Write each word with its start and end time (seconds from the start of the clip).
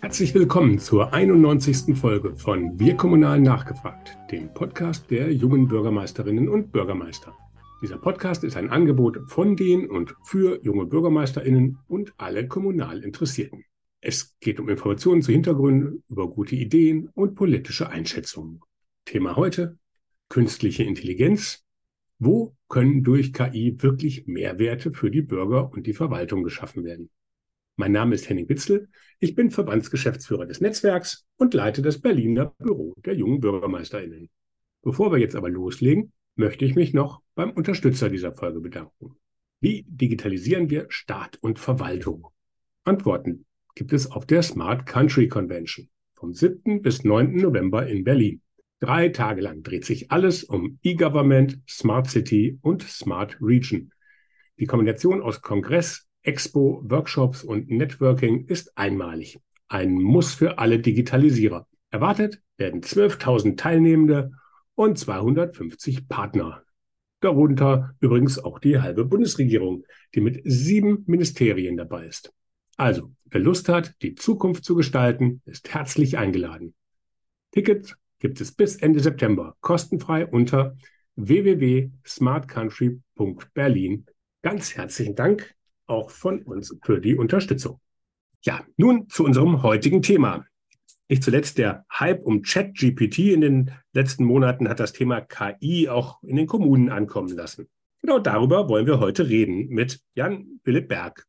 Herzlich 0.00 0.34
willkommen 0.34 0.78
zur 0.78 1.12
91. 1.12 1.96
Folge 1.96 2.34
von 2.34 2.78
Wir 2.80 2.96
Kommunal 2.96 3.40
nachgefragt, 3.40 4.18
dem 4.32 4.52
Podcast 4.52 5.10
der 5.10 5.32
jungen 5.32 5.68
Bürgermeisterinnen 5.68 6.48
und 6.48 6.72
Bürgermeister. 6.72 7.36
Dieser 7.82 7.98
Podcast 7.98 8.42
ist 8.42 8.56
ein 8.56 8.70
Angebot 8.70 9.20
von 9.28 9.54
den 9.56 9.88
und 9.88 10.16
für 10.24 10.60
junge 10.64 10.86
Bürgermeisterinnen 10.86 11.78
und 11.86 12.12
alle 12.16 12.48
kommunal 12.48 13.04
Interessierten. 13.04 13.64
Es 14.00 14.36
geht 14.40 14.58
um 14.58 14.68
Informationen 14.68 15.22
zu 15.22 15.30
Hintergründen, 15.30 16.02
über 16.08 16.28
gute 16.28 16.56
Ideen 16.56 17.10
und 17.14 17.36
politische 17.36 17.90
Einschätzungen. 17.90 18.60
Thema 19.04 19.36
heute, 19.36 19.78
künstliche 20.28 20.82
Intelligenz. 20.82 21.64
Wo 22.18 22.56
können 22.68 23.04
durch 23.04 23.32
KI 23.32 23.76
wirklich 23.78 24.26
Mehrwerte 24.26 24.92
für 24.92 25.10
die 25.10 25.22
Bürger 25.22 25.70
und 25.72 25.86
die 25.86 25.94
Verwaltung 25.94 26.42
geschaffen 26.42 26.84
werden? 26.84 27.10
Mein 27.80 27.92
Name 27.92 28.14
ist 28.14 28.28
Henning 28.28 28.46
Witzel. 28.50 28.90
Ich 29.20 29.34
bin 29.34 29.50
Verbandsgeschäftsführer 29.50 30.44
des 30.44 30.60
Netzwerks 30.60 31.24
und 31.38 31.54
leite 31.54 31.80
das 31.80 31.98
Berliner 31.98 32.52
Büro 32.58 32.92
der 33.06 33.14
jungen 33.14 33.40
BürgermeisterInnen. 33.40 34.28
Bevor 34.82 35.10
wir 35.10 35.18
jetzt 35.18 35.34
aber 35.34 35.48
loslegen, 35.48 36.12
möchte 36.34 36.66
ich 36.66 36.74
mich 36.74 36.92
noch 36.92 37.22
beim 37.34 37.52
Unterstützer 37.52 38.10
dieser 38.10 38.34
Folge 38.34 38.60
bedanken. 38.60 39.16
Wie 39.60 39.86
digitalisieren 39.88 40.68
wir 40.68 40.88
Staat 40.90 41.38
und 41.40 41.58
Verwaltung? 41.58 42.26
Antworten 42.84 43.46
gibt 43.74 43.94
es 43.94 44.10
auf 44.10 44.26
der 44.26 44.42
Smart 44.42 44.84
Country 44.84 45.28
Convention 45.28 45.88
vom 46.12 46.34
7. 46.34 46.82
bis 46.82 47.02
9. 47.02 47.32
November 47.32 47.86
in 47.86 48.04
Berlin. 48.04 48.42
Drei 48.80 49.08
Tage 49.08 49.40
lang 49.40 49.62
dreht 49.62 49.86
sich 49.86 50.12
alles 50.12 50.44
um 50.44 50.78
E-Government, 50.82 51.62
Smart 51.66 52.10
City 52.10 52.58
und 52.60 52.82
Smart 52.82 53.38
Region. 53.40 53.90
Die 54.58 54.66
Kombination 54.66 55.22
aus 55.22 55.40
Kongress, 55.40 56.09
Expo, 56.22 56.82
Workshops 56.84 57.42
und 57.42 57.70
Networking 57.70 58.46
ist 58.46 58.76
einmalig. 58.76 59.40
Ein 59.68 59.94
Muss 59.94 60.34
für 60.34 60.58
alle 60.58 60.78
Digitalisierer. 60.78 61.66
Erwartet 61.90 62.42
werden 62.56 62.82
12.000 62.82 63.56
Teilnehmende 63.56 64.32
und 64.74 64.98
250 64.98 66.08
Partner. 66.08 66.62
Darunter 67.20 67.94
übrigens 68.00 68.38
auch 68.38 68.58
die 68.58 68.80
halbe 68.80 69.04
Bundesregierung, 69.04 69.84
die 70.14 70.20
mit 70.20 70.40
sieben 70.44 71.04
Ministerien 71.06 71.76
dabei 71.76 72.06
ist. 72.06 72.32
Also, 72.76 73.12
wer 73.26 73.40
Lust 73.40 73.68
hat, 73.68 73.94
die 74.02 74.14
Zukunft 74.14 74.64
zu 74.64 74.74
gestalten, 74.74 75.42
ist 75.44 75.74
herzlich 75.74 76.16
eingeladen. 76.18 76.74
Tickets 77.52 77.94
gibt 78.18 78.40
es 78.40 78.52
bis 78.52 78.76
Ende 78.76 79.00
September 79.00 79.56
kostenfrei 79.60 80.26
unter 80.26 80.76
www.smartcountry.berlin. 81.16 84.06
Ganz 84.42 84.76
herzlichen 84.76 85.14
Dank 85.14 85.54
auch 85.90 86.10
von 86.10 86.42
uns 86.42 86.74
für 86.82 87.00
die 87.00 87.16
Unterstützung. 87.16 87.80
Ja, 88.42 88.64
nun 88.76 89.08
zu 89.08 89.24
unserem 89.24 89.62
heutigen 89.62 90.00
Thema. 90.00 90.46
Nicht 91.08 91.24
zuletzt 91.24 91.58
der 91.58 91.84
Hype 91.92 92.22
um 92.24 92.42
ChatGPT 92.42 93.18
in 93.18 93.40
den 93.40 93.70
letzten 93.92 94.24
Monaten 94.24 94.68
hat 94.68 94.80
das 94.80 94.92
Thema 94.92 95.20
KI 95.20 95.88
auch 95.88 96.22
in 96.22 96.36
den 96.36 96.46
Kommunen 96.46 96.88
ankommen 96.88 97.36
lassen. 97.36 97.68
Genau 98.00 98.18
darüber 98.18 98.68
wollen 98.68 98.86
wir 98.86 99.00
heute 99.00 99.28
reden 99.28 99.68
mit 99.68 100.00
Jan 100.14 100.60
Philipp 100.64 100.88
Berg. 100.88 101.26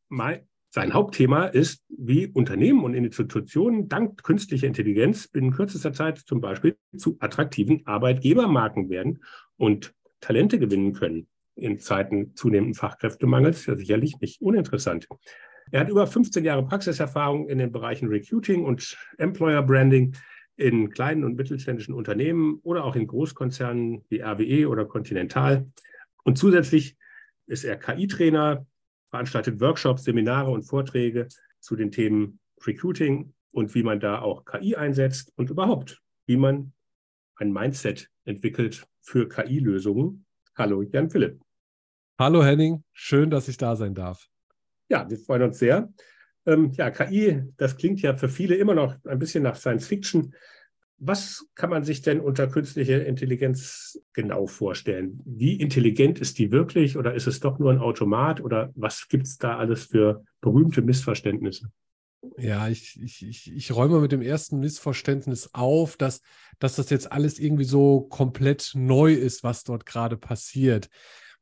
Sein 0.70 0.94
Hauptthema 0.94 1.46
ist, 1.46 1.82
wie 1.88 2.28
Unternehmen 2.28 2.82
und 2.82 2.94
Institutionen 2.94 3.88
dank 3.90 4.22
künstlicher 4.22 4.68
Intelligenz 4.68 5.28
binnen 5.28 5.50
kürzester 5.50 5.92
Zeit 5.92 6.18
zum 6.18 6.40
Beispiel 6.40 6.78
zu 6.96 7.18
attraktiven 7.20 7.82
Arbeitgebermarken 7.84 8.88
werden 8.88 9.22
und 9.58 9.92
Talente 10.20 10.58
gewinnen 10.58 10.94
können. 10.94 11.26
In 11.62 11.78
Zeiten 11.78 12.34
zunehmenden 12.34 12.74
Fachkräftemangels 12.74 13.66
ja 13.66 13.76
sicherlich 13.76 14.18
nicht 14.18 14.42
uninteressant. 14.42 15.06
Er 15.70 15.78
hat 15.78 15.88
über 15.88 16.08
15 16.08 16.44
Jahre 16.44 16.66
Praxiserfahrung 16.66 17.48
in 17.48 17.58
den 17.58 17.70
Bereichen 17.70 18.08
Recruiting 18.08 18.64
und 18.64 18.98
Employer 19.16 19.62
Branding 19.62 20.16
in 20.56 20.90
kleinen 20.90 21.22
und 21.22 21.36
mittelständischen 21.36 21.94
Unternehmen 21.94 22.58
oder 22.64 22.82
auch 22.82 22.96
in 22.96 23.06
Großkonzernen 23.06 24.04
wie 24.08 24.20
RWE 24.22 24.68
oder 24.68 24.86
Continental. 24.86 25.70
Und 26.24 26.36
zusätzlich 26.36 26.96
ist 27.46 27.62
er 27.62 27.76
KI-Trainer, 27.76 28.66
veranstaltet 29.10 29.60
Workshops, 29.60 30.02
Seminare 30.02 30.50
und 30.50 30.64
Vorträge 30.64 31.28
zu 31.60 31.76
den 31.76 31.92
Themen 31.92 32.40
Recruiting 32.66 33.34
und 33.52 33.72
wie 33.76 33.84
man 33.84 34.00
da 34.00 34.20
auch 34.20 34.44
KI 34.46 34.74
einsetzt 34.74 35.32
und 35.36 35.48
überhaupt, 35.48 36.02
wie 36.26 36.36
man 36.36 36.72
ein 37.36 37.52
Mindset 37.52 38.10
entwickelt 38.24 38.84
für 39.00 39.28
KI-Lösungen. 39.28 40.26
Hallo, 40.56 40.82
Jan 40.82 41.08
Philipp. 41.08 41.40
Hallo 42.18 42.44
Henning, 42.44 42.84
schön, 42.92 43.30
dass 43.30 43.48
ich 43.48 43.56
da 43.56 43.74
sein 43.74 43.94
darf. 43.94 44.28
Ja, 44.88 45.08
wir 45.08 45.18
freuen 45.18 45.42
uns 45.42 45.58
sehr. 45.58 45.92
Ähm, 46.44 46.70
ja, 46.72 46.90
KI, 46.90 47.42
das 47.56 47.76
klingt 47.76 48.02
ja 48.02 48.14
für 48.16 48.28
viele 48.28 48.54
immer 48.56 48.74
noch 48.74 48.96
ein 49.06 49.18
bisschen 49.18 49.42
nach 49.42 49.56
Science 49.56 49.86
Fiction. 49.86 50.34
Was 50.98 51.46
kann 51.54 51.70
man 51.70 51.82
sich 51.82 52.02
denn 52.02 52.20
unter 52.20 52.46
künstlicher 52.46 53.04
Intelligenz 53.04 53.98
genau 54.12 54.46
vorstellen? 54.46 55.20
Wie 55.24 55.54
intelligent 55.56 56.20
ist 56.20 56.38
die 56.38 56.52
wirklich 56.52 56.96
oder 56.96 57.14
ist 57.14 57.26
es 57.26 57.40
doch 57.40 57.58
nur 57.58 57.72
ein 57.72 57.78
Automat 57.78 58.40
oder 58.40 58.70
was 58.76 59.08
gibt 59.08 59.26
es 59.26 59.38
da 59.38 59.56
alles 59.56 59.86
für 59.86 60.24
berühmte 60.40 60.82
Missverständnisse? 60.82 61.72
Ja, 62.38 62.68
ich, 62.68 63.00
ich, 63.02 63.26
ich, 63.26 63.52
ich 63.52 63.74
räume 63.74 64.00
mit 64.00 64.12
dem 64.12 64.22
ersten 64.22 64.60
Missverständnis 64.60 65.50
auf, 65.54 65.96
dass, 65.96 66.20
dass 66.60 66.76
das 66.76 66.90
jetzt 66.90 67.10
alles 67.10 67.40
irgendwie 67.40 67.64
so 67.64 68.02
komplett 68.02 68.72
neu 68.74 69.12
ist, 69.12 69.42
was 69.42 69.64
dort 69.64 69.86
gerade 69.86 70.16
passiert. 70.16 70.88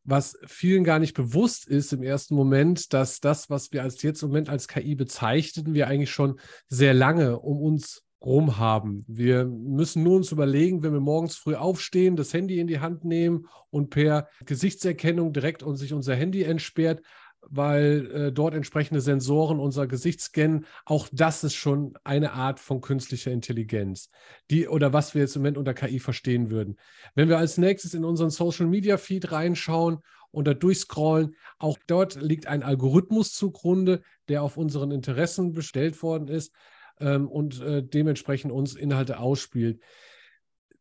Was 0.05 0.39
vielen 0.47 0.85
gar 0.85 0.99
nicht 0.99 1.15
bewusst 1.15 1.69
ist 1.69 1.93
im 1.93 2.03
ersten 2.03 2.35
Moment, 2.35 2.93
dass 2.93 3.21
das, 3.21 3.51
was 3.51 3.73
wir 3.73 3.83
als 3.83 4.03
jetzt 4.03 4.23
im 4.23 4.29
Moment 4.29 4.49
als 4.49 4.67
KI 4.67 4.95
bezeichneten, 4.95 5.75
wir 5.75 5.89
eigentlich 5.89 6.11
schon 6.11 6.41
sehr 6.69 6.95
lange 6.95 7.39
um 7.39 7.61
uns 7.61 8.03
rum 8.23 8.59
haben. 8.59 9.05
Wir 9.09 9.47
müssen 9.47 10.03
nur 10.03 10.17
uns 10.17 10.31
überlegen, 10.31 10.83
wenn 10.83 10.93
wir 10.93 11.01
morgens 11.01 11.37
früh 11.37 11.55
aufstehen, 11.55 12.17
das 12.17 12.35
Handy 12.35 12.61
in 12.61 12.67
die 12.67 12.81
Hand 12.81 13.05
nehmen 13.05 13.47
und 13.71 13.91
per 13.91 14.29
Gesichtserkennung 14.45 15.33
direkt 15.33 15.63
und 15.63 15.77
sich 15.77 15.93
unser 15.93 16.15
Handy 16.15 16.43
entsperrt, 16.43 17.01
weil 17.49 18.11
äh, 18.13 18.33
dort 18.33 18.55
entsprechende 18.55 19.01
Sensoren 19.01 19.61
unser 19.61 19.87
Gesicht 19.87 20.21
scannen. 20.21 20.67
Auch 20.85 21.09
das 21.13 21.45
ist 21.45 21.55
schon 21.55 21.95
eine 22.05 22.33
Art 22.33 22.61
von 22.61 22.81
künstlicher 22.81 23.31
Intelligenz, 23.31 24.11
die 24.51 24.69
oder 24.69 24.93
was 24.93 25.15
wir 25.15 25.23
jetzt 25.23 25.37
im 25.37 25.43
Moment 25.43 25.59
unter 25.59 25.75
KI 25.75 25.99
verstehen 25.99 26.51
würden. 26.51 26.77
Wenn 27.15 27.29
wir 27.29 27.39
als 27.39 27.59
nächstes 27.59 27.95
in 27.95 28.05
unseren 28.05 28.31
Social 28.31 28.67
Media 28.67 28.99
Feed 28.99 29.33
reinschauen 29.33 29.99
und 30.31 30.47
da 30.47 30.55
durchscrollen, 30.55 31.35
auch 31.59 31.79
dort 31.87 32.21
liegt 32.21 32.47
ein 32.47 32.63
Algorithmus 32.63 33.33
zugrunde, 33.33 34.03
der 34.29 34.43
auf 34.43 34.57
unseren 34.57 34.91
Interessen 34.91 35.53
bestellt 35.53 36.03
worden 36.03 36.29
ist 36.29 36.53
ähm, 37.01 37.29
und 37.29 37.61
äh, 37.63 37.83
dementsprechend 37.83 38.53
uns 38.53 38.75
Inhalte 38.75 39.19
ausspielt. 39.19 39.83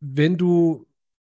Wenn 0.02 0.38
du 0.38 0.86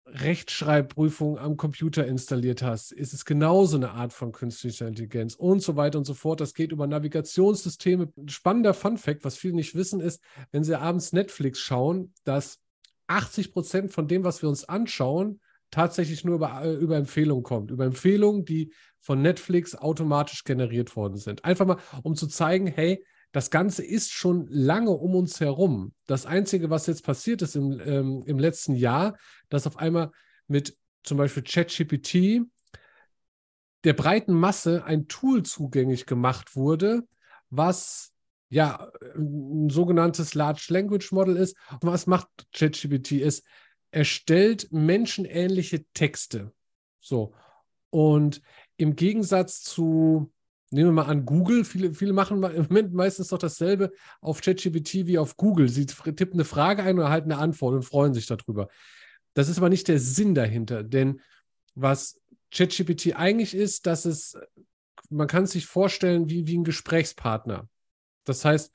Rechtschreibprüfung 0.06 1.38
am 1.38 1.56
Computer 1.56 2.06
installiert 2.06 2.62
hast, 2.62 2.92
ist 2.92 3.14
es 3.14 3.24
genauso 3.24 3.76
eine 3.76 3.92
Art 3.92 4.12
von 4.12 4.32
künstlicher 4.32 4.86
Intelligenz 4.86 5.34
und 5.34 5.62
so 5.62 5.76
weiter 5.76 5.98
und 5.98 6.04
so 6.04 6.14
fort. 6.14 6.40
Das 6.40 6.54
geht 6.54 6.72
über 6.72 6.86
Navigationssysteme. 6.86 8.12
Ein 8.16 8.28
spannender 8.28 8.74
Fun 8.74 8.98
Fact, 8.98 9.24
was 9.24 9.36
viele 9.36 9.54
nicht 9.54 9.74
wissen, 9.74 10.00
ist, 10.00 10.22
wenn 10.52 10.62
sie 10.62 10.78
abends 10.78 11.12
Netflix 11.12 11.58
schauen, 11.58 12.12
dass 12.24 12.60
80 13.06 13.52
Prozent 13.52 13.92
von 13.92 14.06
dem, 14.06 14.24
was 14.24 14.42
wir 14.42 14.48
uns 14.48 14.68
anschauen, 14.68 15.40
tatsächlich 15.70 16.24
nur 16.24 16.36
über, 16.36 16.62
äh, 16.62 16.74
über 16.74 16.96
Empfehlungen 16.96 17.42
kommt. 17.42 17.70
Über 17.70 17.84
Empfehlungen, 17.84 18.44
die 18.44 18.72
von 19.00 19.22
Netflix 19.22 19.74
automatisch 19.74 20.44
generiert 20.44 20.96
worden 20.96 21.16
sind. 21.16 21.44
Einfach 21.44 21.66
mal, 21.66 21.78
um 22.02 22.14
zu 22.14 22.26
zeigen, 22.26 22.66
hey, 22.66 23.04
das 23.34 23.50
Ganze 23.50 23.84
ist 23.84 24.12
schon 24.12 24.46
lange 24.46 24.92
um 24.92 25.16
uns 25.16 25.40
herum. 25.40 25.92
Das 26.06 26.24
Einzige, 26.24 26.70
was 26.70 26.86
jetzt 26.86 27.02
passiert 27.02 27.42
ist 27.42 27.56
im, 27.56 27.80
ähm, 27.84 28.22
im 28.26 28.38
letzten 28.38 28.76
Jahr, 28.76 29.18
dass 29.48 29.66
auf 29.66 29.76
einmal 29.76 30.12
mit 30.46 30.78
zum 31.02 31.18
Beispiel 31.18 31.42
ChatGPT 31.42 32.46
der 33.82 33.92
breiten 33.92 34.34
Masse 34.34 34.84
ein 34.84 35.08
Tool 35.08 35.42
zugänglich 35.42 36.06
gemacht 36.06 36.54
wurde, 36.54 37.08
was 37.50 38.12
ja 38.50 38.92
ein 39.16 39.68
sogenanntes 39.68 40.34
Large 40.34 40.66
Language 40.68 41.10
Model 41.10 41.36
ist. 41.36 41.56
Und 41.72 41.86
was 41.86 42.06
macht 42.06 42.28
ChatGPT? 42.52 43.20
Es 43.20 43.42
erstellt 43.90 44.68
menschenähnliche 44.70 45.84
Texte. 45.92 46.52
So. 47.00 47.34
Und 47.90 48.42
im 48.76 48.94
Gegensatz 48.94 49.60
zu 49.60 50.32
Nehmen 50.74 50.88
wir 50.88 51.04
mal 51.04 51.10
an 51.10 51.24
Google. 51.24 51.64
Viele, 51.64 51.94
viele 51.94 52.12
machen 52.12 52.42
im 52.42 52.62
Moment 52.64 52.92
meistens 52.92 53.28
doch 53.28 53.38
dasselbe 53.38 53.92
auf 54.20 54.40
ChatGPT 54.40 55.06
wie 55.06 55.18
auf 55.18 55.36
Google. 55.36 55.68
Sie 55.68 55.86
tippen 55.86 56.34
eine 56.34 56.44
Frage 56.44 56.82
ein 56.82 56.98
und 56.98 57.04
erhalten 57.04 57.30
eine 57.30 57.40
Antwort 57.40 57.74
und 57.74 57.84
freuen 57.84 58.12
sich 58.12 58.26
darüber. 58.26 58.68
Das 59.34 59.48
ist 59.48 59.58
aber 59.58 59.68
nicht 59.68 59.86
der 59.86 60.00
Sinn 60.00 60.34
dahinter, 60.34 60.82
denn 60.82 61.20
was 61.76 62.20
ChatGPT 62.52 63.14
eigentlich 63.14 63.54
ist, 63.54 63.86
dass 63.86 64.04
es, 64.04 64.36
man 65.10 65.28
kann 65.28 65.44
es 65.44 65.52
sich 65.52 65.66
vorstellen 65.66 66.28
wie, 66.28 66.48
wie 66.48 66.58
ein 66.58 66.64
Gesprächspartner. 66.64 67.68
Das 68.24 68.44
heißt, 68.44 68.72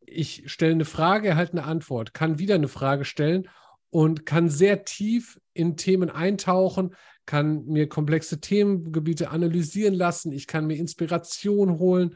ich 0.00 0.50
stelle 0.50 0.72
eine 0.72 0.84
Frage, 0.84 1.28
erhalte 1.28 1.52
eine 1.52 1.64
Antwort, 1.64 2.12
kann 2.12 2.40
wieder 2.40 2.56
eine 2.56 2.68
Frage 2.68 3.04
stellen 3.04 3.48
und 3.96 4.26
kann 4.26 4.50
sehr 4.50 4.84
tief 4.84 5.40
in 5.54 5.78
Themen 5.78 6.10
eintauchen, 6.10 6.94
kann 7.24 7.64
mir 7.64 7.88
komplexe 7.88 8.42
Themengebiete 8.42 9.30
analysieren 9.30 9.94
lassen, 9.94 10.32
ich 10.32 10.46
kann 10.46 10.66
mir 10.66 10.76
Inspiration 10.76 11.78
holen 11.78 12.14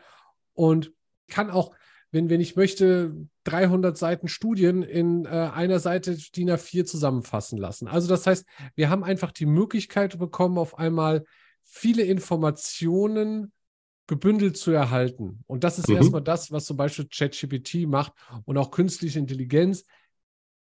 und 0.53 0.93
kann 1.29 1.49
auch 1.49 1.75
wenn, 2.13 2.29
wenn 2.29 2.43
ich 2.43 2.55
möchte, 2.55 3.17
300 3.45 3.97
Seiten 3.97 4.29
Studien 4.29 4.83
in 4.83 5.25
äh, 5.25 5.29
einer 5.29 5.79
Seite 5.79 6.19
DIN 6.37 6.51
A4 6.51 6.85
zusammenfassen 6.85 7.57
lassen. 7.57 7.89
Also 7.89 8.09
das 8.09 8.27
heißt, 8.27 8.45
wir 8.75 8.91
haben 8.91 9.03
einfach 9.03 9.33
die 9.33 9.47
Möglichkeit 9.47 10.19
bekommen, 10.19 10.59
auf 10.59 10.77
einmal 10.77 11.25
viele 11.63 12.03
Informationen 12.03 13.53
gebündelt 14.07 14.59
zu 14.59 14.71
erhalten. 14.71 15.45
Und 15.47 15.65
das 15.65 15.79
ist 15.79 15.89
mhm. 15.89 15.97
erstmal 15.97 16.23
das, 16.23 16.53
was 16.53 16.67
zum 16.67 16.77
Beispiel 16.77 17.09
ChatGPT 17.09 17.87
macht 17.87 18.13
und 18.45 18.59
auch 18.59 18.71
künstliche 18.71 19.19
Intelligenz. 19.19 19.87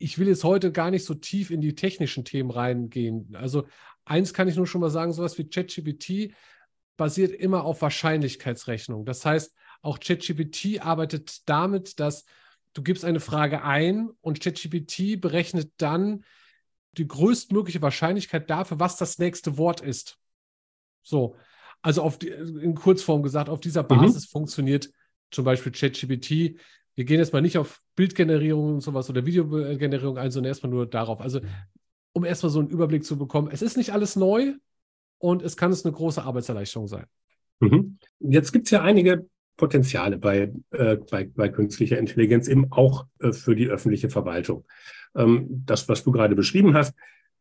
Ich 0.02 0.19
will 0.19 0.29
jetzt 0.29 0.44
heute 0.44 0.73
gar 0.73 0.91
nicht 0.91 1.05
so 1.05 1.14
tief 1.14 1.50
in 1.50 1.61
die 1.61 1.75
technischen 1.75 2.25
Themen 2.25 2.50
reingehen. 2.50 3.35
Also 3.35 3.67
eins 4.05 4.32
kann 4.32 4.49
ich 4.49 4.56
nur 4.56 4.67
schon 4.67 4.81
mal 4.81 4.91
sagen, 4.91 5.12
sowas 5.12 5.37
wie 5.38 5.49
ChatGPT 5.49 6.35
basiert 6.97 7.32
immer 7.32 7.64
auf 7.64 7.82
Wahrscheinlichkeitsrechnung. 7.82 9.05
Das 9.05 9.25
heißt, 9.25 9.55
auch 9.82 10.00
ChatGPT 10.00 10.81
arbeitet 10.81 11.49
damit, 11.49 12.00
dass 12.00 12.25
du 12.73 12.82
gibst 12.82 13.05
eine 13.05 13.20
Frage 13.20 13.62
ein 13.62 14.11
und 14.23 14.41
ChatGPT 14.41 15.20
berechnet 15.20 15.73
dann 15.76 16.25
die 16.93 17.06
größtmögliche 17.06 17.82
Wahrscheinlichkeit 17.82 18.50
dafür, 18.50 18.81
was 18.81 18.96
das 18.96 19.19
nächste 19.19 19.58
Wort 19.58 19.81
ist. 19.81 20.19
So, 21.03 21.37
also 21.82 22.03
auf 22.03 22.19
die, 22.19 22.29
in 22.29 22.75
Kurzform 22.75 23.23
gesagt, 23.23 23.49
auf 23.49 23.61
dieser 23.61 23.82
mhm. 23.82 23.88
Basis 23.88 24.25
mhm. 24.25 24.31
funktioniert 24.31 24.91
zum 25.31 25.44
Beispiel 25.44 25.73
ChatGPT. 25.73 26.58
Wir 27.00 27.06
gehen 27.06 27.19
jetzt 27.19 27.32
mal 27.32 27.41
nicht 27.41 27.56
auf 27.56 27.81
Bildgenerierung 27.97 28.75
und 28.75 28.81
sowas 28.82 29.08
oder 29.08 29.25
Videogenerierung 29.25 30.19
ein, 30.19 30.31
sondern 30.31 30.50
erstmal 30.50 30.70
nur 30.70 30.85
darauf. 30.85 31.23
Also, 31.23 31.41
um 32.12 32.26
erstmal 32.26 32.50
so 32.50 32.58
einen 32.61 32.69
Überblick 32.69 33.06
zu 33.06 33.17
bekommen. 33.17 33.49
Es 33.50 33.62
ist 33.62 33.79
nicht 33.79 33.94
alles 33.94 34.17
neu 34.17 34.52
und 35.17 35.41
es 35.41 35.56
kann 35.56 35.73
es 35.73 35.82
eine 35.82 35.94
große 35.94 36.23
Arbeitserleichterung 36.23 36.88
sein. 36.88 37.06
Mhm. 37.61 37.97
Jetzt 38.19 38.52
gibt 38.52 38.67
es 38.67 38.73
ja 38.73 38.82
einige 38.82 39.26
Potenziale 39.56 40.19
bei, 40.19 40.52
äh, 40.73 40.99
bei, 41.11 41.25
bei 41.25 41.49
künstlicher 41.49 41.97
Intelligenz, 41.97 42.49
eben 42.49 42.70
auch 42.70 43.06
äh, 43.20 43.32
für 43.32 43.56
die 43.56 43.69
öffentliche 43.69 44.11
Verwaltung. 44.11 44.67
Ähm, 45.17 45.46
das, 45.64 45.88
was 45.88 46.05
du 46.05 46.12
gerade 46.12 46.37
beschrieben 46.37 46.75
hast, 46.75 46.94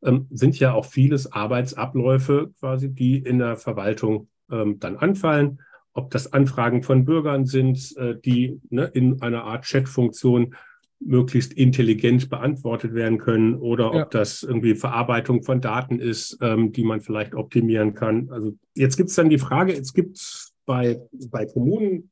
ähm, 0.03 0.25
sind 0.29 0.57
ja 0.57 0.71
auch 0.71 0.85
vieles 0.85 1.33
Arbeitsabläufe 1.33 2.53
quasi, 2.61 2.93
die 2.93 3.17
in 3.17 3.39
der 3.39 3.57
Verwaltung 3.57 4.29
ähm, 4.49 4.79
dann 4.79 4.95
anfallen. 4.95 5.59
Ob 5.99 6.11
das 6.11 6.31
Anfragen 6.31 6.81
von 6.81 7.03
Bürgern 7.03 7.45
sind, 7.45 7.93
äh, 7.97 8.15
die 8.23 8.61
ne, 8.69 8.85
in 8.93 9.21
einer 9.21 9.43
Art 9.43 9.65
Chat-Funktion 9.65 10.55
möglichst 11.01 11.51
intelligent 11.51 12.29
beantwortet 12.29 12.93
werden 12.93 13.17
können 13.17 13.55
oder 13.55 13.93
ja. 13.93 14.03
ob 14.03 14.11
das 14.11 14.43
irgendwie 14.43 14.75
Verarbeitung 14.75 15.43
von 15.43 15.59
Daten 15.59 15.99
ist, 15.99 16.37
ähm, 16.41 16.71
die 16.71 16.83
man 16.83 17.01
vielleicht 17.01 17.35
optimieren 17.35 17.93
kann. 17.93 18.29
Also 18.31 18.53
jetzt 18.75 18.95
gibt 18.95 19.09
es 19.09 19.15
dann 19.15 19.29
die 19.29 19.39
Frage, 19.39 19.73
es 19.73 19.93
gibt 19.93 20.51
bei, 20.65 21.01
bei 21.29 21.45
Kommunen, 21.45 22.11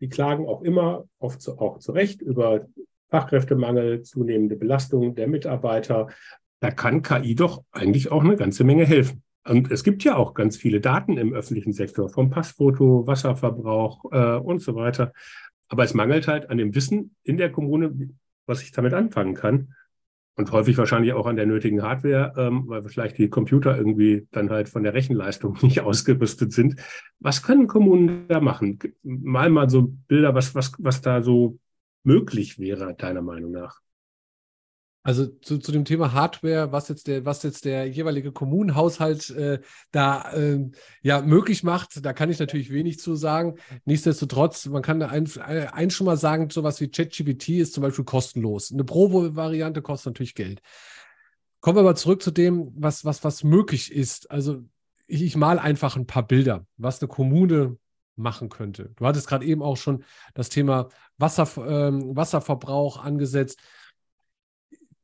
die 0.00 0.08
klagen 0.08 0.46
auch 0.46 0.60
immer, 0.60 1.04
oft 1.18 1.46
auch 1.48 1.78
zu 1.78 1.92
Recht, 1.92 2.20
über 2.20 2.66
Fachkräftemangel, 3.08 4.02
zunehmende 4.02 4.56
Belastung 4.56 5.14
der 5.14 5.28
Mitarbeiter, 5.28 6.08
da 6.60 6.70
kann 6.70 7.02
KI 7.02 7.34
doch 7.34 7.62
eigentlich 7.70 8.10
auch 8.10 8.24
eine 8.24 8.36
ganze 8.36 8.64
Menge 8.64 8.86
helfen. 8.86 9.22
Und 9.48 9.70
es 9.70 9.84
gibt 9.84 10.02
ja 10.04 10.16
auch 10.16 10.34
ganz 10.34 10.56
viele 10.56 10.80
Daten 10.80 11.16
im 11.16 11.32
öffentlichen 11.32 11.72
Sektor, 11.72 12.08
vom 12.08 12.30
Passfoto, 12.30 13.06
Wasserverbrauch 13.06 14.04
äh, 14.12 14.36
und 14.38 14.60
so 14.60 14.74
weiter. 14.74 15.12
Aber 15.68 15.84
es 15.84 15.94
mangelt 15.94 16.28
halt 16.28 16.50
an 16.50 16.58
dem 16.58 16.74
Wissen 16.74 17.14
in 17.22 17.36
der 17.36 17.50
Kommune, 17.50 18.10
was 18.46 18.62
ich 18.62 18.72
damit 18.72 18.94
anfangen 18.94 19.34
kann. 19.34 19.74
Und 20.38 20.52
häufig 20.52 20.76
wahrscheinlich 20.76 21.14
auch 21.14 21.26
an 21.26 21.36
der 21.36 21.46
nötigen 21.46 21.82
Hardware, 21.82 22.34
ähm, 22.36 22.64
weil 22.66 22.82
vielleicht 22.84 23.16
die 23.16 23.30
Computer 23.30 23.76
irgendwie 23.76 24.26
dann 24.32 24.50
halt 24.50 24.68
von 24.68 24.82
der 24.82 24.92
Rechenleistung 24.92 25.56
nicht 25.62 25.80
ausgerüstet 25.80 26.52
sind. 26.52 26.76
Was 27.20 27.42
können 27.42 27.66
Kommunen 27.66 28.28
da 28.28 28.40
machen? 28.40 28.78
Mal 29.02 29.48
mal 29.48 29.70
so 29.70 29.94
Bilder, 30.08 30.34
was, 30.34 30.54
was, 30.54 30.72
was 30.78 31.00
da 31.00 31.22
so 31.22 31.58
möglich 32.02 32.58
wäre, 32.58 32.94
deiner 32.94 33.22
Meinung 33.22 33.52
nach. 33.52 33.80
Also 35.06 35.26
zu, 35.26 35.58
zu 35.58 35.70
dem 35.70 35.84
Thema 35.84 36.14
Hardware, 36.14 36.72
was 36.72 36.88
jetzt 36.88 37.06
der, 37.06 37.24
was 37.24 37.44
jetzt 37.44 37.64
der 37.64 37.86
jeweilige 37.88 38.32
Kommunenhaushalt 38.32 39.30
äh, 39.30 39.60
da 39.92 40.32
äh, 40.32 40.68
ja 41.00 41.22
möglich 41.22 41.62
macht, 41.62 42.04
da 42.04 42.12
kann 42.12 42.28
ich 42.28 42.40
natürlich 42.40 42.72
wenig 42.72 42.98
zu 42.98 43.14
sagen. 43.14 43.54
Nichtsdestotrotz, 43.84 44.66
man 44.66 44.82
kann 44.82 45.00
eins 45.02 45.38
ein 45.38 45.90
schon 45.90 46.06
mal 46.06 46.16
sagen, 46.16 46.50
sowas 46.50 46.80
wie 46.80 46.88
ChatGPT 46.88 47.50
ist 47.50 47.74
zum 47.74 47.82
Beispiel 47.82 48.04
kostenlos. 48.04 48.72
Eine 48.72 48.82
Provo-Variante 48.82 49.80
kostet 49.80 50.06
natürlich 50.06 50.34
Geld. 50.34 50.60
Kommen 51.60 51.76
wir 51.76 51.82
aber 51.82 51.94
zurück 51.94 52.20
zu 52.20 52.32
dem, 52.32 52.72
was, 52.74 53.04
was, 53.04 53.22
was 53.22 53.44
möglich 53.44 53.92
ist. 53.92 54.28
Also 54.32 54.64
ich, 55.06 55.22
ich 55.22 55.36
mal 55.36 55.60
einfach 55.60 55.94
ein 55.94 56.08
paar 56.08 56.26
Bilder, 56.26 56.66
was 56.78 57.00
eine 57.00 57.06
Kommune 57.06 57.78
machen 58.16 58.48
könnte. 58.48 58.90
Du 58.96 59.06
hattest 59.06 59.28
gerade 59.28 59.46
eben 59.46 59.62
auch 59.62 59.76
schon 59.76 60.02
das 60.34 60.48
Thema 60.48 60.88
Wasser, 61.16 61.48
ähm, 61.64 62.16
Wasserverbrauch 62.16 63.04
angesetzt 63.04 63.60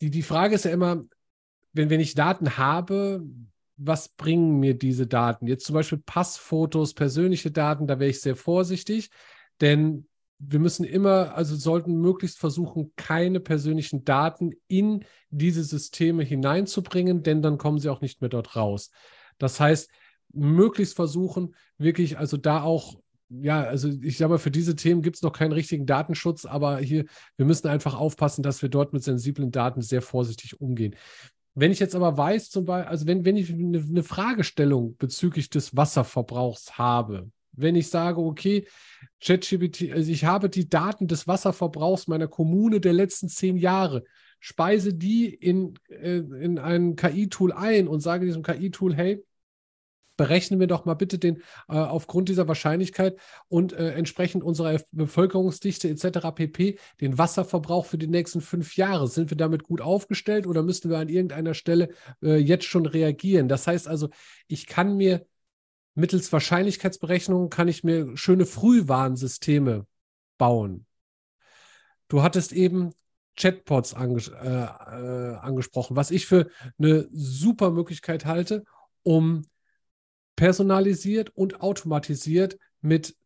die, 0.02 0.10
die 0.10 0.22
Frage 0.22 0.56
ist 0.56 0.64
ja 0.64 0.72
immer, 0.72 1.04
wenn, 1.72 1.88
wenn 1.88 2.00
ich 2.00 2.14
Daten 2.14 2.58
habe, 2.58 3.24
was 3.76 4.08
bringen 4.08 4.58
mir 4.58 4.74
diese 4.74 5.06
Daten? 5.06 5.46
Jetzt 5.46 5.64
zum 5.64 5.74
Beispiel 5.74 6.02
Passfotos, 6.04 6.92
persönliche 6.92 7.50
Daten, 7.50 7.86
da 7.86 7.98
wäre 7.98 8.10
ich 8.10 8.20
sehr 8.20 8.36
vorsichtig, 8.36 9.10
denn 9.60 10.06
wir 10.40 10.58
müssen 10.58 10.84
immer, 10.84 11.36
also 11.36 11.54
sollten 11.54 12.00
möglichst 12.00 12.40
versuchen, 12.40 12.92
keine 12.96 13.38
persönlichen 13.38 14.04
Daten 14.04 14.50
in 14.66 15.04
diese 15.30 15.62
Systeme 15.62 16.24
hineinzubringen, 16.24 17.22
denn 17.22 17.42
dann 17.42 17.58
kommen 17.58 17.78
sie 17.78 17.88
auch 17.88 18.00
nicht 18.00 18.20
mehr 18.20 18.30
dort 18.30 18.56
raus. 18.56 18.90
Das 19.38 19.60
heißt, 19.60 19.88
möglichst 20.32 20.96
versuchen, 20.96 21.54
wirklich 21.78 22.18
also 22.18 22.36
da 22.36 22.62
auch 22.62 23.00
ja, 23.40 23.62
also 23.62 23.88
ich 24.02 24.18
sage 24.18 24.32
mal, 24.32 24.38
für 24.38 24.50
diese 24.50 24.76
Themen 24.76 25.02
gibt 25.02 25.16
es 25.16 25.22
noch 25.22 25.32
keinen 25.32 25.52
richtigen 25.52 25.86
Datenschutz, 25.86 26.44
aber 26.44 26.78
hier, 26.78 27.04
wir 27.36 27.46
müssen 27.46 27.68
einfach 27.68 27.94
aufpassen, 27.94 28.42
dass 28.42 28.62
wir 28.62 28.68
dort 28.68 28.92
mit 28.92 29.02
sensiblen 29.02 29.50
Daten 29.50 29.80
sehr 29.80 30.02
vorsichtig 30.02 30.60
umgehen. 30.60 30.96
Wenn 31.54 31.72
ich 31.72 31.80
jetzt 31.80 31.94
aber 31.94 32.16
weiß, 32.16 32.50
zum 32.50 32.64
Beispiel, 32.64 32.90
also 32.90 33.06
wenn, 33.06 33.24
wenn 33.24 33.36
ich 33.36 33.52
eine, 33.52 33.78
eine 33.78 34.02
Fragestellung 34.02 34.96
bezüglich 34.98 35.50
des 35.50 35.76
Wasserverbrauchs 35.76 36.78
habe, 36.78 37.30
wenn 37.52 37.76
ich 37.76 37.88
sage, 37.88 38.20
okay, 38.20 38.66
ChatGPT, 39.22 39.92
also 39.92 40.10
ich 40.10 40.24
habe 40.24 40.48
die 40.48 40.68
Daten 40.68 41.06
des 41.06 41.28
Wasserverbrauchs 41.28 42.08
meiner 42.08 42.28
Kommune 42.28 42.80
der 42.80 42.94
letzten 42.94 43.28
zehn 43.28 43.56
Jahre, 43.56 44.04
speise 44.40 44.94
die 44.94 45.32
in, 45.32 45.74
äh, 45.88 46.18
in 46.18 46.58
ein 46.58 46.96
KI-Tool 46.96 47.52
ein 47.52 47.86
und 47.86 48.00
sage 48.00 48.26
diesem 48.26 48.42
KI-Tool, 48.42 48.94
hey, 48.94 49.22
berechnen 50.22 50.60
wir 50.60 50.68
doch 50.68 50.84
mal 50.84 50.94
bitte 50.94 51.18
den 51.18 51.38
äh, 51.68 51.72
aufgrund 51.74 52.28
dieser 52.28 52.46
Wahrscheinlichkeit 52.46 53.18
und 53.48 53.72
äh, 53.72 53.90
entsprechend 53.94 54.44
unserer 54.44 54.80
Bevölkerungsdichte 54.92 55.88
etc. 55.88 56.28
pp. 56.32 56.78
den 57.00 57.18
Wasserverbrauch 57.18 57.86
für 57.86 57.98
die 57.98 58.06
nächsten 58.06 58.40
fünf 58.40 58.76
Jahre. 58.76 59.08
Sind 59.08 59.30
wir 59.30 59.36
damit 59.36 59.64
gut 59.64 59.80
aufgestellt 59.80 60.46
oder 60.46 60.62
müssten 60.62 60.90
wir 60.90 60.98
an 60.98 61.08
irgendeiner 61.08 61.54
Stelle 61.54 61.88
äh, 62.22 62.36
jetzt 62.36 62.66
schon 62.66 62.86
reagieren? 62.86 63.48
Das 63.48 63.66
heißt 63.66 63.88
also, 63.88 64.10
ich 64.46 64.68
kann 64.68 64.96
mir 64.96 65.26
mittels 65.96 66.32
Wahrscheinlichkeitsberechnungen 66.32 67.50
kann 67.50 67.66
ich 67.66 67.82
mir 67.82 68.16
schöne 68.16 68.46
Frühwarnsysteme 68.46 69.88
bauen. 70.38 70.86
Du 72.06 72.22
hattest 72.22 72.52
eben 72.52 72.92
Chatbots 73.36 73.92
anges 73.92 74.28
äh, 74.28 74.48
äh, 74.48 75.34
angesprochen, 75.34 75.96
was 75.96 76.12
ich 76.12 76.26
für 76.26 76.48
eine 76.78 77.08
super 77.10 77.72
Möglichkeit 77.72 78.24
halte, 78.24 78.62
um 79.02 79.42
personalisiert 80.36 81.30
und 81.30 81.60
automatisiert 81.60 82.58
mit 82.80 83.16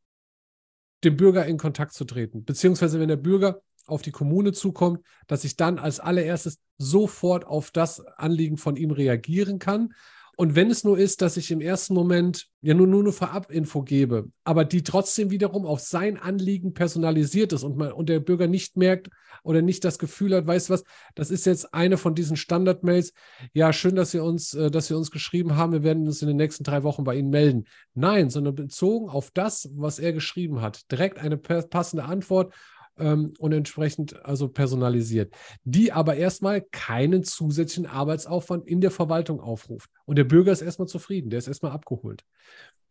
dem 1.04 1.16
Bürger 1.16 1.46
in 1.46 1.58
Kontakt 1.58 1.92
zu 1.92 2.04
treten. 2.04 2.44
Beziehungsweise 2.44 3.00
wenn 3.00 3.08
der 3.08 3.16
Bürger 3.16 3.62
auf 3.86 4.02
die 4.02 4.10
Kommune 4.10 4.52
zukommt, 4.52 5.04
dass 5.26 5.44
ich 5.44 5.56
dann 5.56 5.78
als 5.78 6.00
allererstes 6.00 6.58
sofort 6.78 7.44
auf 7.46 7.70
das 7.70 8.04
Anliegen 8.04 8.56
von 8.56 8.76
ihm 8.76 8.90
reagieren 8.90 9.58
kann 9.58 9.94
und 10.38 10.54
wenn 10.54 10.70
es 10.70 10.84
nur 10.84 10.98
ist, 10.98 11.22
dass 11.22 11.38
ich 11.38 11.50
im 11.50 11.62
ersten 11.62 11.94
Moment 11.94 12.48
ja 12.60 12.74
nur, 12.74 12.86
nur 12.86 13.00
eine 13.00 13.12
Vorab-Info 13.12 13.82
gebe, 13.82 14.28
aber 14.44 14.66
die 14.66 14.82
trotzdem 14.82 15.30
wiederum 15.30 15.64
auf 15.64 15.80
sein 15.80 16.18
Anliegen 16.18 16.74
personalisiert 16.74 17.54
ist 17.54 17.62
und, 17.62 17.78
man, 17.78 17.92
und 17.92 18.10
der 18.10 18.20
Bürger 18.20 18.46
nicht 18.46 18.76
merkt 18.76 19.08
oder 19.42 19.62
nicht 19.62 19.82
das 19.82 19.98
Gefühl 19.98 20.34
hat, 20.34 20.46
weißt 20.46 20.68
du 20.68 20.74
was, 20.74 20.84
das 21.14 21.30
ist 21.30 21.46
jetzt 21.46 21.72
eine 21.72 21.96
von 21.96 22.14
diesen 22.14 22.36
Standard-Mails. 22.36 23.14
Ja, 23.54 23.72
schön, 23.72 23.96
dass 23.96 24.10
Sie 24.10 24.18
uns, 24.18 24.52
äh, 24.52 24.70
dass 24.70 24.88
Sie 24.88 24.94
uns 24.94 25.10
geschrieben 25.10 25.56
haben. 25.56 25.72
Wir 25.72 25.82
werden 25.82 26.06
uns 26.06 26.20
in 26.20 26.28
den 26.28 26.36
nächsten 26.36 26.64
drei 26.64 26.82
Wochen 26.82 27.04
bei 27.04 27.16
Ihnen 27.16 27.30
melden. 27.30 27.64
Nein, 27.94 28.28
sondern 28.28 28.54
bezogen 28.54 29.08
auf 29.08 29.30
das, 29.30 29.70
was 29.74 29.98
er 29.98 30.12
geschrieben 30.12 30.60
hat. 30.60 30.90
Direkt 30.92 31.18
eine 31.18 31.38
passende 31.38 32.04
Antwort 32.04 32.52
ähm, 32.98 33.34
und 33.38 33.52
entsprechend 33.52 34.24
also 34.24 34.48
personalisiert, 34.48 35.34
die 35.64 35.92
aber 35.92 36.16
erstmal 36.16 36.60
keinen 36.60 37.24
zusätzlichen 37.24 37.86
Arbeitsaufwand 37.86 38.66
in 38.66 38.80
der 38.80 38.90
Verwaltung 38.90 39.40
aufruft. 39.40 39.90
Und 40.04 40.16
der 40.16 40.24
Bürger 40.24 40.52
ist 40.52 40.62
erstmal 40.62 40.88
zufrieden, 40.88 41.30
der 41.30 41.38
ist 41.38 41.48
erstmal 41.48 41.72
abgeholt. 41.72 42.24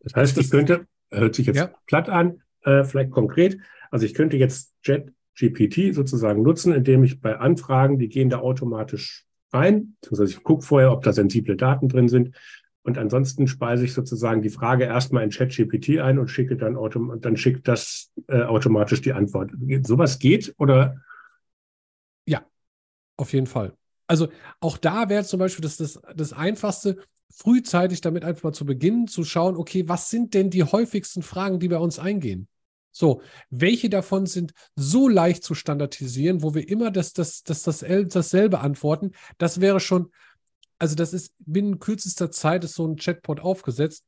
Das 0.00 0.14
heißt, 0.14 0.36
das, 0.36 0.44
ich 0.44 0.50
könnte, 0.50 0.86
hört 1.10 1.34
sich 1.34 1.46
jetzt 1.46 1.56
ja. 1.56 1.70
platt 1.86 2.08
an, 2.08 2.42
äh, 2.62 2.84
vielleicht 2.84 3.10
konkret, 3.10 3.58
also 3.90 4.06
ich 4.06 4.14
könnte 4.14 4.36
jetzt 4.36 4.74
JetGPT 4.84 5.94
sozusagen 5.94 6.42
nutzen, 6.42 6.72
indem 6.72 7.04
ich 7.04 7.20
bei 7.20 7.38
Anfragen, 7.38 7.98
die 7.98 8.08
gehen 8.08 8.30
da 8.30 8.38
automatisch 8.38 9.24
rein, 9.52 9.96
beziehungsweise 10.00 10.32
ich 10.32 10.42
gucke 10.42 10.62
vorher, 10.62 10.92
ob 10.92 11.02
da 11.02 11.12
sensible 11.12 11.56
Daten 11.56 11.88
drin 11.88 12.08
sind, 12.08 12.36
Und 12.86 12.98
ansonsten 12.98 13.48
speise 13.48 13.84
ich 13.84 13.94
sozusagen 13.94 14.42
die 14.42 14.48
Frage 14.48 14.84
erstmal 14.84 15.24
in 15.24 15.30
ChatGPT 15.30 15.98
ein 15.98 16.20
und 16.20 16.28
schicke 16.28 16.56
dann, 16.56 16.76
autom 16.76 17.20
dann 17.20 17.36
schickt 17.36 17.66
das 17.66 18.12
äh, 18.28 18.42
automatisch 18.42 19.00
die 19.00 19.12
Antwort. 19.12 19.50
Sowas 19.82 20.20
geht 20.20 20.54
oder? 20.56 21.00
Ja, 22.26 22.46
auf 23.16 23.32
jeden 23.32 23.48
Fall. 23.48 23.72
Also 24.06 24.28
auch 24.60 24.78
da 24.78 25.08
wäre 25.08 25.24
zum 25.24 25.40
Beispiel 25.40 25.64
das, 25.64 25.78
das, 25.78 26.00
das 26.14 26.32
Einfachste, 26.32 26.98
frühzeitig 27.28 28.02
damit 28.02 28.24
einfach 28.24 28.44
mal 28.44 28.52
zu 28.52 28.64
beginnen, 28.64 29.08
zu 29.08 29.24
schauen, 29.24 29.56
okay, 29.56 29.88
was 29.88 30.08
sind 30.08 30.32
denn 30.34 30.50
die 30.50 30.62
häufigsten 30.62 31.22
Fragen, 31.22 31.58
die 31.58 31.66
bei 31.66 31.78
uns 31.78 31.98
eingehen? 31.98 32.46
So, 32.92 33.20
welche 33.50 33.90
davon 33.90 34.26
sind 34.26 34.52
so 34.76 35.08
leicht 35.08 35.42
zu 35.42 35.54
standardisieren, 35.54 36.44
wo 36.44 36.54
wir 36.54 36.68
immer 36.68 36.92
das, 36.92 37.14
das, 37.14 37.42
das, 37.42 37.64
das, 37.64 37.80
dasselbe 37.80 38.60
antworten? 38.60 39.10
Das 39.38 39.60
wäre 39.60 39.80
schon 39.80 40.12
also 40.78 40.94
das 40.94 41.12
ist 41.12 41.32
binnen 41.38 41.78
kürzester 41.78 42.30
Zeit 42.30 42.64
ist 42.64 42.74
so 42.74 42.86
ein 42.86 42.96
Chatbot 42.96 43.40
aufgesetzt 43.40 44.04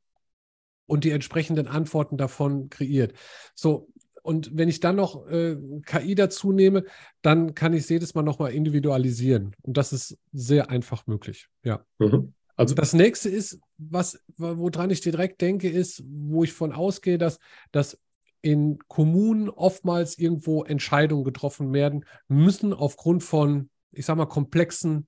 und 0.87 1.05
die 1.05 1.11
entsprechenden 1.11 1.67
Antworten 1.67 2.17
davon 2.17 2.69
kreiert. 2.71 3.13
So, 3.55 3.89
und 4.23 4.51
wenn 4.57 4.69
ich 4.69 4.81
dann 4.81 4.97
noch 4.97 5.27
äh, 5.29 5.57
KI 5.87 6.15
dazu 6.15 6.53
nehme, 6.53 6.85
dann 7.23 7.55
kann 7.55 7.73
ich 7.73 7.89
jedes 7.89 8.15
Mal 8.15 8.23
nochmal 8.23 8.53
individualisieren. 8.53 9.55
Und 9.63 9.77
das 9.77 9.93
ist 9.93 10.19
sehr 10.33 10.71
einfach 10.71 11.07
möglich. 11.07 11.49
Ja. 11.63 11.85
Mhm. 11.99 12.35
Also 12.57 12.75
das 12.75 12.93
nächste 12.93 13.29
ist, 13.29 13.61
was, 13.79 14.21
woran 14.37 14.91
ich 14.91 15.01
direkt 15.01 15.41
denke, 15.41 15.71
ist, 15.71 16.03
wo 16.05 16.43
ich 16.43 16.53
von 16.53 16.73
ausgehe, 16.73 17.17
dass, 17.17 17.39
dass 17.71 17.99
in 18.43 18.79
Kommunen 18.89 19.49
oftmals 19.49 20.19
irgendwo 20.19 20.65
Entscheidungen 20.65 21.25
getroffen 21.25 21.73
werden 21.73 22.05
müssen 22.27 22.73
aufgrund 22.73 23.23
von, 23.23 23.71
ich 23.93 24.07
sag 24.07 24.17
mal, 24.17 24.27
komplexen 24.27 25.07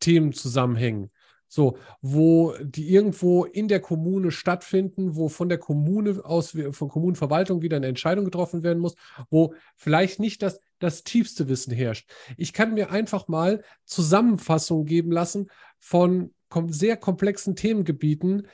Themen 0.00 0.32
zusammenhängen. 0.32 1.10
So, 1.48 1.78
wo 2.02 2.54
die 2.60 2.90
irgendwo 2.92 3.44
in 3.44 3.68
der 3.68 3.80
Kommune 3.80 4.32
stattfinden, 4.32 5.14
wo 5.14 5.28
von 5.28 5.48
der 5.48 5.58
Kommune 5.58 6.20
aus, 6.24 6.56
von 6.72 6.88
Kommunenverwaltung 6.88 7.62
wieder 7.62 7.76
eine 7.76 7.86
Entscheidung 7.86 8.24
getroffen 8.24 8.64
werden 8.64 8.80
muss, 8.80 8.96
wo 9.30 9.54
vielleicht 9.76 10.18
nicht 10.18 10.42
das, 10.42 10.60
das 10.80 11.04
tiefste 11.04 11.48
Wissen 11.48 11.72
herrscht. 11.72 12.10
Ich 12.36 12.52
kann 12.52 12.74
mir 12.74 12.90
einfach 12.90 13.28
mal 13.28 13.62
Zusammenfassungen 13.84 14.86
geben 14.86 15.12
lassen 15.12 15.48
von 15.78 16.34
kom 16.48 16.72
sehr 16.72 16.96
komplexen 16.96 17.54
Themengebieten. 17.54 18.48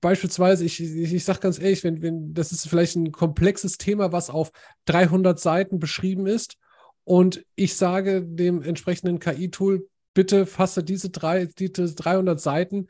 Beispielsweise, 0.00 0.64
ich, 0.64 0.80
ich, 0.80 1.12
ich 1.12 1.24
sage 1.24 1.40
ganz 1.40 1.58
ehrlich, 1.58 1.84
wenn, 1.84 2.00
wenn, 2.00 2.32
das 2.32 2.52
ist 2.52 2.68
vielleicht 2.68 2.96
ein 2.96 3.12
komplexes 3.12 3.76
Thema, 3.76 4.12
was 4.12 4.30
auf 4.30 4.50
300 4.86 5.38
Seiten 5.38 5.78
beschrieben 5.78 6.26
ist. 6.26 6.56
Und 7.04 7.44
ich 7.54 7.76
sage 7.76 8.22
dem 8.24 8.62
entsprechenden 8.62 9.18
KI-Tool, 9.18 9.88
bitte 10.14 10.46
fasse 10.46 10.82
diese, 10.82 11.10
drei, 11.10 11.46
diese 11.46 11.94
300 11.94 12.40
Seiten, 12.40 12.88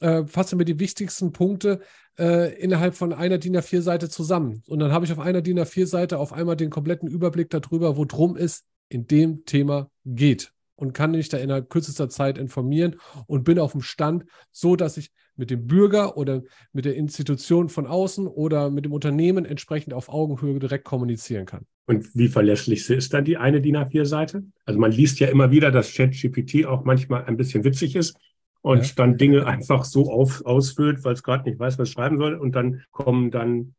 äh, 0.00 0.24
fasse 0.24 0.56
mir 0.56 0.64
die 0.64 0.78
wichtigsten 0.78 1.32
Punkte 1.32 1.80
äh, 2.18 2.54
innerhalb 2.60 2.94
von 2.94 3.12
einer 3.12 3.38
DIN 3.38 3.56
A4-Seite 3.56 4.08
zusammen. 4.08 4.62
Und 4.66 4.78
dann 4.80 4.92
habe 4.92 5.04
ich 5.04 5.12
auf 5.12 5.20
einer 5.20 5.42
DIN 5.42 5.60
A4-Seite 5.60 6.18
auf 6.18 6.32
einmal 6.32 6.56
den 6.56 6.70
kompletten 6.70 7.08
Überblick 7.08 7.50
darüber, 7.50 7.96
worum 7.96 8.36
es 8.36 8.64
in 8.88 9.06
dem 9.06 9.44
Thema 9.44 9.90
geht 10.04 10.52
und 10.74 10.92
kann 10.92 11.12
mich 11.12 11.28
da 11.28 11.38
innerhalb 11.38 11.70
kürzester 11.70 12.08
Zeit 12.08 12.38
informieren 12.38 12.96
und 13.26 13.44
bin 13.44 13.58
auf 13.58 13.72
dem 13.72 13.82
Stand, 13.82 14.24
so 14.50 14.76
dass 14.76 14.96
ich 14.96 15.12
mit 15.36 15.50
dem 15.50 15.66
Bürger 15.66 16.16
oder 16.16 16.42
mit 16.72 16.84
der 16.84 16.96
Institution 16.96 17.68
von 17.68 17.86
außen 17.86 18.26
oder 18.26 18.70
mit 18.70 18.84
dem 18.84 18.92
Unternehmen 18.92 19.44
entsprechend 19.44 19.94
auf 19.94 20.08
Augenhöhe 20.08 20.58
direkt 20.58 20.84
kommunizieren 20.84 21.46
kann. 21.46 21.66
Und 21.86 22.14
wie 22.14 22.28
verlässlich 22.28 22.88
ist 22.88 23.12
dann 23.12 23.24
die 23.24 23.36
eine 23.36 23.60
DIN 23.60 23.76
A4-Seite? 23.76 24.44
Also 24.64 24.78
man 24.78 24.92
liest 24.92 25.18
ja 25.20 25.28
immer 25.28 25.50
wieder, 25.50 25.70
dass 25.70 25.92
ChatGPT 25.94 26.64
auch 26.64 26.84
manchmal 26.84 27.24
ein 27.24 27.36
bisschen 27.36 27.64
witzig 27.64 27.96
ist 27.96 28.16
und 28.60 28.86
ja. 28.86 28.92
dann 28.96 29.18
Dinge 29.18 29.46
einfach 29.46 29.84
so 29.84 30.10
auf, 30.10 30.44
ausfüllt, 30.44 31.04
weil 31.04 31.14
es 31.14 31.22
gerade 31.22 31.48
nicht 31.48 31.58
weiß, 31.58 31.78
was 31.78 31.88
es 31.88 31.92
schreiben 31.92 32.18
soll. 32.18 32.34
Und 32.34 32.54
dann 32.54 32.82
kommen 32.92 33.30
dann 33.30 33.74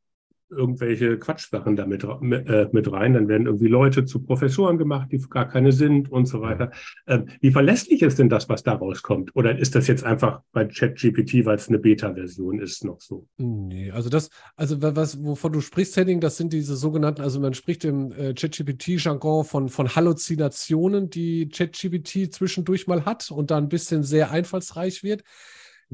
irgendwelche 0.56 1.18
Quatschsachen 1.18 1.76
da 1.76 1.86
mit, 1.86 2.04
äh, 2.04 2.68
mit 2.72 2.92
rein. 2.92 3.14
Dann 3.14 3.28
werden 3.28 3.48
irgendwie 3.48 3.68
Leute 3.68 4.06
zu 4.06 4.22
Professoren 4.22 4.78
gemacht, 4.78 5.12
die 5.12 5.20
gar 5.30 5.48
keine 5.48 5.72
sind 5.72 6.12
und 6.12 6.26
so 6.26 6.42
weiter. 6.42 6.72
Ähm, 7.08 7.26
wie 7.42 7.52
verlässlich 7.52 8.02
ist 8.02 8.20
denn 8.20 8.30
das, 8.30 8.50
was 8.50 8.64
da 8.64 8.74
rauskommt? 8.74 9.36
Oder 9.36 9.58
ist 9.58 9.76
das 9.76 9.88
jetzt 9.88 10.04
einfach 10.04 10.42
bei 10.52 10.66
ChatGPT, 10.66 11.46
weil 11.46 11.56
es 11.56 11.70
eine 11.70 11.80
Beta-Version 11.80 12.60
ist, 12.60 12.84
noch 12.86 13.02
so? 13.02 13.28
Nee, 13.38 13.92
also 13.92 14.10
das, 14.10 14.30
also 14.56 14.82
was, 14.82 15.24
wovon 15.24 15.54
du 15.54 15.62
sprichst, 15.62 15.98
Henning, 15.98 16.20
das 16.20 16.38
sind 16.38 16.54
diese 16.54 16.76
sogenannten, 16.76 17.22
also 17.22 17.40
man 17.40 17.54
spricht 17.54 17.86
im 17.86 18.12
äh, 18.12 18.34
ChatGPT-Jargon 18.34 19.46
von, 19.46 19.70
von 19.70 19.96
Halluzinationen, 19.96 21.10
die 21.10 21.50
ChatGPT 21.50 22.34
zwischendurch 22.34 22.88
mal 22.88 23.06
hat 23.06 23.32
und 23.32 23.52
da 23.52 23.58
ein 23.58 23.70
bisschen 23.70 24.04
sehr 24.04 24.32
einfallsreich 24.32 25.04
wird 25.04 25.24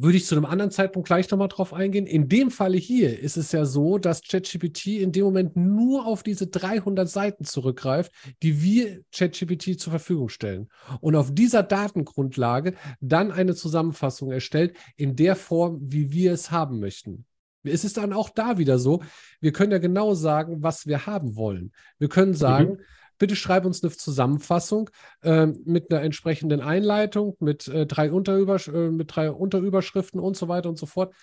würde 0.02 0.18
ich 0.18 0.26
zu 0.26 0.36
einem 0.36 0.46
anderen 0.46 0.72
Zeitpunkt 0.72 1.08
gleich 1.08 1.30
nochmal 1.30 1.48
drauf 1.48 1.74
eingehen. 1.74 2.06
In 2.06 2.30
dem 2.30 2.52
Falle 2.52 2.78
hier 2.78 3.20
ist 3.20 3.38
es 3.38 3.52
ja 3.52 3.66
so, 3.66 3.98
dass 3.98 4.22
ChatGPT 4.22 4.88
in 4.88 5.12
dem 5.12 5.26
Moment 5.26 5.56
nur 5.56 6.06
auf 6.06 6.24
diese 6.24 6.48
300 6.48 7.10
Seiten 7.10 7.44
zurückgreift, 7.44 8.12
die 8.42 8.62
wir 8.62 9.02
ChatGPT 9.12 9.80
zur 9.80 9.92
Verfügung 9.92 10.30
stellen. 10.30 10.70
Und 11.02 11.16
auf 11.16 11.34
dieser 11.34 11.64
Datengrundlage 11.64 12.74
dann 13.02 13.32
eine 13.32 13.56
Zusammenfassung 13.56 14.32
erstellt 14.32 14.76
in 14.96 15.16
der 15.16 15.36
Form, 15.36 15.80
wie 15.82 16.12
wir 16.12 16.34
es 16.34 16.52
haben 16.52 16.80
möchten. 16.80 17.26
Es 17.64 17.84
ist 17.84 17.98
dann 17.98 18.14
auch 18.14 18.30
da 18.30 18.58
wieder 18.58 18.80
so, 18.80 19.04
wir 19.42 19.52
können 19.52 19.72
ja 19.74 19.80
genau 19.80 20.14
sagen, 20.14 20.64
was 20.64 20.88
wir 20.88 21.06
haben 21.06 21.36
wollen. 21.36 21.74
Wir 21.98 22.08
können 22.08 22.34
sagen, 22.34 22.74
mhm 22.74 22.84
bitte 23.20 23.36
schreib 23.36 23.66
uns 23.66 23.84
eine 23.84 23.92
Zusammenfassung 23.92 24.90
äh, 25.22 25.46
mit 25.46 25.92
einer 25.92 26.02
entsprechenden 26.02 26.62
Einleitung, 26.62 27.36
mit, 27.40 27.68
äh, 27.68 27.86
drei 27.86 28.12
Unterübersch 28.12 28.70
äh, 28.70 28.90
mit 28.90 29.16
drei 29.16 29.30
Unterüberschriften 29.30 30.20
und 30.20 30.36
so 30.36 30.48
weiter 30.48 30.70
und 30.70 30.80
so 30.80 30.88
fort. 30.88 31.14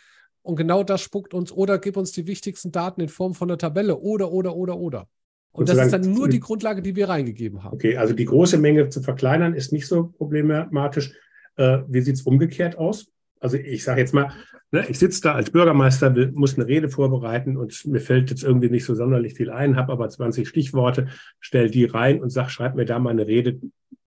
Und 0.43 0.55
genau 0.55 0.85
das 0.85 1.01
spuckt 1.01 1.35
uns 1.35 1.51
oder 1.51 1.79
gib 1.79 1.97
uns 1.97 2.13
die 2.13 2.29
wichtigsten 2.29 2.71
Daten 2.71 3.01
in 3.01 3.09
Form 3.09 3.35
von 3.35 3.51
einer 3.51 3.59
Tabelle 3.59 3.99
oder, 3.99 4.31
oder, 4.31 4.55
oder, 4.55 4.77
oder. 4.77 5.09
Und 5.51 5.69
das 5.69 5.79
ist 5.79 5.93
dann 5.93 6.13
nur 6.13 6.29
die 6.29 6.39
Grundlage, 6.39 6.83
die 6.83 6.95
wir 6.95 7.09
reingegeben 7.09 7.65
haben. 7.65 7.75
Okay, 7.75 7.97
also 7.97 8.15
die 8.15 8.27
große 8.27 8.59
Menge 8.59 8.91
zu 8.91 9.01
verkleinern 9.01 9.55
ist 9.55 9.73
nicht 9.73 9.89
so 9.89 10.09
problematisch. 10.09 11.15
Äh, 11.57 11.79
wie 11.89 12.03
sieht 12.03 12.17
es 12.17 12.23
umgekehrt 12.23 12.77
aus? 12.77 13.07
Also 13.41 13.57
ich 13.57 13.85
sage 13.85 14.01
jetzt 14.01 14.15
mal, 14.15 14.33
ne, 14.71 14.87
ich 14.89 14.99
sitze 14.99 15.21
da 15.21 15.35
als 15.35 15.51
Bürgermeister, 15.51 16.15
will, 16.15 16.33
muss 16.33 16.57
eine 16.57 16.67
Rede 16.67 16.89
vorbereiten 16.89 17.57
und 17.57 17.87
mir 17.87 18.01
fällt 18.01 18.31
jetzt 18.31 18.43
irgendwie 18.43 18.71
nicht 18.71 18.85
so 18.85 18.95
sonderlich 18.95 19.35
viel 19.35 19.51
ein, 19.51 19.77
habe 19.77 19.93
aber 19.93 20.09
20 20.09 20.49
Stichworte, 20.49 21.09
stell 21.41 21.71
die 21.71 21.85
rein 21.85 22.23
und 22.23 22.31
sag, 22.31 22.51
schreib 22.51 22.75
mir 22.75 22.85
da 22.85 22.99
mal 22.99 23.11
eine 23.11 23.27
Rede. 23.27 23.61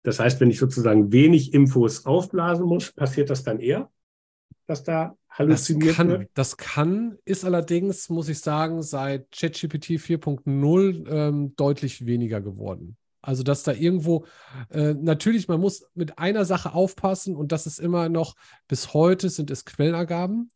Das 0.02 0.18
heißt, 0.18 0.40
wenn 0.40 0.50
ich 0.50 0.58
sozusagen 0.58 1.12
wenig 1.12 1.54
Infos 1.54 2.06
aufblasen 2.06 2.66
muss, 2.66 2.92
passiert 2.92 3.30
das 3.30 3.44
dann 3.44 3.60
eher, 3.60 3.90
dass 4.66 4.82
da 4.82 5.16
halluziniert 5.30 5.90
das 5.90 5.96
kann, 5.96 6.08
wird? 6.08 6.30
Das 6.34 6.56
kann, 6.56 7.18
ist 7.24 7.44
allerdings, 7.44 8.08
muss 8.08 8.28
ich 8.28 8.40
sagen, 8.40 8.82
seit 8.82 9.30
ChatGPT 9.30 9.92
4.0 9.92 11.08
ähm, 11.08 11.54
deutlich 11.56 12.06
weniger 12.06 12.40
geworden. 12.40 12.96
Also, 13.22 13.44
dass 13.44 13.62
da 13.62 13.72
irgendwo, 13.72 14.26
äh, 14.70 14.94
natürlich, 14.94 15.48
man 15.48 15.60
muss 15.60 15.86
mit 15.94 16.18
einer 16.18 16.44
Sache 16.44 16.74
aufpassen 16.74 17.36
und 17.36 17.52
das 17.52 17.66
ist 17.66 17.78
immer 17.78 18.08
noch, 18.08 18.34
bis 18.66 18.92
heute 18.94 19.30
sind 19.30 19.50
es 19.50 19.64
Quellenangaben. 19.64 20.50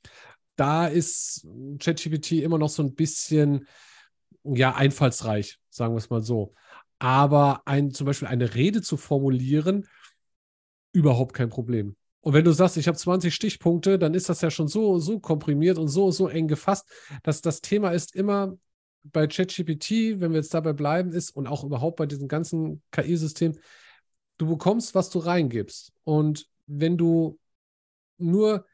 Da 0.57 0.87
ist 0.87 1.47
ChatGPT 1.79 2.33
immer 2.33 2.59
noch 2.59 2.71
so 2.71 2.83
ein 2.83 2.95
bisschen, 2.95 3.67
ja, 4.43 4.75
einfallsreich, 4.75 5.59
sagen 5.71 5.95
wir 5.95 5.99
es 5.99 6.11
mal 6.11 6.23
so. 6.23 6.55
Aber 6.99 7.63
ein, 7.67 7.93
zum 7.93 8.07
Beispiel 8.07 8.29
eine 8.29 8.55
Rede 8.55 8.83
zu 8.83 8.97
formulieren, 8.97 9.87
überhaupt 10.93 11.35
kein 11.35 11.51
Problem. 11.51 11.95
Und 12.21 12.33
wenn 12.33 12.45
du 12.45 12.51
sagst, 12.51 12.77
ich 12.77 12.89
habe 12.89 12.99
20 12.99 13.33
Stichpunkte, 13.33 14.01
dann 14.01 14.15
ist 14.15 14.29
das 14.29 14.41
ja 14.41 14.51
schon 14.51 14.67
so, 14.67 14.99
so 14.99 15.21
komprimiert 15.21 15.79
und 15.79 15.87
so, 15.87 16.11
so 16.11 16.27
eng 16.27 16.49
gefasst, 16.49 16.89
dass 17.23 17.41
das 17.41 17.61
Thema 17.61 17.91
ist 17.91 18.17
immer 18.17 18.57
bei 19.13 19.27
ChatGPT, 19.27 20.21
wenn 20.21 20.33
wir 20.33 20.39
jetzt 20.39 20.55
dabei 20.55 20.73
bleiben, 20.73 21.13
ist 21.13 21.31
und 21.31 21.47
auch 21.47 21.65
überhaupt 21.65 21.97
bei 21.97 22.07
diesem 22.07 22.29
ganzen 22.29 22.83
KI-System, 22.91 23.59
du 24.39 24.47
bekommst, 24.47 24.95
was 24.95 25.11
du 25.11 25.19
reingibst. 25.19 25.93
Und 26.05 26.49
wenn 26.67 26.97
du 26.97 27.39
nur 28.19 28.67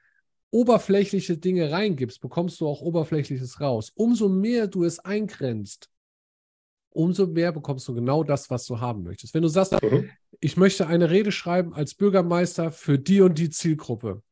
oberflächliche 0.50 1.38
Dinge 1.38 1.70
reingibst, 1.70 2.20
bekommst 2.20 2.60
du 2.60 2.68
auch 2.68 2.82
Oberflächliches 2.82 3.60
raus. 3.60 3.90
Umso 3.94 4.28
mehr 4.28 4.66
du 4.66 4.84
es 4.84 4.98
eingrenzt, 4.98 5.88
umso 6.90 7.26
mehr 7.26 7.52
bekommst 7.52 7.88
du 7.88 7.94
genau 7.94 8.22
das, 8.22 8.50
was 8.50 8.66
du 8.66 8.80
haben 8.80 9.02
möchtest. 9.02 9.34
Wenn 9.34 9.42
du 9.42 9.48
sagst, 9.48 9.80
mhm. 9.82 10.10
ich 10.40 10.56
möchte 10.56 10.86
eine 10.86 11.10
Rede 11.10 11.32
schreiben 11.32 11.72
als 11.72 11.94
Bürgermeister 11.94 12.70
für 12.70 12.98
die 12.98 13.22
und 13.22 13.38
die 13.38 13.50
Zielgruppe. 13.50 14.22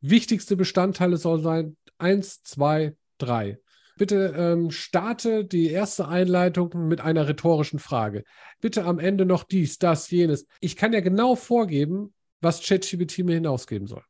Wichtigste 0.00 0.56
Bestandteile 0.56 1.16
sollen 1.16 1.42
sein 1.42 1.76
eins, 1.98 2.42
zwei, 2.42 2.96
drei. 3.18 3.58
Bitte 3.98 4.34
ähm, 4.36 4.70
starte 4.70 5.44
die 5.44 5.70
erste 5.70 6.08
Einleitung 6.08 6.88
mit 6.88 7.00
einer 7.00 7.28
rhetorischen 7.28 7.78
Frage. 7.78 8.24
Bitte 8.60 8.84
am 8.84 8.98
Ende 8.98 9.26
noch 9.26 9.42
dies, 9.42 9.78
das, 9.78 10.10
jenes. 10.10 10.46
Ich 10.60 10.76
kann 10.76 10.92
ja 10.92 11.00
genau 11.00 11.36
vorgeben, 11.36 12.14
was 12.40 12.62
ChatGPT 12.62 13.18
mir 13.24 13.34
hinausgeben 13.34 13.86
soll. 13.86 14.02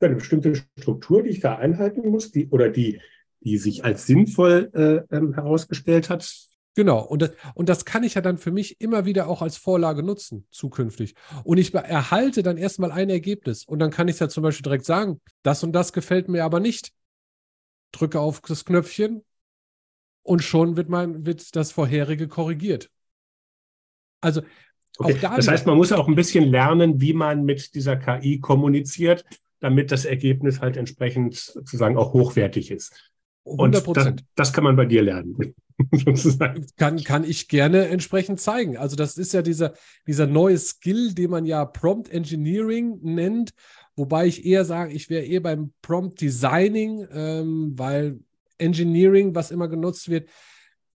Eine 0.00 0.16
bestimmte 0.16 0.54
Struktur, 0.78 1.22
die 1.22 1.30
ich 1.30 1.40
da 1.40 1.56
einhalten 1.56 2.08
muss, 2.10 2.32
die 2.32 2.48
oder 2.48 2.68
die, 2.68 3.00
die 3.40 3.56
sich 3.56 3.84
als 3.84 4.06
sinnvoll 4.06 4.70
äh, 4.74 5.16
ähm, 5.16 5.34
herausgestellt 5.34 6.10
hat, 6.10 6.24
Genau, 6.76 7.00
und 7.00 7.22
das, 7.22 7.32
und 7.54 7.68
das 7.68 7.84
kann 7.84 8.04
ich 8.04 8.14
ja 8.14 8.20
dann 8.20 8.38
für 8.38 8.52
mich 8.52 8.80
immer 8.80 9.04
wieder 9.04 9.28
auch 9.28 9.42
als 9.42 9.56
Vorlage 9.56 10.04
nutzen, 10.04 10.46
zukünftig. 10.50 11.14
Und 11.42 11.58
ich 11.58 11.74
erhalte 11.74 12.44
dann 12.44 12.56
erstmal 12.56 12.92
ein 12.92 13.10
Ergebnis 13.10 13.64
und 13.64 13.80
dann 13.80 13.90
kann 13.90 14.06
ich 14.06 14.20
ja 14.20 14.28
zum 14.28 14.44
Beispiel 14.44 14.62
direkt 14.62 14.84
sagen, 14.84 15.20
das 15.42 15.64
und 15.64 15.72
das 15.72 15.92
gefällt 15.92 16.28
mir 16.28 16.44
aber 16.44 16.60
nicht. 16.60 16.92
Drücke 17.92 18.20
auf 18.20 18.40
das 18.42 18.64
Knöpfchen 18.64 19.24
und 20.22 20.42
schon 20.42 20.76
wird, 20.76 20.88
mein, 20.88 21.26
wird 21.26 21.56
das 21.56 21.72
vorherige 21.72 22.28
korrigiert. 22.28 22.90
Also 24.20 24.42
okay. 24.98 25.16
da 25.20 25.36
das 25.36 25.48
heißt, 25.48 25.66
man 25.66 25.76
muss 25.76 25.92
auch 25.92 26.08
ein 26.08 26.14
bisschen 26.14 26.44
lernen, 26.44 27.00
wie 27.00 27.12
man 27.12 27.44
mit 27.44 27.74
dieser 27.74 27.96
KI 27.96 28.40
kommuniziert, 28.40 29.24
damit 29.60 29.92
das 29.92 30.04
Ergebnis 30.04 30.60
halt 30.60 30.76
entsprechend 30.76 31.36
sozusagen 31.36 31.96
auch 31.96 32.12
hochwertig 32.12 32.70
ist. 32.70 33.10
100 33.46 33.84
Prozent. 33.84 34.20
Das, 34.20 34.48
das, 34.48 34.52
kann 34.52 34.64
man 34.64 34.76
bei 34.76 34.84
dir 34.84 35.02
lernen. 35.02 35.54
kann, 36.76 37.02
kann 37.02 37.24
ich 37.24 37.48
gerne 37.48 37.88
entsprechend 37.88 38.40
zeigen. 38.40 38.76
Also, 38.76 38.96
das 38.96 39.16
ist 39.16 39.32
ja 39.32 39.42
dieser, 39.42 39.72
dieser 40.06 40.26
neue 40.26 40.58
Skill, 40.58 41.14
den 41.14 41.30
man 41.30 41.46
ja 41.46 41.64
Prompt 41.64 42.10
Engineering 42.10 42.98
nennt, 43.02 43.52
wobei 43.96 44.26
ich 44.26 44.44
eher 44.44 44.64
sage, 44.64 44.92
ich 44.92 45.10
wäre 45.10 45.24
eher 45.24 45.40
beim 45.40 45.72
Prompt 45.82 46.20
Designing, 46.20 47.06
ähm, 47.12 47.72
weil 47.76 48.20
Engineering, 48.58 49.34
was 49.34 49.50
immer 49.50 49.68
genutzt 49.68 50.08
wird, 50.08 50.28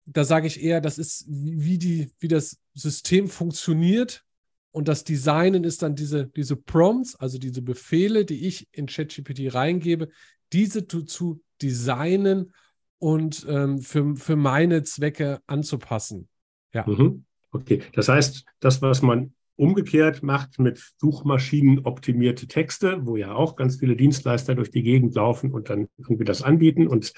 da 0.07 0.25
sage 0.25 0.47
ich 0.47 0.63
eher, 0.63 0.81
das 0.81 0.99
ist 0.99 1.25
wie, 1.29 1.79
die, 1.79 2.11
wie 2.19 2.29
das 2.29 2.59
System 2.75 3.29
funktioniert. 3.29 4.23
Und 4.71 4.89
das 4.89 5.05
Designen 5.05 5.65
ist 5.65 5.83
dann 5.83 5.95
diese, 5.95 6.27
diese 6.27 6.57
Prompts, 6.57 7.15
also 7.15 7.39
diese 7.39 7.63
Befehle, 7.63 8.25
die 8.25 8.47
ich 8.47 8.69
in 8.73 8.87
ChatGPT 8.87 9.55
reingebe, 9.55 10.09
diese 10.53 10.87
zu, 10.87 11.03
zu 11.03 11.41
designen 11.63 12.53
und 12.99 13.47
ähm, 13.49 13.79
für, 13.79 14.17
für 14.17 14.37
meine 14.37 14.83
Zwecke 14.83 15.41
anzupassen. 15.47 16.29
Ja. 16.73 16.85
Mhm. 16.87 17.25
Okay, 17.53 17.83
das 17.93 18.09
heißt, 18.09 18.45
das, 18.59 18.83
was 18.83 19.01
man 19.01 19.33
umgekehrt 19.57 20.23
macht 20.23 20.59
mit 20.59 20.95
Suchmaschinen 20.99 21.81
optimierte 21.81 22.47
Texte, 22.47 23.07
wo 23.07 23.17
ja 23.17 23.35
auch 23.35 23.57
ganz 23.57 23.77
viele 23.77 23.97
Dienstleister 23.97 24.55
durch 24.55 24.71
die 24.71 24.83
Gegend 24.83 25.15
laufen 25.15 25.53
und 25.53 25.71
dann 25.71 25.89
irgendwie 25.99 26.25
das 26.25 26.43
anbieten 26.43 26.87
und 26.87 27.13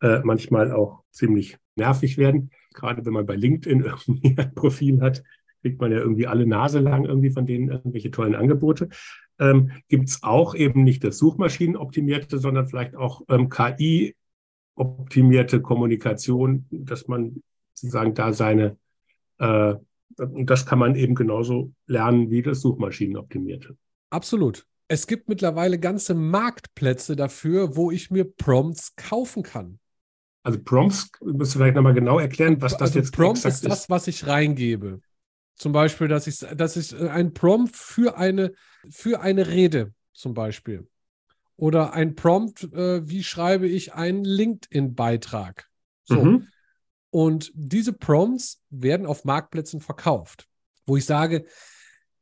äh, 0.00 0.20
manchmal 0.22 0.72
auch 0.72 1.02
ziemlich 1.10 1.56
nervig 1.76 2.18
werden. 2.18 2.50
Gerade 2.74 3.06
wenn 3.06 3.12
man 3.12 3.26
bei 3.26 3.36
LinkedIn 3.36 3.80
irgendwie 3.84 4.34
ein 4.36 4.54
Profil 4.54 5.00
hat, 5.00 5.22
kriegt 5.62 5.80
man 5.80 5.92
ja 5.92 5.98
irgendwie 5.98 6.26
alle 6.26 6.46
Nase 6.46 6.80
lang 6.80 7.04
irgendwie 7.04 7.30
von 7.30 7.46
denen 7.46 7.68
irgendwelche 7.68 8.10
tollen 8.10 8.34
Angebote. 8.34 8.88
Ähm, 9.38 9.70
Gibt 9.88 10.08
es 10.08 10.22
auch 10.22 10.54
eben 10.54 10.84
nicht 10.84 11.04
das 11.04 11.18
Suchmaschinenoptimierte, 11.18 12.38
sondern 12.38 12.66
vielleicht 12.66 12.96
auch 12.96 13.22
ähm, 13.28 13.48
KI-optimierte 13.48 15.62
Kommunikation, 15.62 16.66
dass 16.70 17.08
man 17.08 17.42
sozusagen 17.74 18.14
da 18.14 18.32
seine, 18.32 18.76
äh, 19.38 19.74
das 20.18 20.66
kann 20.66 20.78
man 20.78 20.94
eben 20.94 21.14
genauso 21.14 21.72
lernen 21.86 22.30
wie 22.30 22.42
das 22.42 22.60
Suchmaschinenoptimierte. 22.60 23.76
Absolut. 24.10 24.66
Es 24.88 25.06
gibt 25.06 25.28
mittlerweile 25.28 25.78
ganze 25.78 26.14
Marktplätze 26.14 27.14
dafür, 27.14 27.76
wo 27.76 27.90
ich 27.90 28.10
mir 28.10 28.24
Prompts 28.24 28.96
kaufen 28.96 29.42
kann. 29.42 29.78
Also 30.42 30.58
Prompts, 30.62 31.10
müsst 31.22 31.54
du 31.54 31.58
vielleicht 31.58 31.76
nochmal 31.76 31.94
genau 31.94 32.18
erklären, 32.18 32.60
was 32.62 32.72
das 32.72 32.82
also 32.82 33.00
jetzt 33.00 33.12
Prompt 33.12 33.38
ist. 33.38 33.42
Prompt 33.42 33.54
ist 33.56 33.68
das, 33.68 33.90
was 33.90 34.06
ich 34.06 34.26
reingebe. 34.26 35.00
Zum 35.56 35.72
Beispiel, 35.72 36.08
dass 36.08 36.26
ich, 36.26 36.38
dass 36.38 36.76
ich 36.76 36.96
ein 36.96 37.34
Prompt 37.34 37.76
für 37.76 38.16
eine, 38.16 38.52
für 38.88 39.20
eine 39.20 39.48
Rede 39.48 39.92
zum 40.14 40.32
Beispiel. 40.32 40.88
Oder 41.56 41.92
ein 41.92 42.14
Prompt, 42.14 42.72
äh, 42.72 43.06
wie 43.06 43.24
schreibe 43.24 43.66
ich 43.66 43.92
einen 43.92 44.24
LinkedIn-Beitrag. 44.24 45.68
So. 46.04 46.24
Mhm. 46.24 46.48
Und 47.10 47.50
diese 47.54 47.92
Prompts 47.92 48.62
werden 48.70 49.06
auf 49.06 49.24
Marktplätzen 49.24 49.80
verkauft, 49.80 50.46
wo 50.86 50.96
ich 50.96 51.04
sage, 51.04 51.46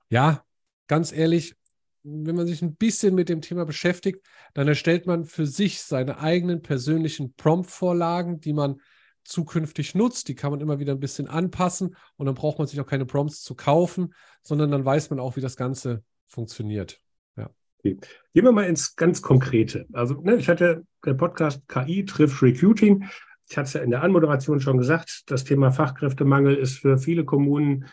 ja, 0.09 0.45
ganz 0.87 1.13
ehrlich, 1.13 1.57
wenn 2.03 2.37
man 2.37 2.47
sich 2.47 2.63
ein 2.63 2.77
bisschen 2.77 3.15
mit 3.17 3.29
dem 3.29 3.41
Thema 3.41 3.65
beschäftigt, 3.65 4.25
dann 4.55 4.69
erstellt 4.69 5.07
man 5.07 5.25
für 5.25 5.47
sich 5.47 5.83
seine 5.83 6.21
eigenen 6.21 6.63
persönlichen 6.63 7.35
Prompt-Vorlagen, 7.35 8.41
die 8.41 8.53
man 8.53 8.81
zukünftig 9.25 9.97
nutzt. 9.97 10.29
Die 10.29 10.37
kann 10.37 10.53
man 10.53 10.61
immer 10.61 10.79
wieder 10.79 10.93
ein 10.93 11.01
bisschen 11.01 11.27
anpassen 11.27 11.97
und 12.17 12.27
dann 12.27 12.37
braucht 12.37 12.59
man 12.59 12.69
sich 12.69 12.81
auch 12.81 12.87
keine 12.87 13.07
Prompts 13.07 13.43
zu 13.43 13.57
kaufen, 13.57 14.15
sondern 14.43 14.71
dann 14.71 14.85
weiß 14.85 15.11
man 15.11 15.19
auch, 15.19 15.35
wie 15.35 15.41
das 15.41 15.57
Ganze 15.57 16.05
funktioniert. 16.29 17.01
Ja. 17.37 17.51
Gehen 17.83 18.01
wir 18.33 18.53
mal 18.53 18.67
ins 18.67 18.95
ganz 18.95 19.21
Konkrete. 19.21 19.87
Also, 19.93 20.21
ne, 20.21 20.37
ich 20.37 20.49
hatte 20.49 20.85
der 21.05 21.15
Podcast 21.15 21.67
KI 21.67 22.05
trifft 22.05 22.41
Recruiting. 22.41 23.05
Ich 23.49 23.57
hatte 23.57 23.67
es 23.67 23.73
ja 23.75 23.81
in 23.81 23.91
der 23.91 24.03
Anmoderation 24.03 24.61
schon 24.61 24.79
gesagt, 24.79 25.23
das 25.27 25.45
Thema 25.45 25.71
Fachkräftemangel 25.71 26.55
ist 26.55 26.79
für 26.79 26.99
viele 26.99 27.25
Kommunen 27.25 27.87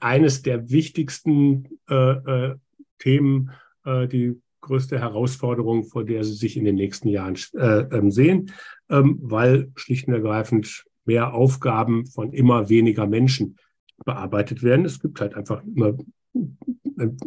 eines 0.00 0.42
der 0.42 0.70
wichtigsten 0.70 1.68
äh, 1.88 1.94
äh, 1.94 2.54
Themen, 2.98 3.50
äh, 3.84 4.08
die 4.08 4.40
größte 4.62 4.98
Herausforderung, 4.98 5.84
vor 5.84 6.04
der 6.04 6.24
sie 6.24 6.34
sich 6.34 6.56
in 6.56 6.64
den 6.64 6.74
nächsten 6.76 7.08
Jahren 7.08 7.36
äh, 7.54 7.80
ähm, 7.92 8.10
sehen, 8.10 8.52
ähm, 8.88 9.18
weil 9.22 9.70
schlicht 9.76 10.08
und 10.08 10.14
ergreifend 10.14 10.84
mehr 11.04 11.34
Aufgaben 11.34 12.06
von 12.06 12.32
immer 12.32 12.68
weniger 12.68 13.06
Menschen 13.06 13.58
bearbeitet 14.04 14.62
werden. 14.62 14.84
Es 14.84 15.00
gibt 15.00 15.20
halt 15.20 15.34
einfach 15.34 15.62
immer, 15.64 15.96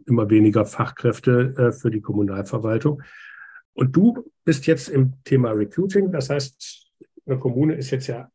immer 0.06 0.30
weniger 0.30 0.66
Fachkräfte 0.66 1.54
äh, 1.58 1.72
für 1.72 1.92
die 1.92 2.02
Kommunalverwaltung. 2.02 3.02
Und 3.74 3.96
du 3.96 4.30
bist 4.44 4.68
jetzt 4.68 4.90
im 4.90 5.14
Thema 5.24 5.52
Recruiting. 5.52 6.12
Das 6.12 6.30
heißt, 6.30 6.89
Kommune 7.38 7.76
ist 7.76 7.92
jetzt 7.92 8.08
ja 8.08 8.32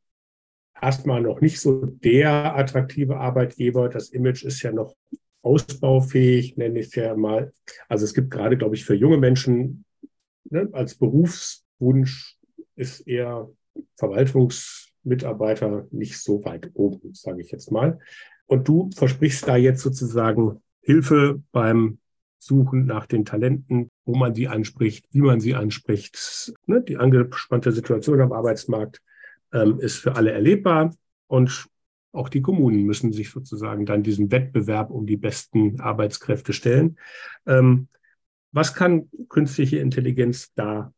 erstmal 0.80 1.20
noch 1.20 1.40
nicht 1.40 1.61
so 1.61 1.87
der 1.87 2.57
attraktive 2.57 3.16
Arbeitgeber. 3.16 3.88
Das 3.88 4.11
Image 4.11 4.44
ist 4.44 4.62
ja 4.62 4.72
noch 4.72 4.94
ausbaufähig, 5.42 6.57
nenne 6.57 6.80
ich 6.80 6.87
es 6.88 6.94
ja 6.94 7.14
mal. 7.14 7.52
Also 7.88 8.04
es 8.04 8.14
gibt 8.14 8.30
gerade, 8.30 8.57
glaube 8.57 8.74
ich, 8.74 8.85
für 8.85 8.94
junge 8.94 9.18
Menschen 9.18 9.85
ne, 10.44 10.68
als 10.72 10.94
Berufswunsch 10.94 12.38
ist 12.76 13.00
eher 13.00 13.50
Verwaltungsmitarbeiter 13.96 15.87
nicht 15.90 16.18
so 16.18 16.44
weit 16.44 16.70
oben, 16.74 17.14
sage 17.14 17.42
ich 17.42 17.50
jetzt 17.50 17.70
mal. 17.70 17.98
Und 18.46 18.68
du 18.68 18.90
versprichst 18.94 19.46
da 19.46 19.57
jetzt 19.57 19.83
sozusagen 19.83 20.62
Hilfe 20.80 21.42
beim 21.52 21.98
Suchen 22.44 22.85
nach 22.85 23.07
den 23.07 23.24
Talenten, 23.24 23.90
wo 24.04 24.14
man 24.14 24.35
sie 24.35 24.48
anspricht, 24.48 25.07
wie 25.12 25.22
man 25.22 25.40
sie 25.40 25.54
anspricht. 25.54 26.52
Ne, 26.66 26.83
die 26.83 26.98
angespannte 26.98 27.72
Situation 27.72 28.20
am 28.20 28.33
Arbeitsmarkt 28.33 29.00
ähm, 29.52 29.80
ist 29.80 29.96
für 29.96 30.16
alle 30.16 30.33
erlebbar 30.33 30.94
und 31.26 31.68
auch 32.12 32.28
die 32.28 32.42
Kommunen 32.42 32.85
müssen 32.85 33.12
sich 33.12 33.30
sozusagen 33.30 33.87
dann 33.87 34.02
diesem 34.02 34.30
Wettbewerb 34.30 34.90
um 34.90 35.07
die 35.07 35.16
besten 35.16 35.80
Arbeitskräfte 35.80 36.52
stellen. 36.52 36.98
Ähm, 37.46 37.88
was 38.52 38.74
kann 38.74 39.09
künstliche 39.28 39.78
Intelligenz 39.78 40.52
da 40.54 40.92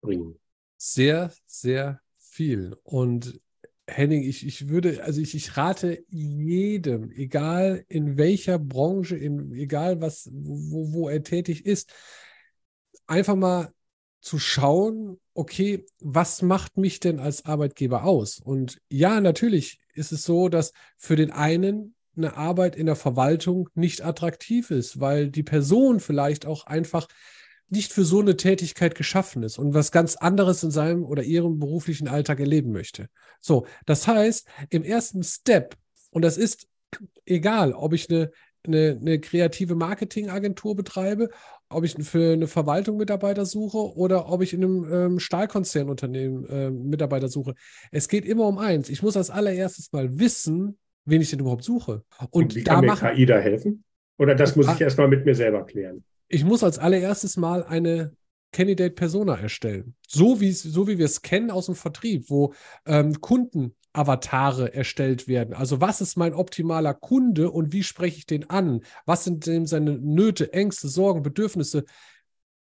bringen? 0.00 0.38
Sehr, 0.76 1.32
sehr 1.46 2.00
viel. 2.18 2.76
Und 2.84 3.40
Henning, 3.88 4.22
ich, 4.22 4.46
ich 4.46 4.68
würde, 4.68 5.02
also 5.02 5.20
ich, 5.20 5.34
ich 5.34 5.56
rate 5.56 6.04
jedem, 6.08 7.10
egal 7.10 7.84
in 7.88 8.18
welcher 8.18 8.58
Branche, 8.58 9.16
in, 9.16 9.52
egal 9.52 10.00
was, 10.00 10.28
wo, 10.32 10.92
wo 10.92 11.08
er 11.08 11.22
tätig 11.22 11.64
ist, 11.64 11.92
einfach 13.06 13.34
mal 13.34 13.72
zu 14.20 14.38
schauen, 14.38 15.18
okay, 15.32 15.86
was 16.00 16.42
macht 16.42 16.76
mich 16.76 17.00
denn 17.00 17.18
als 17.18 17.46
Arbeitgeber 17.46 18.04
aus? 18.04 18.40
Und 18.40 18.78
ja, 18.90 19.20
natürlich 19.20 19.80
ist 19.94 20.12
es 20.12 20.22
so, 20.22 20.48
dass 20.48 20.72
für 20.96 21.16
den 21.16 21.30
einen 21.30 21.94
eine 22.16 22.36
Arbeit 22.36 22.76
in 22.76 22.86
der 22.86 22.96
Verwaltung 22.96 23.68
nicht 23.74 24.04
attraktiv 24.04 24.70
ist, 24.70 25.00
weil 25.00 25.30
die 25.30 25.44
Person 25.44 26.00
vielleicht 26.00 26.46
auch 26.46 26.66
einfach 26.66 27.06
nicht 27.70 27.92
für 27.92 28.04
so 28.04 28.20
eine 28.20 28.36
Tätigkeit 28.36 28.94
geschaffen 28.94 29.42
ist 29.42 29.58
und 29.58 29.74
was 29.74 29.92
ganz 29.92 30.16
anderes 30.16 30.62
in 30.62 30.70
seinem 30.70 31.04
oder 31.04 31.22
ihrem 31.22 31.58
beruflichen 31.58 32.08
Alltag 32.08 32.40
erleben 32.40 32.72
möchte. 32.72 33.08
So, 33.40 33.66
das 33.86 34.06
heißt, 34.06 34.48
im 34.70 34.84
ersten 34.84 35.22
Step, 35.22 35.76
und 36.10 36.22
das 36.22 36.38
ist 36.38 36.66
egal, 37.26 37.72
ob 37.72 37.92
ich 37.92 38.08
eine, 38.10 38.30
eine, 38.66 38.98
eine 39.00 39.20
kreative 39.20 39.74
Marketingagentur 39.74 40.74
betreibe, 40.76 41.28
ob 41.68 41.84
ich 41.84 41.94
für 42.02 42.32
eine 42.32 42.46
Verwaltung 42.46 42.96
Mitarbeiter 42.96 43.44
suche 43.44 43.78
oder 43.96 44.30
ob 44.30 44.42
ich 44.42 44.54
in 44.54 44.64
einem 44.64 44.92
ähm, 44.92 45.18
Stahlkonzernunternehmen 45.18 46.48
äh, 46.48 46.70
Mitarbeiter 46.70 47.28
suche. 47.28 47.54
Es 47.92 48.08
geht 48.08 48.24
immer 48.24 48.46
um 48.46 48.58
eins. 48.58 48.88
Ich 48.88 49.02
muss 49.02 49.16
als 49.16 49.28
allererstes 49.28 49.92
mal 49.92 50.18
wissen, 50.18 50.78
wen 51.04 51.20
ich 51.20 51.30
denn 51.30 51.40
überhaupt 51.40 51.64
suche. 51.64 52.02
Und, 52.30 52.44
Und 52.44 52.54
wie 52.54 52.64
kann 52.64 52.84
mir 52.84 52.96
KI 52.96 53.26
da 53.26 53.38
helfen? 53.38 53.84
Oder 54.16 54.34
das 54.34 54.56
muss 54.56 54.68
ich 54.68 54.80
erstmal 54.80 55.08
mit 55.08 55.24
mir 55.24 55.34
selber 55.34 55.64
klären? 55.64 56.02
Ich 56.28 56.44
muss 56.44 56.62
als 56.62 56.78
allererstes 56.78 57.36
mal 57.36 57.64
eine 57.64 58.12
Candidate 58.52 58.94
Persona 58.94 59.36
erstellen. 59.36 59.94
So, 60.06 60.36
so 60.36 60.88
wie 60.88 60.98
wir 60.98 61.04
es 61.04 61.22
kennen 61.22 61.50
aus 61.50 61.66
dem 61.66 61.74
Vertrieb, 61.74 62.30
wo 62.30 62.54
ähm, 62.86 63.20
Kunden 63.20 63.74
Avatare 63.92 64.72
erstellt 64.74 65.28
werden. 65.28 65.54
Also 65.54 65.80
was 65.80 66.00
ist 66.00 66.16
mein 66.16 66.34
optimaler 66.34 66.94
Kunde 66.94 67.50
und 67.50 67.72
wie 67.72 67.82
spreche 67.82 68.18
ich 68.18 68.26
den 68.26 68.48
an? 68.48 68.82
Was 69.06 69.24
sind 69.24 69.46
denn 69.46 69.66
seine 69.66 69.98
Nöte, 69.98 70.52
Ängste, 70.52 70.88
Sorgen, 70.88 71.22
Bedürfnisse? 71.22 71.84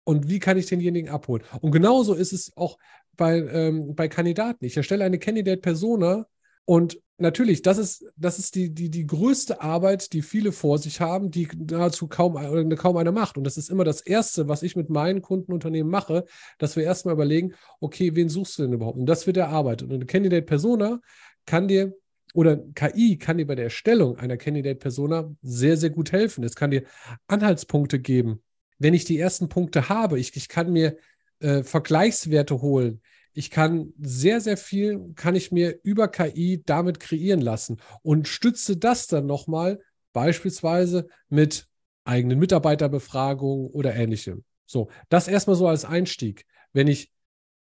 Und 0.03 0.29
wie 0.29 0.39
kann 0.39 0.57
ich 0.57 0.65
denjenigen 0.65 1.09
abholen? 1.09 1.43
Und 1.61 1.71
genauso 1.71 2.13
ist 2.13 2.33
es 2.33 2.55
auch 2.57 2.77
bei, 3.15 3.37
ähm, 3.37 3.95
bei 3.95 4.07
Kandidaten. 4.07 4.65
Ich 4.65 4.75
erstelle 4.75 5.05
eine 5.05 5.19
Candidate 5.19 5.61
Persona 5.61 6.25
Und 6.65 6.99
natürlich, 7.17 7.61
das 7.61 7.77
ist, 7.77 8.05
das 8.15 8.39
ist 8.39 8.55
die, 8.55 8.73
die, 8.73 8.89
die 8.89 9.05
größte 9.05 9.61
Arbeit, 9.61 10.13
die 10.13 10.21
viele 10.21 10.51
vor 10.51 10.77
sich 10.77 11.01
haben, 11.01 11.31
die 11.31 11.47
nahezu 11.55 12.07
kaum, 12.07 12.35
kaum 12.75 12.97
einer 12.97 13.11
macht. 13.11 13.37
Und 13.37 13.43
das 13.43 13.57
ist 13.57 13.69
immer 13.69 13.83
das 13.83 14.01
Erste, 14.01 14.47
was 14.47 14.63
ich 14.63 14.75
mit 14.75 14.89
meinen 14.89 15.21
Kundenunternehmen 15.21 15.91
mache, 15.91 16.25
dass 16.57 16.75
wir 16.75 16.83
erstmal 16.83 17.15
überlegen, 17.15 17.53
okay, 17.79 18.15
wen 18.15 18.29
suchst 18.29 18.57
du 18.57 18.63
denn 18.63 18.73
überhaupt? 18.73 18.97
Und 18.97 19.05
das 19.05 19.27
wird 19.27 19.37
erarbeitet. 19.37 19.89
Und 19.89 19.95
eine 19.95 20.05
Candidate 20.05 20.45
Persona 20.45 21.01
kann 21.45 21.67
dir 21.67 21.93
oder 22.33 22.57
KI 22.57 23.17
kann 23.17 23.37
dir 23.37 23.45
bei 23.45 23.55
der 23.55 23.65
Erstellung 23.65 24.17
einer 24.17 24.37
Candidate 24.37 24.79
Persona 24.79 25.31
sehr, 25.41 25.77
sehr 25.77 25.91
gut 25.91 26.11
helfen. 26.11 26.43
Es 26.43 26.55
kann 26.55 26.71
dir 26.71 26.83
Anhaltspunkte 27.27 27.99
geben. 27.99 28.41
Wenn 28.79 28.95
ich 28.95 29.05
die 29.05 29.19
ersten 29.19 29.49
Punkte 29.49 29.87
habe, 29.87 30.19
ich, 30.19 30.35
ich 30.35 30.47
kann 30.47 30.71
mir 30.71 30.97
äh, 31.39 31.61
Vergleichswerte 31.61 32.61
holen, 32.61 33.01
ich 33.33 33.49
kann 33.49 33.93
sehr, 33.99 34.41
sehr 34.41 34.57
viel, 34.57 35.13
kann 35.15 35.35
ich 35.35 35.51
mir 35.51 35.79
über 35.83 36.07
KI 36.07 36.63
damit 36.65 36.99
kreieren 36.99 37.41
lassen 37.41 37.81
und 38.01 38.27
stütze 38.27 38.77
das 38.77 39.07
dann 39.07 39.25
nochmal 39.25 39.79
beispielsweise 40.13 41.07
mit 41.29 41.67
eigenen 42.05 42.39
Mitarbeiterbefragungen 42.39 43.67
oder 43.71 43.95
ähnlichem. 43.95 44.43
So, 44.65 44.89
das 45.09 45.27
erstmal 45.27 45.55
so 45.55 45.67
als 45.67 45.85
Einstieg. 45.85 46.45
Wenn 46.73 46.87
ich 46.87 47.11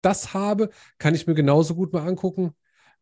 das 0.02 0.34
habe, 0.34 0.70
kann 0.98 1.14
ich 1.14 1.26
mir 1.26 1.34
genauso 1.34 1.74
gut 1.74 1.92
mal 1.92 2.06
angucken, 2.06 2.54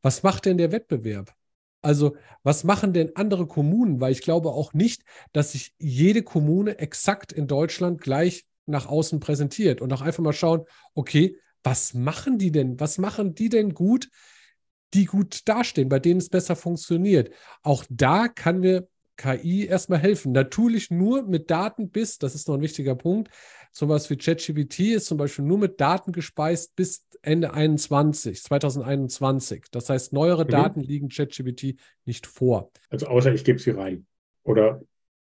was 0.03 0.23
macht 0.23 0.45
denn 0.47 0.59
der 0.59 0.73
Wettbewerb? 0.73 1.35
Also, 1.83 2.17
was 2.43 2.65
machen 2.65 2.93
denn 2.93 3.15
andere 3.15 3.47
Kommunen? 3.47 4.01
Weil 4.01 4.13
ich 4.13 4.23
glaube 4.23 4.51
auch 4.51 4.73
nicht, 4.73 5.03
dass 5.33 5.53
sich 5.53 5.75
jede 5.79 6.23
Kommune 6.23 6.79
exakt 6.79 7.33
in 7.33 7.47
Deutschland 7.47 8.01
gleich 8.01 8.47
nach 8.67 8.87
außen 8.87 9.21
präsentiert 9.21 9.83
und 9.83 9.93
auch 9.93 10.01
einfach 10.01 10.23
mal 10.23 10.33
schauen, 10.33 10.65
okay, 10.95 11.37
was 11.65 11.95
machen 11.95 12.39
die 12.39 12.53
denn? 12.53 12.79
Was 12.79 12.99
machen 12.99 13.35
die 13.35 13.49
denn 13.49 13.75
gut, 13.75 14.09
die 14.93 15.07
gut 15.07 15.49
dastehen, 15.49 15.89
bei 15.89 15.99
denen 15.99 16.21
es 16.21 16.29
besser 16.29 16.55
funktioniert? 16.55 17.33
Auch 17.63 17.85
da 17.89 18.29
kann 18.29 18.61
mir 18.61 18.87
KI 19.17 19.67
erstmal 19.67 19.99
helfen. 19.99 20.33
Natürlich 20.33 20.91
nur 20.91 21.23
mit 21.23 21.51
Daten 21.51 21.91
bis, 21.91 22.19
das 22.19 22.35
ist 22.35 22.49
noch 22.49 22.57
ein 22.57 22.61
wichtiger 22.61 22.95
Punkt, 22.95 23.31
sowas 23.73 24.09
wie 24.11 24.17
ChatGPT 24.17 24.81
ist 24.81 25.07
zum 25.07 25.19
Beispiel 25.19 25.45
nur 25.45 25.59
mit 25.59 25.81
Daten 25.81 26.13
gespeist 26.13 26.77
bis 26.77 27.07
Ende 27.23 27.55
21, 27.55 28.43
2021. 28.43 29.65
Das 29.71 29.89
heißt, 29.89 30.13
neuere 30.13 30.45
mhm. 30.45 30.49
Daten 30.49 30.81
liegen 30.81 31.09
ChatGPT 31.09 31.77
nicht 32.05 32.27
vor. 32.27 32.71
Also 32.91 33.07
außer 33.07 33.33
ich 33.33 33.45
gebe 33.45 33.59
sie 33.59 33.71
rein. 33.71 34.07
Oder 34.43 34.83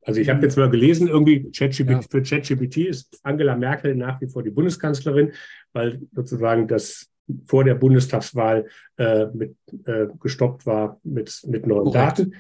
also 0.07 0.21
ich 0.21 0.29
habe 0.29 0.40
jetzt 0.42 0.57
mal 0.57 0.71
gelesen, 0.71 1.09
irgendwie 1.09 1.51
ChatGPT, 1.51 1.90
ja. 1.90 2.01
für 2.03 2.23
ChatGPT 2.23 2.77
ist 2.77 3.19
Angela 3.25 3.57
Merkel 3.57 3.97
nach 3.97 4.21
wie 4.21 4.29
vor 4.29 4.45
die 4.45 4.51
Bundeskanzlerin, 4.51 5.33
weil 5.73 6.01
sozusagen 6.12 6.69
das 6.69 7.09
vor 7.47 7.64
der 7.64 7.75
Bundestagswahl 7.75 8.69
äh, 8.99 9.27
mit, 9.35 9.57
äh, 9.85 10.07
gestoppt 10.21 10.64
war 10.64 11.01
mit, 11.03 11.42
mit 11.49 11.66
neuen 11.66 11.87
Korrekt. 11.87 12.21
Daten. 12.21 12.35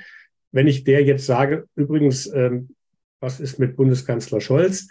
Wenn 0.52 0.68
ich 0.68 0.84
der 0.84 1.02
jetzt 1.04 1.26
sage, 1.26 1.66
übrigens, 1.74 2.32
ähm, 2.32 2.68
was 3.18 3.40
ist 3.40 3.58
mit 3.58 3.74
Bundeskanzler 3.74 4.40
Scholz? 4.40 4.88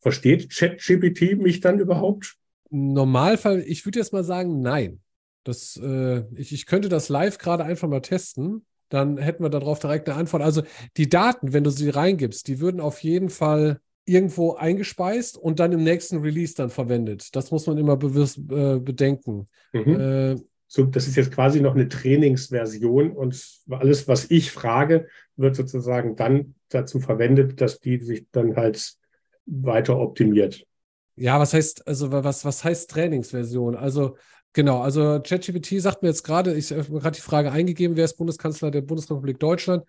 Versteht 0.00 0.48
ChatGPT 0.50 1.36
mich 1.36 1.60
dann 1.60 1.78
überhaupt? 1.80 2.36
Normalfall, 2.70 3.62
ich 3.66 3.84
würde 3.84 3.98
jetzt 3.98 4.14
mal 4.14 4.24
sagen, 4.24 4.62
nein. 4.62 5.00
Das, 5.44 5.78
äh, 5.82 6.24
ich, 6.34 6.52
ich 6.52 6.64
könnte 6.64 6.88
das 6.88 7.10
live 7.10 7.36
gerade 7.36 7.64
einfach 7.64 7.88
mal 7.88 8.00
testen 8.00 8.64
dann 8.88 9.18
hätten 9.18 9.42
wir 9.42 9.50
darauf 9.50 9.78
direkt 9.78 10.08
eine 10.08 10.18
Antwort. 10.18 10.42
Also 10.42 10.62
die 10.96 11.08
Daten, 11.08 11.52
wenn 11.52 11.64
du 11.64 11.70
sie 11.70 11.90
reingibst, 11.90 12.46
die 12.48 12.60
würden 12.60 12.80
auf 12.80 13.02
jeden 13.02 13.30
Fall 13.30 13.80
irgendwo 14.04 14.54
eingespeist 14.54 15.36
und 15.36 15.58
dann 15.58 15.72
im 15.72 15.82
nächsten 15.82 16.18
Release 16.18 16.54
dann 16.54 16.70
verwendet. 16.70 17.34
Das 17.34 17.50
muss 17.50 17.66
man 17.66 17.76
immer 17.76 17.96
bewusst 17.96 18.38
äh, 18.38 18.78
bedenken. 18.78 19.48
Mhm. 19.72 20.00
Äh, 20.00 20.36
so, 20.68 20.84
das 20.84 21.06
ist 21.06 21.16
jetzt 21.16 21.32
quasi 21.32 21.60
noch 21.60 21.74
eine 21.74 21.88
Trainingsversion 21.88 23.12
und 23.12 23.40
alles, 23.70 24.08
was 24.08 24.30
ich 24.30 24.50
frage, 24.50 25.08
wird 25.36 25.54
sozusagen 25.54 26.16
dann 26.16 26.54
dazu 26.68 27.00
verwendet, 27.00 27.60
dass 27.60 27.78
die 27.80 27.98
sich 27.98 28.26
dann 28.32 28.56
halt 28.56 28.94
weiter 29.46 29.98
optimiert. 29.98 30.66
Ja, 31.14 31.40
was 31.40 31.54
heißt, 31.54 31.86
also 31.86 32.12
was, 32.12 32.44
was 32.44 32.62
heißt 32.62 32.90
Trainingsversion? 32.90 33.74
Also 33.74 34.16
Genau, 34.56 34.80
also 34.80 35.20
ChatGPT 35.20 35.82
sagt 35.82 36.02
mir 36.02 36.08
jetzt 36.08 36.22
gerade, 36.22 36.54
ich 36.54 36.72
habe 36.72 36.82
gerade 36.82 37.14
die 37.14 37.20
Frage 37.20 37.52
eingegeben, 37.52 37.94
wer 37.94 38.06
ist 38.06 38.16
Bundeskanzler 38.16 38.70
der 38.70 38.80
Bundesrepublik 38.80 39.38
Deutschland? 39.38 39.84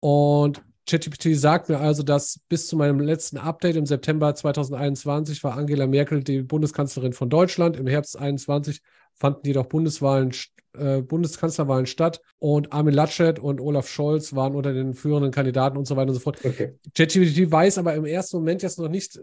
Und 0.00 0.62
ChatGPT 0.88 1.36
sagt 1.36 1.68
mir 1.68 1.80
also, 1.80 2.02
dass 2.02 2.40
bis 2.48 2.66
zu 2.66 2.78
meinem 2.78 2.98
letzten 2.98 3.36
Update 3.36 3.76
im 3.76 3.84
September 3.84 4.34
2021 4.34 5.44
war 5.44 5.54
Angela 5.54 5.86
Merkel 5.86 6.24
die 6.24 6.40
Bundeskanzlerin 6.40 7.12
von 7.12 7.28
Deutschland. 7.28 7.76
Im 7.76 7.86
Herbst 7.86 8.12
2021 8.12 8.80
fanden 9.16 9.46
jedoch 9.46 9.66
Bundeswahlen, 9.66 10.32
äh, 10.78 11.02
Bundeskanzlerwahlen 11.02 11.84
statt 11.84 12.22
und 12.38 12.72
Armin 12.72 12.94
Laschet 12.94 13.38
und 13.38 13.60
Olaf 13.60 13.86
Scholz 13.86 14.34
waren 14.34 14.54
unter 14.54 14.72
den 14.72 14.94
führenden 14.94 15.30
Kandidaten 15.30 15.76
und 15.76 15.84
so 15.84 15.96
weiter 15.96 16.08
und 16.08 16.14
so 16.14 16.20
fort. 16.20 16.42
Okay. 16.42 16.72
ChatGPT 16.94 17.52
weiß 17.52 17.76
aber 17.76 17.94
im 17.96 18.06
ersten 18.06 18.38
Moment 18.38 18.62
jetzt 18.62 18.78
noch 18.78 18.88
nicht, 18.88 19.20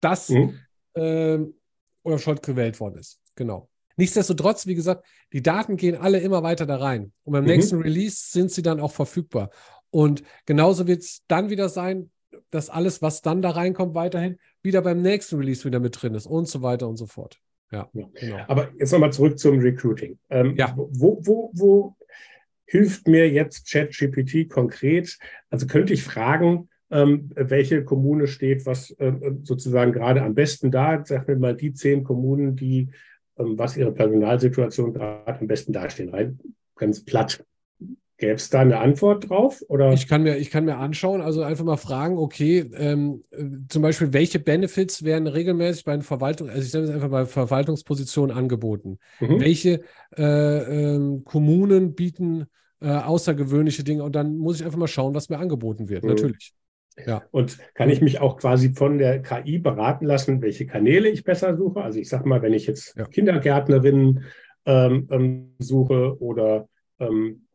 dass 0.00 0.28
mhm. 0.28 0.58
äh, 0.94 1.38
Olaf 2.02 2.20
Scholz 2.20 2.42
gewählt 2.42 2.80
worden 2.80 2.98
ist. 2.98 3.20
Genau. 3.36 3.68
Nichtsdestotrotz, 3.98 4.66
wie 4.66 4.76
gesagt, 4.76 5.04
die 5.32 5.42
Daten 5.42 5.76
gehen 5.76 5.96
alle 5.96 6.20
immer 6.20 6.42
weiter 6.42 6.64
da 6.64 6.76
rein. 6.76 7.12
Und 7.24 7.32
beim 7.32 7.44
mhm. 7.44 7.50
nächsten 7.50 7.82
Release 7.82 8.30
sind 8.30 8.50
sie 8.50 8.62
dann 8.62 8.80
auch 8.80 8.92
verfügbar. 8.92 9.50
Und 9.90 10.22
genauso 10.46 10.86
wird 10.86 11.02
es 11.02 11.22
dann 11.26 11.50
wieder 11.50 11.68
sein, 11.68 12.10
dass 12.50 12.70
alles, 12.70 13.02
was 13.02 13.22
dann 13.22 13.42
da 13.42 13.50
reinkommt, 13.50 13.94
weiterhin 13.94 14.38
wieder 14.62 14.82
beim 14.82 15.02
nächsten 15.02 15.36
Release 15.36 15.64
wieder 15.64 15.80
mit 15.80 16.00
drin 16.00 16.14
ist 16.14 16.26
und 16.26 16.48
so 16.48 16.62
weiter 16.62 16.88
und 16.88 16.96
so 16.96 17.06
fort. 17.06 17.38
Ja, 17.72 17.88
ja. 17.92 18.06
Genau. 18.14 18.38
Aber 18.46 18.70
jetzt 18.78 18.92
nochmal 18.92 19.12
zurück 19.12 19.38
zum 19.38 19.58
Recruiting. 19.58 20.18
Ähm, 20.30 20.54
ja. 20.56 20.72
Wo, 20.76 21.20
wo, 21.22 21.50
wo 21.54 21.96
hilft 22.64 23.08
mir 23.08 23.28
jetzt 23.28 23.70
ChatGPT 23.70 24.48
konkret? 24.48 25.18
Also 25.50 25.66
könnte 25.66 25.92
ich 25.92 26.02
fragen, 26.02 26.68
ähm, 26.90 27.30
welche 27.34 27.84
Kommune 27.84 28.26
steht 28.26 28.64
was 28.64 28.90
äh, 28.92 29.12
sozusagen 29.42 29.92
gerade 29.92 30.22
am 30.22 30.34
besten 30.34 30.70
da? 30.70 31.04
Sag 31.04 31.28
mir 31.28 31.36
mal 31.36 31.56
die 31.56 31.74
zehn 31.74 32.04
Kommunen, 32.04 32.56
die 32.56 32.88
ähm, 32.88 32.92
was 33.38 33.76
ihre 33.76 33.92
Personalsituation 33.92 34.92
gerade 34.92 35.40
am 35.40 35.46
besten 35.46 35.72
dastehen. 35.72 36.10
Rein 36.10 36.38
ganz 36.78 37.04
platt. 37.04 37.44
Gäbe 38.16 38.34
es 38.34 38.50
da 38.50 38.60
eine 38.60 38.80
Antwort 38.80 39.30
drauf? 39.30 39.62
Oder? 39.68 39.92
Ich, 39.92 40.08
kann 40.08 40.24
mir, 40.24 40.38
ich 40.38 40.50
kann 40.50 40.64
mir 40.64 40.76
anschauen, 40.76 41.20
also 41.20 41.42
einfach 41.42 41.64
mal 41.64 41.76
fragen, 41.76 42.18
okay, 42.18 42.68
ähm, 42.74 43.22
äh, 43.30 43.44
zum 43.68 43.82
Beispiel, 43.82 44.12
welche 44.12 44.40
Benefits 44.40 45.04
werden 45.04 45.28
regelmäßig 45.28 45.84
bei 45.84 45.92
den 45.92 46.02
Verwaltung, 46.02 46.48
also 46.48 46.60
ich 46.60 46.70
sage 46.70 46.86
es 46.86 46.90
einfach 46.90 47.10
bei 47.10 47.26
Verwaltungspositionen 47.26 48.36
angeboten? 48.36 48.98
Mhm. 49.20 49.40
Welche 49.40 49.82
äh, 50.16 50.94
ähm, 50.94 51.22
Kommunen 51.24 51.94
bieten 51.94 52.46
äh, 52.80 52.88
außergewöhnliche 52.88 53.84
Dinge? 53.84 54.02
Und 54.02 54.16
dann 54.16 54.36
muss 54.36 54.58
ich 54.58 54.64
einfach 54.64 54.78
mal 54.78 54.88
schauen, 54.88 55.14
was 55.14 55.28
mir 55.28 55.38
angeboten 55.38 55.88
wird, 55.88 56.02
mhm. 56.02 56.10
natürlich. 56.10 56.54
Ja. 57.06 57.22
Und 57.30 57.58
kann 57.74 57.90
ich 57.90 58.00
mich 58.00 58.20
auch 58.20 58.38
quasi 58.38 58.70
von 58.74 58.98
der 58.98 59.22
KI 59.22 59.58
beraten 59.58 60.06
lassen, 60.06 60.42
welche 60.42 60.66
Kanäle 60.66 61.08
ich 61.08 61.24
besser 61.24 61.56
suche? 61.56 61.82
Also 61.82 61.98
ich 61.98 62.08
sage 62.08 62.28
mal, 62.28 62.42
wenn 62.42 62.54
ich 62.54 62.66
jetzt 62.66 62.96
ja. 62.96 63.04
Kindergärtnerinnen 63.04 64.24
ähm, 64.66 65.08
ähm, 65.10 65.54
suche 65.58 66.20
oder 66.20 66.68
ähm, 66.98 67.46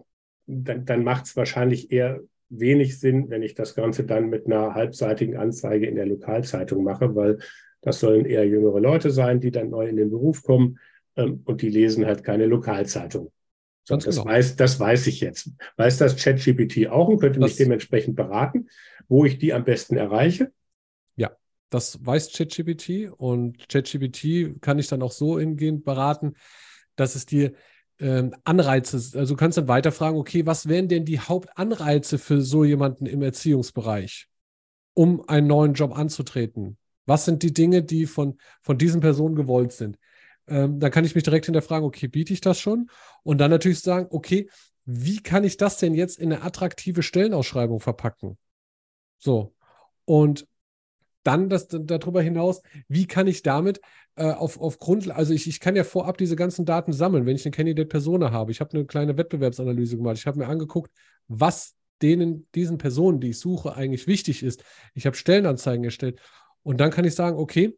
dann, 0.46 0.86
dann 0.86 1.04
macht 1.04 1.26
es 1.26 1.36
wahrscheinlich 1.36 1.92
eher 1.92 2.22
wenig 2.50 3.00
Sinn, 3.00 3.30
wenn 3.30 3.44
ich 3.44 3.56
das 3.56 3.76
Ganze 3.76 4.04
dann 4.04 4.30
mit 4.30 4.46
einer 4.46 4.76
halbseitigen 4.76 5.38
Anzeige 5.38 5.88
in 5.88 5.96
der 5.96 6.06
Lokalzeitung 6.06 6.84
mache, 6.84 7.16
weil 7.16 7.40
das 7.82 8.00
sollen 8.00 8.26
eher 8.26 8.48
jüngere 8.48 8.80
Leute 8.80 9.12
sein, 9.12 9.40
die 9.40 9.52
dann 9.52 9.70
neu 9.70 9.88
in 9.88 9.98
den 9.98 10.10
Beruf 10.10 10.44
kommen 10.44 10.80
ähm, 11.16 11.42
und 11.46 11.62
die 11.62 11.70
lesen 11.70 12.06
halt 12.06 12.24
keine 12.24 12.46
Lokalzeitung. 12.46 13.32
So, 13.86 13.98
das, 13.98 14.16
genau. 14.16 14.26
weiß, 14.26 14.56
das 14.56 14.80
weiß 14.80 15.08
ich 15.08 15.20
jetzt. 15.20 15.52
Weiß 15.76 15.98
das 15.98 16.16
ChatGPT 16.16 16.88
auch 16.88 17.10
und 17.10 17.20
könnte 17.20 17.40
das, 17.40 17.52
mich 17.52 17.58
dementsprechend 17.58 18.16
beraten, 18.16 18.70
wo 19.08 19.26
ich 19.26 19.38
die 19.38 19.54
am 19.54 19.64
besten 19.64 19.98
erreiche? 19.98 20.52
Ja, 21.16 21.32
das 21.70 22.06
weiß 22.06 22.32
ChatGPT 22.34 23.12
und 23.16 23.68
ChatGPT 23.70 24.62
kann 24.62 24.80
ich 24.80 24.88
dann 24.88 25.02
auch 25.02 25.12
so 25.12 25.40
hingehend 25.40 25.86
beraten, 25.86 26.34
dass 26.96 27.16
es 27.16 27.26
dir 27.26 27.54
ähm, 28.00 28.36
Anreize, 28.44 28.98
also 29.18 29.34
du 29.34 29.38
kannst 29.38 29.58
dann 29.58 29.68
weiterfragen, 29.68 30.20
okay, 30.20 30.46
was 30.46 30.68
wären 30.68 30.88
denn 30.88 31.06
die 31.06 31.20
Hauptanreize 31.20 32.18
für 32.18 32.42
so 32.42 32.64
jemanden 32.64 33.06
im 33.06 33.22
Erziehungsbereich, 33.22 34.28
um 34.94 35.28
einen 35.28 35.48
neuen 35.48 35.74
Job 35.74 35.98
anzutreten? 35.98 36.78
Was 37.06 37.26
sind 37.26 37.44
die 37.44 37.54
Dinge, 37.54 37.84
die 37.84 38.06
von, 38.06 38.38
von 38.62 38.78
diesen 38.78 39.02
Personen 39.02 39.36
gewollt 39.36 39.74
sind? 39.74 39.98
Ähm, 40.48 40.80
dann 40.80 40.92
kann 40.92 41.06
ich 41.06 41.16
mich 41.16 41.24
direkt 41.24 41.46
hinterfragen, 41.46 41.86
okay, 41.86 42.08
biete 42.08 42.34
ich 42.34 42.42
das 42.42 42.60
schon? 42.60 42.90
Und 43.24 43.38
dann 43.40 43.52
natürlich 43.52 43.80
sagen, 43.80 44.08
okay, 44.10 44.50
wie 44.86 45.22
kann 45.22 45.44
ich 45.44 45.58
das 45.58 45.78
denn 45.78 45.94
jetzt 45.94 46.20
in 46.20 46.34
eine 46.34 46.44
attraktive 46.44 47.04
Stellenausschreibung 47.04 47.80
verpacken? 47.80 48.38
So. 49.24 49.56
Und 50.06 50.48
dann 51.24 51.48
das, 51.48 51.70
darüber 51.70 52.22
hinaus, 52.22 52.62
wie 52.90 53.08
kann 53.08 53.28
ich 53.28 53.44
damit 53.44 53.80
äh, 54.16 54.32
auf, 54.32 54.60
auf 54.60 54.78
Grundlage, 54.78 55.18
also 55.18 55.34
ich, 55.34 55.48
ich 55.48 55.62
kann 55.62 55.78
ja 55.78 55.86
vorab 55.86 56.18
diese 56.18 56.36
ganzen 56.36 56.66
Daten 56.66 56.92
sammeln, 56.92 57.26
wenn 57.26 57.38
ich 57.38 57.46
eine 57.46 57.56
Candidate 57.56 57.88
Persona 57.88 58.32
habe. 58.32 58.52
Ich 58.52 58.60
habe 58.60 58.74
eine 58.74 58.86
kleine 58.86 59.18
Wettbewerbsanalyse 59.18 59.96
gemacht. 59.96 60.18
Ich 60.18 60.28
habe 60.28 60.40
mir 60.40 60.48
angeguckt, 60.48 60.92
was 61.30 61.76
denen, 62.02 62.48
diesen 62.54 62.78
Personen, 62.78 63.22
die 63.22 63.30
ich 63.30 63.40
suche, 63.40 63.74
eigentlich 63.76 64.08
wichtig 64.08 64.44
ist. 64.44 64.66
Ich 64.94 65.06
habe 65.06 65.16
Stellenanzeigen 65.16 65.86
erstellt. 65.86 66.20
Und 66.62 66.82
dann 66.82 66.92
kann 66.92 67.06
ich 67.06 67.16
sagen, 67.16 67.38
okay, 67.38 67.78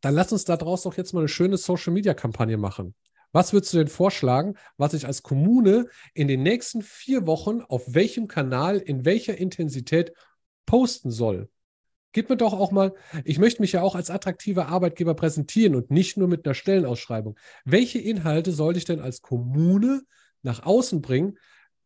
dann 0.00 0.14
lass 0.14 0.32
uns 0.32 0.44
da 0.44 0.56
draus 0.56 0.82
doch 0.82 0.96
jetzt 0.96 1.12
mal 1.12 1.20
eine 1.20 1.28
schöne 1.28 1.56
Social 1.56 1.92
Media 1.92 2.14
Kampagne 2.14 2.56
machen. 2.56 2.96
Was 3.30 3.52
würdest 3.52 3.72
du 3.72 3.78
denn 3.78 3.88
vorschlagen, 3.88 4.56
was 4.76 4.92
ich 4.92 5.06
als 5.06 5.22
Kommune 5.22 5.86
in 6.12 6.26
den 6.28 6.42
nächsten 6.42 6.82
vier 6.82 7.26
Wochen 7.26 7.62
auf 7.62 7.94
welchem 7.94 8.28
Kanal, 8.28 8.78
in 8.78 9.04
welcher 9.04 9.38
Intensität 9.38 10.12
posten 10.66 11.10
soll? 11.10 11.48
Gib 12.12 12.28
mir 12.28 12.36
doch 12.36 12.52
auch 12.52 12.72
mal, 12.72 12.92
ich 13.24 13.38
möchte 13.38 13.62
mich 13.62 13.72
ja 13.72 13.82
auch 13.82 13.94
als 13.94 14.10
attraktiver 14.10 14.68
Arbeitgeber 14.68 15.14
präsentieren 15.14 15.74
und 15.74 15.90
nicht 15.90 16.18
nur 16.18 16.28
mit 16.28 16.44
einer 16.44 16.54
Stellenausschreibung. 16.54 17.38
Welche 17.64 17.98
Inhalte 17.98 18.52
sollte 18.52 18.78
ich 18.78 18.84
denn 18.84 19.00
als 19.00 19.22
Kommune 19.22 20.02
nach 20.42 20.64
außen 20.64 21.00
bringen, 21.00 21.38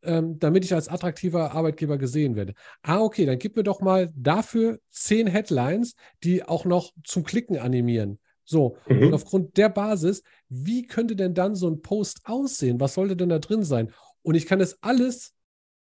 ähm, 0.03 0.39
damit 0.41 0.65
ich 0.65 0.75
als 0.75 0.89
attraktiver 0.89 1.53
Arbeitgeber 1.53 1.97
gesehen 1.97 2.35
werde? 2.35 2.55
Ah, 2.83 3.01
okay, 3.01 3.25
dann 3.25 3.39
gib 3.39 3.57
mir 3.57 3.63
doch 3.63 3.81
mal 3.81 4.13
dafür 4.17 4.81
zehn 4.91 5.29
Headlines, 5.29 5.95
die 6.25 6.43
auch 6.43 6.65
noch 6.65 6.93
zum 7.05 7.23
Klicken 7.23 7.59
animieren. 7.59 8.19
So, 8.45 8.79
mhm. 8.89 9.03
und 9.03 9.15
aufgrund 9.15 9.57
der 9.57 9.69
Basis, 9.69 10.23
wie 10.49 10.87
könnte 10.87 11.15
denn 11.15 11.35
dann 11.35 11.55
so 11.55 11.69
ein 11.69 11.83
Post 11.83 12.23
aussehen? 12.25 12.81
Was 12.81 12.95
sollte 12.95 13.17
denn 13.17 13.29
da 13.29 13.39
drin 13.39 13.65
sein? 13.65 13.93
Und 14.23 14.35
ich 14.35 14.47
kann 14.47 14.61
es 14.61 14.83
alles 14.83 15.35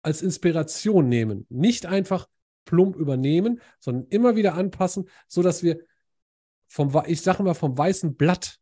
als 0.03 0.23
Inspiration 0.23 1.09
nehmen. 1.09 1.47
Nicht 1.49 1.87
einfach 1.87 2.29
plump 2.67 2.97
übernehmen, 2.97 3.61
sondern 3.79 4.07
immer 4.11 4.37
wieder 4.37 4.55
anpassen, 4.55 5.09
sodass 5.27 5.63
wir 5.63 5.81
vom, 6.67 6.93
ich 7.07 7.23
sage 7.23 7.43
mal, 7.43 7.55
vom 7.55 7.79
weißen 7.79 8.17
Blatt 8.17 8.59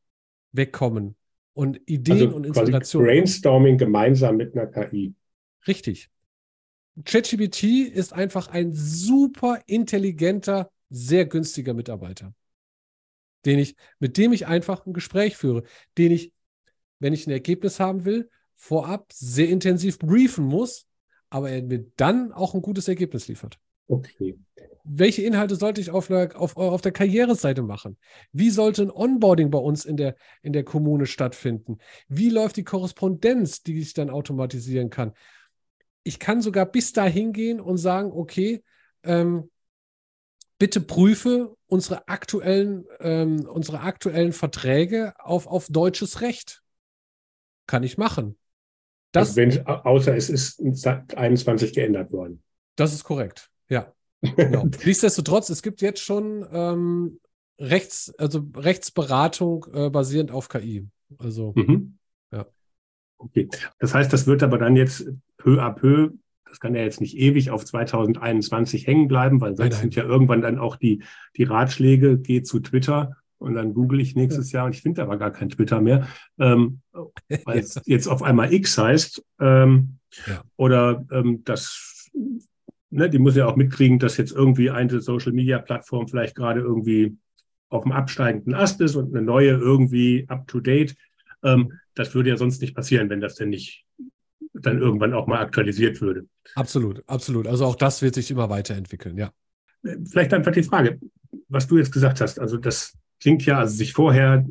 wegkommen 0.53 1.17
und 1.55 1.81
Ideen 1.87 2.27
also 2.27 2.37
und 2.37 2.47
Inspirationen. 2.47 3.09
Brainstorming 3.09 3.79
gemeinsam 3.79 4.37
mit 4.37 4.57
einer 4.57 4.69
KI. 4.69 5.15
Richtig. 5.67 6.11
ChatGPT 7.05 7.89
ist 7.93 8.13
einfach 8.13 8.49
ein 8.49 8.73
super 8.73 9.61
intelligenter, 9.67 10.71
sehr 10.91 11.27
günstiger 11.27 11.75
Mitarbeiter 11.75 12.33
den 13.45 13.59
ich, 13.59 13.77
mit 13.99 14.17
dem 14.17 14.33
ich 14.33 14.47
einfach 14.47 14.87
ein 14.87 14.93
Gespräch 14.93 15.37
führe, 15.37 15.65
den 15.99 16.13
ich, 16.13 16.33
wenn 16.99 17.13
ich 17.13 17.27
ein 17.27 17.31
Ergebnis 17.31 17.81
haben 17.81 18.05
will, 18.05 18.31
vorab 18.55 19.13
sehr 19.13 19.49
intensiv 19.49 19.99
briefen 19.99 20.45
muss, 20.45 20.87
aber 21.31 21.51
er 21.51 21.63
mir 21.63 21.87
dann 21.97 22.33
auch 22.33 22.55
ein 22.55 22.63
gutes 22.63 22.89
Ergebnis 22.89 23.29
liefert. 23.29 23.59
Okay. 23.87 24.39
Welche 24.85 25.23
Inhalte 25.23 25.57
sollte 25.57 25.81
ich 25.81 25.91
auf 25.91 26.09
der, 26.09 26.39
auf, 26.41 26.57
auf 26.57 26.81
der 26.81 26.93
Karriereseite 26.93 27.63
machen? 27.63 27.99
Wie 28.33 28.51
sollte 28.51 28.83
ein 28.83 28.91
Onboarding 28.91 29.51
bei 29.51 29.59
uns 29.59 29.85
in 29.85 29.97
der, 29.97 30.17
in 30.43 30.53
der 30.53 30.65
Kommune 30.65 31.07
stattfinden? 31.07 31.79
Wie 32.09 32.31
läuft 32.31 32.57
die 32.57 32.65
Korrespondenz, 32.65 33.63
die 33.63 33.79
ich 33.79 33.95
dann 33.95 34.11
automatisieren 34.11 34.91
kann? 34.91 35.13
Ich 36.03 36.19
kann 36.19 36.43
sogar 36.43 36.67
bis 36.67 36.93
dahin 36.93 37.33
gehen 37.33 37.61
und 37.61 37.79
sagen, 37.79 38.13
okay, 38.13 38.63
ähm, 39.03 39.51
bitte 40.59 40.81
prüfe 40.81 41.57
unsere 41.67 42.09
aktuellen, 42.09 42.85
ähm, 43.01 43.47
unsere 43.47 43.81
aktuellen 43.81 44.33
Verträge 44.33 45.15
auf, 45.19 45.47
auf 45.47 45.67
deutsches 45.69 46.21
Recht. 46.21 46.63
Kann 47.67 47.83
ich 47.83 47.97
machen. 47.97 48.39
Das, 49.13 49.29
also 49.29 49.37
wenn, 49.37 49.67
außer 49.67 50.17
es 50.17 50.29
ist 50.29 50.61
21 50.87 51.73
geändert 51.73 52.13
worden. 52.13 52.43
Das 52.77 52.93
ist 52.93 53.05
korrekt, 53.05 53.51
ja. 53.69 53.93
Genau. 54.37 54.65
Nichtsdestotrotz, 54.85 55.51
es 55.51 55.63
gibt 55.63 55.83
jetzt 55.83 56.01
schon 56.01 56.47
ähm, 56.53 57.21
Rechts, 57.59 58.13
also 58.19 58.47
Rechtsberatung 58.57 59.67
äh, 59.73 59.91
basierend 59.91 60.31
auf 60.31 60.49
KI. 60.49 60.89
Also, 61.19 61.53
mhm. 61.57 61.99
ja. 62.33 62.47
Okay. 63.19 63.49
Das 63.79 63.95
heißt, 63.95 64.13
das 64.13 64.27
wird 64.27 64.43
aber 64.43 64.59
dann 64.59 64.77
jetzt 64.77 65.07
peu 65.37 65.63
à 65.63 65.71
peu 65.71 66.13
das 66.55 66.61
kann 66.61 66.77
ja 66.77 66.83
jetzt 66.83 67.01
nicht 67.01 67.19
ewig 67.19 67.51
auf 67.51 67.65
2021 67.65 68.87
hängen 68.87 69.09
bleiben, 69.09 69.41
weil 69.41 69.57
sonst 69.57 69.81
sind 69.81 69.97
ja 69.97 70.05
irgendwann 70.05 70.41
dann 70.41 70.61
auch 70.61 70.77
die, 70.77 71.03
die 71.37 71.43
Ratschläge, 71.43 72.17
geh 72.17 72.43
zu 72.43 72.61
Twitter 72.61 73.17
und 73.39 73.55
dann 73.55 73.75
google 73.75 74.01
ich 74.01 74.15
nächstes 74.15 74.53
ja. 74.53 74.59
Jahr 74.59 74.67
und 74.67 74.77
ich 74.77 74.83
finde 74.83 75.03
aber 75.03 75.17
gar 75.17 75.33
kein 75.33 75.49
Twitter 75.49 75.81
mehr, 75.81 76.07
ähm, 76.39 76.81
weil 77.45 77.59
es 77.59 77.81
jetzt 77.87 78.07
auf 78.07 78.23
einmal 78.23 78.53
X 78.53 78.79
heißt. 78.79 79.25
Ähm, 79.41 79.99
ja. 80.29 80.43
Oder 80.55 81.05
ähm, 81.11 81.43
das, 81.45 82.09
ne, 82.95 83.11
die 83.11 83.19
muss 83.19 83.37
ja 83.37 83.47
auch 83.47 83.57
mitkriegen, 83.57 83.99
dass 83.99 84.17
jetzt 84.17 84.33
irgendwie 84.33 84.71
eine 84.71 85.01
Social-Media-Plattform 85.01 86.09
vielleicht 86.09 86.35
gerade 86.35 86.61
irgendwie 86.61 87.17
auf 87.69 87.83
dem 87.83 87.93
absteigenden 87.93 88.55
Ast 88.55 88.81
ist 88.81 88.95
und 88.95 89.15
eine 89.15 89.25
neue 89.25 89.51
irgendwie 89.51 90.27
up-to-date. 90.29 90.95
Ähm, 91.43 91.73
das 91.95 92.15
würde 92.15 92.31
ja 92.31 92.37
sonst 92.37 92.61
nicht 92.61 92.75
passieren, 92.75 93.11
wenn 93.11 93.21
das 93.21 93.35
denn 93.35 93.51
nicht 93.51 93.85
dann 94.53 94.79
irgendwann 94.79 95.13
auch 95.13 95.27
mal 95.27 95.41
aktualisiert 95.41 96.01
würde. 96.01 96.27
Absolut, 96.55 97.03
absolut. 97.09 97.49
Also 97.49 97.65
auch 97.65 97.77
das 97.77 98.03
wird 98.03 98.15
sich 98.15 98.31
immer 98.31 98.49
weiterentwickeln, 98.49 99.19
ja. 99.19 99.33
Vielleicht 99.83 100.33
einfach 100.33 100.53
die 100.53 100.63
Frage, 100.63 101.01
was 101.49 101.67
du 101.67 101.77
jetzt 101.77 101.93
gesagt 101.93 102.21
hast. 102.21 102.39
Also 102.39 102.57
das 102.57 102.97
klingt 103.25 103.47
ja, 103.47 103.59
also 103.59 103.75
sich 103.75 103.95
vorher 103.95 104.45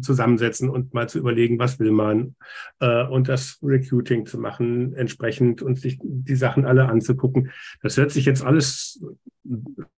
zusammensetzen 0.00 0.70
und 0.70 0.94
mal 0.94 1.08
zu 1.08 1.18
überlegen, 1.18 1.58
was 1.58 1.80
will 1.80 1.90
man 1.90 2.36
äh, 2.78 3.04
und 3.04 3.28
das 3.28 3.58
Recruiting 3.60 4.24
zu 4.24 4.38
machen 4.38 4.94
entsprechend 4.94 5.62
und 5.62 5.80
sich 5.80 5.98
die 6.00 6.36
Sachen 6.36 6.64
alle 6.64 6.88
anzugucken. 6.88 7.50
Das 7.82 7.96
hört 7.96 8.12
sich 8.12 8.26
jetzt 8.26 8.44
alles 8.44 9.04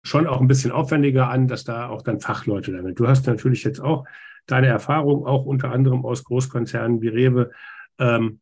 schon 0.02 0.28
auch 0.28 0.39
ein 0.39 0.48
bisschen 0.48 0.72
aufwendiger 0.72 1.30
an, 1.30 1.50
dass 1.50 1.65
da 1.65 1.89
auch 1.89 2.04
dann 2.04 2.22
Fachleute 2.22 2.72
damit. 2.72 2.98
Du 3.02 3.10
hast 3.10 3.28
natürlich 3.28 3.65
jetzt 3.65 3.82
auch 3.82 4.06
deine 4.46 4.67
Erfahrung, 4.67 5.26
auch 5.26 5.46
unter 5.46 5.70
anderem 5.74 6.06
aus 6.06 6.24
Großkonzernen 6.24 7.02
wie 7.02 7.10
Rewe. 7.10 7.52
Ähm, 8.00 8.39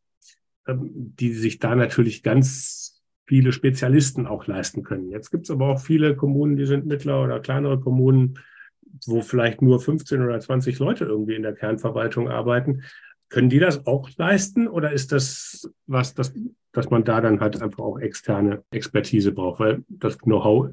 ähm, 0.70 0.92
die 0.94 1.34
sich 1.34 1.58
da 1.58 1.76
natürlich 1.76 2.22
ganz 2.22 3.02
viele 3.26 3.54
Spezialisten 3.54 4.28
auch 4.28 4.46
leisten 4.46 4.84
können. 4.84 5.10
Jetzt 5.10 5.32
gibt 5.32 5.46
es 5.46 5.52
aber 5.52 5.68
auch 5.68 5.80
viele 5.80 6.16
Kommunen, 6.16 6.58
die 6.58 6.68
sind 6.68 6.86
mittler 6.86 7.24
oder 7.24 7.40
kleinere 7.40 7.80
Kommunen, 7.80 8.40
wo 9.06 9.22
vielleicht 9.22 9.62
nur 9.62 9.80
15 9.80 10.22
oder 10.22 10.40
20 10.40 10.80
Leute 10.80 11.06
irgendwie 11.06 11.36
in 11.36 11.44
der 11.44 11.54
Kernverwaltung 11.54 12.30
arbeiten. 12.30 12.84
Können 13.30 13.50
die 13.50 13.60
das 13.60 13.86
auch 13.86 14.10
leisten 14.18 14.68
oder 14.68 14.92
ist 14.92 15.12
das 15.12 15.70
was, 15.86 16.16
das, 16.16 16.34
dass 16.72 16.90
man 16.90 17.04
da 17.04 17.22
dann 17.22 17.40
halt 17.40 17.62
einfach 17.62 17.84
auch 17.84 18.00
externe 18.00 18.64
Expertise 18.72 19.32
braucht, 19.32 19.60
weil 19.60 19.84
das 19.88 20.18
Know-how 20.18 20.72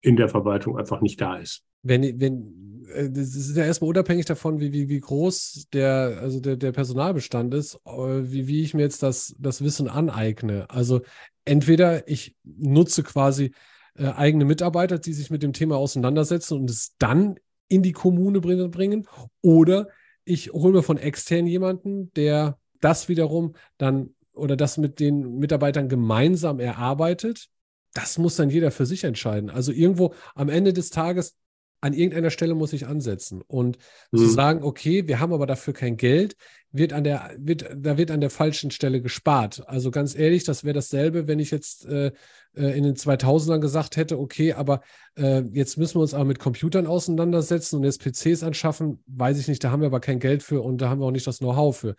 in 0.00 0.16
der 0.16 0.28
Verwaltung 0.28 0.78
einfach 0.78 1.00
nicht 1.00 1.20
da 1.20 1.36
ist? 1.36 1.62
Wenn, 1.82 2.20
wenn, 2.20 2.84
äh, 2.94 3.10
das 3.10 3.34
ist 3.34 3.56
ja 3.56 3.64
erstmal 3.64 3.90
unabhängig 3.90 4.26
davon, 4.26 4.60
wie, 4.60 4.72
wie, 4.72 4.88
wie 4.88 5.00
groß 5.00 5.68
der, 5.72 6.18
also 6.20 6.40
der, 6.40 6.56
der 6.56 6.72
Personalbestand 6.72 7.54
ist, 7.54 7.74
äh, 7.84 7.90
wie, 7.90 8.46
wie 8.46 8.62
ich 8.62 8.74
mir 8.74 8.82
jetzt 8.82 9.02
das, 9.02 9.34
das 9.38 9.62
Wissen 9.62 9.88
aneigne. 9.88 10.68
Also 10.68 11.02
entweder 11.44 12.08
ich 12.08 12.36
nutze 12.44 13.02
quasi 13.02 13.52
äh, 13.98 14.06
eigene 14.06 14.44
Mitarbeiter, 14.44 14.98
die 14.98 15.12
sich 15.12 15.30
mit 15.30 15.42
dem 15.42 15.52
Thema 15.52 15.76
auseinandersetzen 15.76 16.58
und 16.58 16.70
es 16.70 16.94
dann 16.98 17.36
in 17.68 17.82
die 17.82 17.92
Kommune 17.92 18.40
bringen, 18.40 19.06
oder 19.40 19.88
ich 20.24 20.52
hole 20.52 20.74
mir 20.74 20.82
von 20.82 20.98
extern 20.98 21.46
jemanden, 21.46 22.12
der 22.14 22.58
das 22.80 23.08
wiederum 23.08 23.54
dann 23.78 24.14
oder 24.34 24.56
das 24.56 24.78
mit 24.78 25.00
den 25.00 25.38
Mitarbeitern 25.38 25.88
gemeinsam 25.88 26.60
erarbeitet. 26.60 27.48
Das 27.94 28.18
muss 28.18 28.36
dann 28.36 28.50
jeder 28.50 28.70
für 28.70 28.86
sich 28.86 29.04
entscheiden. 29.04 29.50
Also 29.50 29.72
irgendwo 29.72 30.14
am 30.34 30.48
Ende 30.48 30.72
des 30.72 30.90
Tages 30.90 31.36
an 31.82 31.92
irgendeiner 31.94 32.30
Stelle 32.30 32.54
muss 32.54 32.72
ich 32.72 32.86
ansetzen. 32.86 33.42
Und 33.42 33.76
mhm. 34.12 34.18
zu 34.18 34.28
sagen, 34.28 34.62
okay, 34.62 35.08
wir 35.08 35.18
haben 35.18 35.32
aber 35.32 35.46
dafür 35.46 35.74
kein 35.74 35.96
Geld, 35.96 36.36
wird 36.70 36.92
an 36.92 37.04
der, 37.04 37.34
wird, 37.36 37.68
da 37.76 37.98
wird 37.98 38.10
an 38.10 38.20
der 38.20 38.30
falschen 38.30 38.70
Stelle 38.70 39.02
gespart. 39.02 39.68
Also 39.68 39.90
ganz 39.90 40.14
ehrlich, 40.14 40.44
das 40.44 40.64
wäre 40.64 40.74
dasselbe, 40.74 41.26
wenn 41.26 41.40
ich 41.40 41.50
jetzt 41.50 41.84
äh, 41.86 42.12
äh 42.54 42.78
in 42.78 42.84
den 42.84 42.94
2000ern 42.94 43.58
gesagt 43.58 43.96
hätte, 43.96 44.18
okay, 44.18 44.52
aber 44.52 44.80
äh, 45.16 45.42
jetzt 45.52 45.76
müssen 45.76 45.96
wir 45.96 46.02
uns 46.02 46.14
aber 46.14 46.24
mit 46.24 46.38
Computern 46.38 46.86
auseinandersetzen 46.86 47.76
und 47.76 47.84
jetzt 47.84 48.00
PCs 48.00 48.44
anschaffen, 48.44 49.02
weiß 49.08 49.38
ich 49.38 49.48
nicht, 49.48 49.62
da 49.62 49.72
haben 49.72 49.82
wir 49.82 49.88
aber 49.88 50.00
kein 50.00 50.20
Geld 50.20 50.42
für 50.44 50.62
und 50.62 50.78
da 50.78 50.88
haben 50.88 51.00
wir 51.00 51.06
auch 51.06 51.10
nicht 51.10 51.26
das 51.26 51.38
Know-how 51.38 51.76
für 51.76 51.96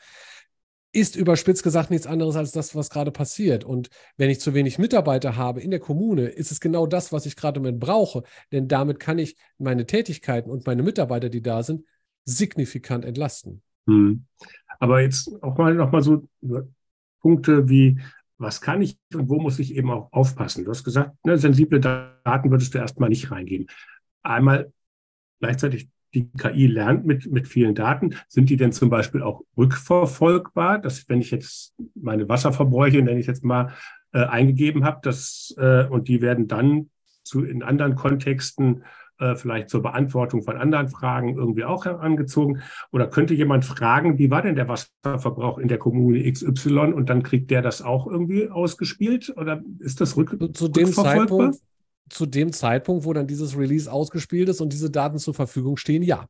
ist 0.94 1.16
überspitzt 1.16 1.64
gesagt 1.64 1.90
nichts 1.90 2.06
anderes 2.06 2.36
als 2.36 2.52
das, 2.52 2.76
was 2.76 2.92
gerade 2.92 3.12
passiert. 3.12 3.64
Und 3.64 3.90
wenn 4.16 4.30
ich 4.30 4.40
zu 4.40 4.54
wenig 4.54 4.78
Mitarbeiter 4.78 5.36
habe 5.36 5.60
in 5.60 5.72
der 5.72 5.80
Kommune, 5.80 6.28
ist 6.28 6.52
es 6.52 6.60
genau 6.60 6.86
das, 6.86 7.12
was 7.12 7.26
ich 7.26 7.36
gerade 7.36 7.60
mit 7.60 7.80
brauche. 7.80 8.24
Denn 8.52 8.68
damit 8.68 9.00
kann 9.00 9.18
ich 9.18 9.36
meine 9.58 9.88
Tätigkeiten 9.88 10.52
und 10.52 10.68
meine 10.68 10.84
Mitarbeiter, 10.84 11.30
die 11.30 11.42
da 11.42 11.64
sind, 11.64 11.84
signifikant 12.26 13.06
entlasten. 13.06 13.64
Hm. 13.88 14.26
Aber 14.80 15.02
jetzt 15.02 15.32
auch 15.42 15.58
mal 15.58 15.74
nochmal 15.74 16.04
so 16.04 16.28
Punkte 17.22 17.68
wie, 17.68 18.00
was 18.38 18.62
kann 18.62 18.82
ich 18.82 18.98
und 19.14 19.30
wo 19.30 19.40
muss 19.40 19.58
ich 19.58 19.76
eben 19.76 19.90
auch 19.90 20.12
aufpassen? 20.12 20.64
Du 20.64 20.72
hast 20.72 20.84
gesagt, 20.84 21.16
ne, 21.26 21.38
sensible 21.38 21.80
Daten 21.80 22.52
würdest 22.52 22.74
du 22.74 22.78
erstmal 22.78 23.10
nicht 23.10 23.32
reingeben. 23.32 23.68
Einmal 24.22 24.72
gleichzeitig 25.40 25.90
die 26.14 26.30
KI 26.32 26.68
lernt 26.68 27.06
mit, 27.06 27.32
mit 27.32 27.48
vielen 27.48 27.76
Daten. 27.76 28.16
Sind 28.28 28.50
die 28.50 28.58
denn 28.58 28.72
zum 28.72 28.90
Beispiel 28.90 29.22
auch 29.22 29.42
rückverfolgbar, 29.58 30.80
dass 30.80 31.08
wenn 31.10 31.22
ich 31.22 31.32
jetzt 31.32 31.74
meine 31.96 32.30
Wasserverbräuche, 32.30 33.02
nenne 33.02 33.20
ich 33.20 33.28
jetzt 33.28 33.44
mal, 33.44 33.74
äh, 34.14 34.26
eingegeben 34.26 34.84
habe, 34.84 35.00
dass, 35.02 35.56
äh, 35.58 35.86
und 35.86 36.08
die 36.08 36.22
werden 36.22 36.48
dann 36.48 36.90
zu, 37.24 37.44
in 37.44 37.64
anderen 37.64 37.96
Kontexten 37.96 38.84
äh, 39.20 39.36
vielleicht 39.36 39.70
zur 39.70 39.82
Beantwortung 39.82 40.44
von 40.44 40.58
anderen 40.58 40.90
Fragen 40.90 41.36
irgendwie 41.36 41.64
auch 41.64 41.86
herangezogen? 41.86 42.62
Oder 42.92 43.08
könnte 43.08 43.34
jemand 43.34 43.66
fragen, 43.66 44.18
wie 44.18 44.30
war 44.30 44.42
denn 44.42 44.56
der 44.56 44.68
Wasserverbrauch 44.68 45.58
in 45.58 45.68
der 45.68 45.78
Kommune 45.78 46.32
XY 46.32 46.94
und 46.94 47.10
dann 47.10 47.24
kriegt 47.24 47.52
der 47.52 47.62
das 47.62 47.82
auch 47.82 48.08
irgendwie 48.08 48.50
ausgespielt? 48.50 49.34
Oder 49.36 49.62
ist 49.80 50.02
das 50.02 50.18
rück 50.18 50.32
zu, 50.40 50.48
zu 50.50 50.68
dem 50.68 50.92
Zeitpunkt 50.92 51.60
zu 52.10 52.26
dem 52.26 52.52
Zeitpunkt, 52.52 53.06
wo 53.06 53.14
dann 53.14 53.28
dieses 53.28 53.58
Release 53.58 53.92
ausgespielt 53.92 54.50
ist 54.50 54.62
und 54.62 54.74
diese 54.74 54.92
Daten 54.92 55.18
zur 55.18 55.34
Verfügung 55.34 55.78
stehen, 55.78 56.04
ja. 56.04 56.28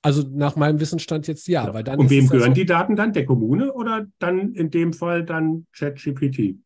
Also 0.00 0.22
nach 0.22 0.54
meinem 0.56 0.78
Wissensstand 0.80 1.26
jetzt 1.26 1.48
ja. 1.48 1.66
ja. 1.66 1.74
Weil 1.74 1.84
dann 1.84 1.98
Und 1.98 2.10
wem 2.10 2.28
gehören 2.28 2.50
ja 2.50 2.54
so, 2.54 2.60
die 2.60 2.66
Daten 2.66 2.96
dann? 2.96 3.12
Der 3.12 3.26
Kommune 3.26 3.72
oder 3.72 4.06
dann 4.18 4.54
in 4.54 4.70
dem 4.70 4.92
Fall 4.92 5.24
dann 5.24 5.66
ChatGPT? 5.72 6.56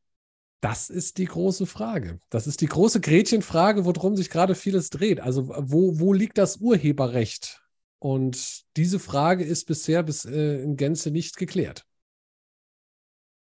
Das 0.61 0.91
ist 0.91 1.19
die 1.19 1.25
große 1.25 1.67
Frage. 1.67 2.21
Das 2.31 2.47
ist 2.47 2.61
die 2.61 2.67
große 2.67 3.01
Gretchenfrage, 3.01 3.85
worum 3.85 4.17
sich 4.17 4.31
gerade 4.31 4.55
vieles 4.55 4.91
dreht. 4.91 5.21
Also 5.21 5.49
wo, 5.49 5.99
wo 5.99 6.13
liegt 6.13 6.39
das 6.39 6.59
Urheberrecht? 6.59 7.63
Und 7.99 8.65
diese 8.77 8.99
Frage 8.99 9.45
ist 9.45 9.67
bisher 9.67 10.03
bis 10.03 10.25
äh, 10.25 10.63
in 10.63 10.77
Gänze 10.77 11.11
nicht 11.11 11.37
geklärt. 11.37 11.85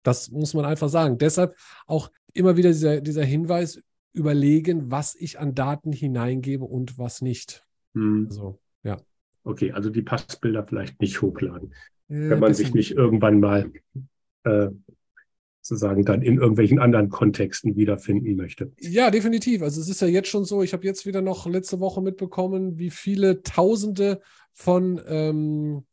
Das 0.03 0.29
muss 0.29 0.53
man 0.53 0.65
einfach 0.65 0.89
sagen. 0.89 1.17
Deshalb 1.17 1.55
auch 1.87 2.11
immer 2.33 2.57
wieder 2.57 2.69
dieser, 2.69 3.01
dieser 3.01 3.23
Hinweis, 3.23 3.81
überlegen, 4.13 4.91
was 4.91 5.15
ich 5.15 5.39
an 5.39 5.55
Daten 5.55 5.91
hineingebe 5.91 6.63
und 6.63 6.97
was 6.97 7.21
nicht. 7.21 7.65
Hm. 7.93 8.27
Also, 8.29 8.59
ja. 8.83 8.97
Okay, 9.43 9.71
also 9.71 9.89
die 9.89 10.01
Passbilder 10.01 10.65
vielleicht 10.65 10.99
nicht 11.01 11.21
hochladen, 11.21 11.73
äh, 12.09 12.29
wenn 12.29 12.39
man 12.39 12.53
sich 12.53 12.73
nicht 12.73 12.91
irgendwann 12.91 13.39
mal 13.39 13.71
äh, 14.43 14.69
sozusagen 15.61 16.03
dann 16.05 16.21
in 16.21 16.37
irgendwelchen 16.37 16.79
anderen 16.79 17.09
Kontexten 17.09 17.75
wiederfinden 17.75 18.35
möchte. 18.35 18.71
Ja, 18.79 19.11
definitiv. 19.11 19.61
Also 19.61 19.81
es 19.81 19.89
ist 19.89 20.01
ja 20.01 20.07
jetzt 20.07 20.29
schon 20.29 20.45
so, 20.45 20.63
ich 20.63 20.73
habe 20.73 20.85
jetzt 20.85 21.05
wieder 21.05 21.21
noch 21.21 21.45
letzte 21.45 21.79
Woche 21.79 22.01
mitbekommen, 22.01 22.77
wie 22.79 22.89
viele 22.89 23.43
Tausende 23.43 24.21
von 24.53 24.99
ähm, 25.07 25.83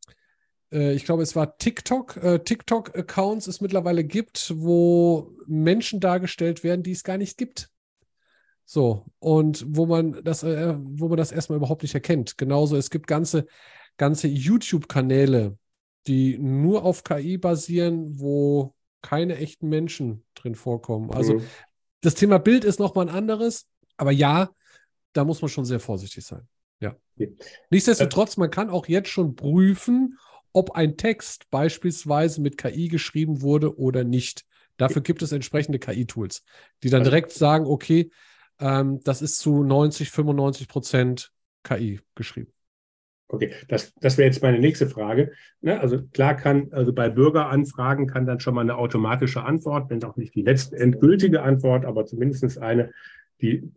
äh, 0.72 0.94
ich 0.94 1.04
glaube, 1.04 1.22
es 1.22 1.36
war 1.36 1.56
TikTok, 1.56 2.16
äh, 2.16 2.38
TikTok-Accounts 2.38 3.46
es 3.46 3.60
mittlerweile 3.60 4.04
gibt, 4.04 4.52
wo 4.56 5.34
Menschen 5.46 6.00
dargestellt 6.00 6.64
werden, 6.64 6.82
die 6.82 6.92
es 6.92 7.04
gar 7.04 7.18
nicht 7.18 7.38
gibt. 7.38 7.70
So, 8.68 9.06
und 9.20 9.64
wo 9.68 9.86
man 9.86 10.24
das, 10.24 10.42
äh, 10.42 10.74
wo 10.76 11.06
man 11.08 11.16
das 11.16 11.30
erstmal 11.30 11.56
überhaupt 11.56 11.82
nicht 11.82 11.94
erkennt. 11.94 12.36
Genauso, 12.36 12.76
es 12.76 12.90
gibt 12.90 13.06
ganze, 13.06 13.46
ganze 13.96 14.26
YouTube-Kanäle, 14.26 15.56
die 16.08 16.36
nur 16.36 16.84
auf 16.84 17.04
KI 17.04 17.38
basieren, 17.38 18.18
wo 18.18 18.74
keine 19.02 19.36
echten 19.36 19.68
Menschen 19.68 20.24
drin 20.34 20.56
vorkommen. 20.56 21.12
Also 21.12 21.34
mhm. 21.34 21.42
das 22.00 22.16
Thema 22.16 22.38
Bild 22.38 22.64
ist 22.64 22.80
nochmal 22.80 23.08
ein 23.08 23.14
anderes, 23.14 23.68
aber 23.96 24.10
ja, 24.10 24.50
da 25.12 25.24
muss 25.24 25.40
man 25.40 25.48
schon 25.48 25.64
sehr 25.64 25.80
vorsichtig 25.80 26.26
sein. 26.26 26.48
Ja. 26.80 26.96
ja. 27.16 27.28
Nichtsdestotrotz, 27.70 28.36
man 28.36 28.50
kann 28.50 28.68
auch 28.68 28.88
jetzt 28.88 29.10
schon 29.10 29.36
prüfen, 29.36 30.18
ob 30.52 30.72
ein 30.72 30.96
Text 30.96 31.48
beispielsweise 31.50 32.40
mit 32.40 32.58
KI 32.58 32.88
geschrieben 32.88 33.42
wurde 33.42 33.78
oder 33.78 34.02
nicht. 34.02 34.44
Dafür 34.76 35.02
gibt 35.02 35.22
es 35.22 35.30
entsprechende 35.30 35.78
KI-Tools, 35.78 36.42
die 36.82 36.90
dann 36.90 37.02
also 37.02 37.10
direkt 37.10 37.30
sagen, 37.30 37.64
okay, 37.66 38.10
ähm, 38.60 39.00
das 39.04 39.22
ist 39.22 39.38
zu 39.38 39.62
90, 39.62 40.10
95 40.10 40.68
Prozent 40.68 41.32
KI 41.62 42.00
geschrieben. 42.14 42.52
Okay, 43.28 43.52
das, 43.68 43.92
das 44.00 44.18
wäre 44.18 44.26
jetzt 44.26 44.42
meine 44.42 44.60
nächste 44.60 44.88
Frage. 44.88 45.32
Ne, 45.60 45.80
also 45.80 46.00
klar 46.12 46.36
kann, 46.36 46.68
also 46.70 46.92
bei 46.92 47.08
Bürgeranfragen 47.08 48.06
kann 48.06 48.24
dann 48.24 48.38
schon 48.38 48.54
mal 48.54 48.60
eine 48.60 48.76
automatische 48.76 49.42
Antwort, 49.42 49.90
wenn 49.90 50.02
auch 50.04 50.16
nicht 50.16 50.34
die 50.36 50.42
letzte 50.42 50.76
endgültige 50.76 51.42
Antwort, 51.42 51.84
aber 51.84 52.06
zumindest 52.06 52.58
eine, 52.58 52.92
die 53.40 53.68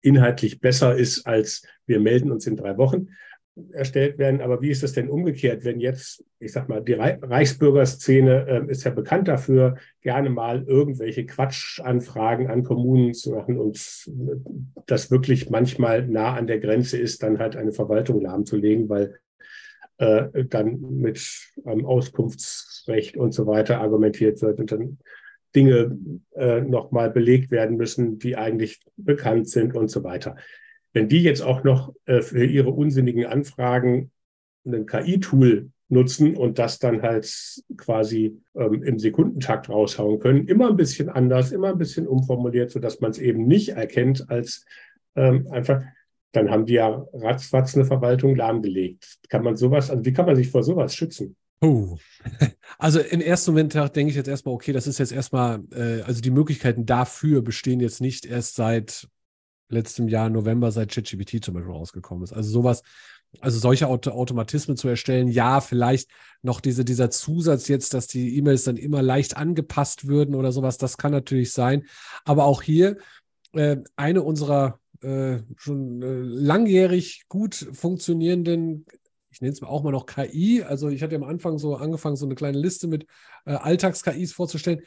inhaltlich 0.00 0.60
besser 0.60 0.96
ist 0.96 1.26
als 1.26 1.62
wir 1.86 2.00
melden 2.00 2.30
uns 2.30 2.46
in 2.46 2.56
drei 2.56 2.76
Wochen 2.76 3.08
erstellt 3.72 4.18
werden. 4.18 4.40
Aber 4.40 4.60
wie 4.60 4.70
ist 4.70 4.82
das 4.82 4.92
denn 4.92 5.08
umgekehrt, 5.08 5.64
wenn 5.64 5.80
jetzt, 5.80 6.24
ich 6.38 6.52
sag 6.52 6.68
mal, 6.68 6.82
die 6.82 6.94
Reichsbürgerszene 6.94 8.46
äh, 8.46 8.70
ist 8.70 8.84
ja 8.84 8.90
bekannt 8.90 9.28
dafür, 9.28 9.76
gerne 10.02 10.30
mal 10.30 10.64
irgendwelche 10.66 11.26
Quatschanfragen 11.26 12.48
an 12.48 12.62
Kommunen 12.62 13.14
zu 13.14 13.32
machen 13.32 13.58
und 13.58 14.10
das 14.86 15.10
wirklich 15.10 15.50
manchmal 15.50 16.06
nah 16.06 16.34
an 16.34 16.46
der 16.46 16.60
Grenze 16.60 16.98
ist, 16.98 17.22
dann 17.22 17.38
halt 17.38 17.56
eine 17.56 17.72
Verwaltung 17.72 18.20
lahmzulegen, 18.20 18.88
weil 18.88 19.14
äh, 19.98 20.44
dann 20.44 20.80
mit 20.80 21.20
ähm, 21.66 21.84
Auskunftsrecht 21.84 23.16
und 23.16 23.32
so 23.32 23.46
weiter 23.46 23.80
argumentiert 23.80 24.40
wird 24.42 24.60
und 24.60 24.72
dann 24.72 24.98
Dinge 25.54 25.98
äh, 26.34 26.60
nochmal 26.60 27.10
belegt 27.10 27.50
werden 27.50 27.76
müssen, 27.76 28.18
die 28.18 28.36
eigentlich 28.36 28.80
bekannt 28.96 29.48
sind 29.48 29.74
und 29.74 29.90
so 29.90 30.04
weiter. 30.04 30.36
Wenn 30.98 31.08
die 31.08 31.22
jetzt 31.22 31.42
auch 31.42 31.62
noch 31.62 31.94
äh, 32.06 32.22
für 32.22 32.44
ihre 32.44 32.70
unsinnigen 32.70 33.24
Anfragen 33.24 34.10
ein 34.66 34.84
KI-Tool 34.84 35.70
nutzen 35.88 36.36
und 36.36 36.58
das 36.58 36.80
dann 36.80 37.02
halt 37.02 37.32
quasi 37.76 38.40
ähm, 38.56 38.82
im 38.82 38.98
Sekundentakt 38.98 39.68
raushauen 39.68 40.18
können, 40.18 40.48
immer 40.48 40.68
ein 40.68 40.76
bisschen 40.76 41.08
anders, 41.08 41.52
immer 41.52 41.68
ein 41.68 41.78
bisschen 41.78 42.08
umformuliert, 42.08 42.72
sodass 42.72 43.00
man 43.00 43.12
es 43.12 43.18
eben 43.18 43.46
nicht 43.46 43.68
erkennt 43.68 44.28
als 44.28 44.64
ähm, 45.14 45.46
einfach, 45.52 45.84
dann 46.32 46.50
haben 46.50 46.66
die 46.66 46.74
ja 46.74 47.06
ratzfatz 47.12 47.76
eine 47.76 47.84
Verwaltung 47.84 48.34
lahmgelegt. 48.34 49.20
Kann 49.28 49.44
man 49.44 49.54
sowas, 49.54 49.92
also 49.92 50.04
wie 50.04 50.12
kann 50.12 50.26
man 50.26 50.34
sich 50.34 50.50
vor 50.50 50.64
sowas 50.64 50.96
schützen? 50.96 51.36
Oh. 51.60 51.96
Also 52.80 53.00
im 53.00 53.20
ersten 53.20 53.52
Moment 53.52 53.74
denke 53.74 54.10
ich 54.10 54.14
jetzt 54.14 54.28
erstmal, 54.28 54.54
okay, 54.54 54.72
das 54.72 54.86
ist 54.86 54.98
jetzt 54.98 55.10
erstmal, 55.10 55.60
äh, 55.72 56.02
also 56.02 56.20
die 56.20 56.30
Möglichkeiten 56.30 56.86
dafür 56.86 57.42
bestehen 57.42 57.80
jetzt 57.80 58.00
nicht 58.00 58.26
erst 58.26 58.54
seit 58.54 59.08
letztem 59.68 60.08
Jahr 60.08 60.30
November, 60.30 60.72
seit 60.72 60.92
ChatGPT 60.92 61.44
zum 61.44 61.54
Beispiel 61.54 61.72
rausgekommen 61.72 62.24
ist. 62.24 62.32
Also 62.32 62.50
sowas, 62.50 62.82
also 63.40 63.58
solche 63.58 63.88
Auto 63.88 64.10
Automatismen 64.10 64.76
zu 64.76 64.88
erstellen, 64.88 65.28
ja, 65.28 65.60
vielleicht 65.60 66.10
noch 66.42 66.60
diese, 66.60 66.84
dieser 66.84 67.10
Zusatz 67.10 67.68
jetzt, 67.68 67.94
dass 67.94 68.06
die 68.06 68.36
E-Mails 68.36 68.64
dann 68.64 68.76
immer 68.76 69.02
leicht 69.02 69.36
angepasst 69.36 70.06
würden 70.06 70.34
oder 70.34 70.52
sowas, 70.52 70.78
das 70.78 70.96
kann 70.96 71.12
natürlich 71.12 71.52
sein. 71.52 71.84
Aber 72.24 72.44
auch 72.44 72.62
hier 72.62 72.96
äh, 73.52 73.76
eine 73.96 74.22
unserer 74.22 74.80
äh, 75.02 75.38
schon 75.56 76.02
äh, 76.02 76.20
langjährig 76.22 77.24
gut 77.28 77.54
funktionierenden 77.72 78.86
ich 79.30 79.42
nenne 79.42 79.52
es 79.52 79.62
auch 79.62 79.82
mal 79.82 79.92
noch 79.92 80.06
KI. 80.06 80.64
Also 80.64 80.88
ich 80.88 81.02
hatte 81.02 81.14
am 81.14 81.22
Anfang 81.22 81.58
so 81.58 81.76
angefangen, 81.76 82.16
so 82.16 82.26
eine 82.26 82.34
kleine 82.34 82.58
Liste 82.58 82.88
mit 82.88 83.06
äh, 83.44 83.52
Alltags-KIs 83.52 84.32
vorzustellen. 84.32 84.82